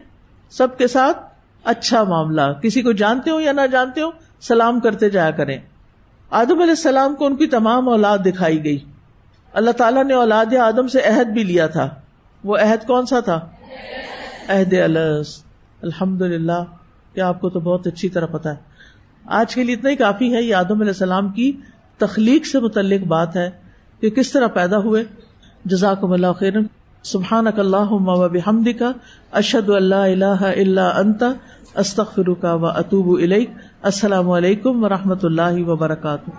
سب 0.51 0.79
کے 0.79 0.87
ساتھ 0.87 1.19
اچھا 1.65 2.05
معاملہ۔ 2.05 2.41
کسی 2.63 2.83
کو 2.83 2.93
جانتے 2.93 3.31
ہو 3.31 3.41
یا 3.41 3.53
نہ 3.53 3.61
جانتے 3.73 4.01
ہو، 4.01 4.11
سلام 4.41 4.81
کرتے 4.81 5.11
جایا 5.11 5.31
کریں۔ 5.31 5.59
آدم 6.31 6.53
علیہ 6.53 6.71
السلام 6.71 7.15
کو 7.15 7.27
ان 7.27 7.37
کی 7.37 7.47
تمام 7.47 7.89
اولاد 7.89 8.19
دکھائی 8.27 8.65
گئی۔ 8.65 8.79
اللہ 9.53 9.71
تعالیٰ 9.71 10.05
نے 10.05 10.15
اولاد 10.15 10.55
آدم 10.55 10.89
سے 10.89 11.01
عہد 11.01 11.27
بھی 11.27 11.45
لیا 11.45 11.67
تھا۔ 11.67 11.89
وہ 12.45 12.57
عہد 12.57 12.87
کون 12.87 13.07
سا 13.07 13.21
تھا؟ 13.21 13.37
عہد 14.49 14.75
الحمد 15.83 16.23
للہ 16.23 16.65
کیا 17.15 17.29
آپ 17.29 17.41
کو 17.41 17.49
تو 17.49 17.61
بہت 17.61 17.87
اچھی 17.87 18.09
طرح 18.09 18.27
پتا 18.27 18.51
ہے۔ 18.51 18.72
آج 19.27 19.55
کے 19.55 19.65
لیے 19.65 19.75
اتنا 19.75 19.91
ہی 19.91 19.97
کافی 19.97 20.35
ہے، 20.35 20.43
یہ 20.43 20.55
آدم 20.55 20.81
علیہ 20.81 20.89
السلام 20.89 21.29
کی 21.29 21.53
تخلیق 21.99 22.47
سے 22.47 22.61
متعلق 22.61 23.07
بات 23.07 23.37
ہے 23.37 23.51
کہ 24.01 24.11
کس 24.11 24.33
طرح 24.33 24.47
پیدا 24.47 24.79
ہوئے۔ 24.79 25.05
جزاک 25.65 25.99
اللہ 26.03 26.33
خیر 26.39 26.53
سبحان 27.03 27.47
اک 27.47 27.59
اللہ 27.59 27.93
بحمد 28.33 28.69
کا 28.79 28.93
اشد 29.33 29.71
اللہ 29.71 29.95
اللہ 29.95 30.43
اللہ 30.43 30.81
انتا 30.81 31.33
استخر 31.75 32.35
کا 32.35 32.55
و 32.55 32.67
اطوب 32.67 33.21
السلام 33.83 34.31
علیکم 34.31 34.85
و 34.85 34.89
رحمۃ 34.89 35.23
اللہ 35.23 35.63
وبرکاتہ۔ 35.63 36.31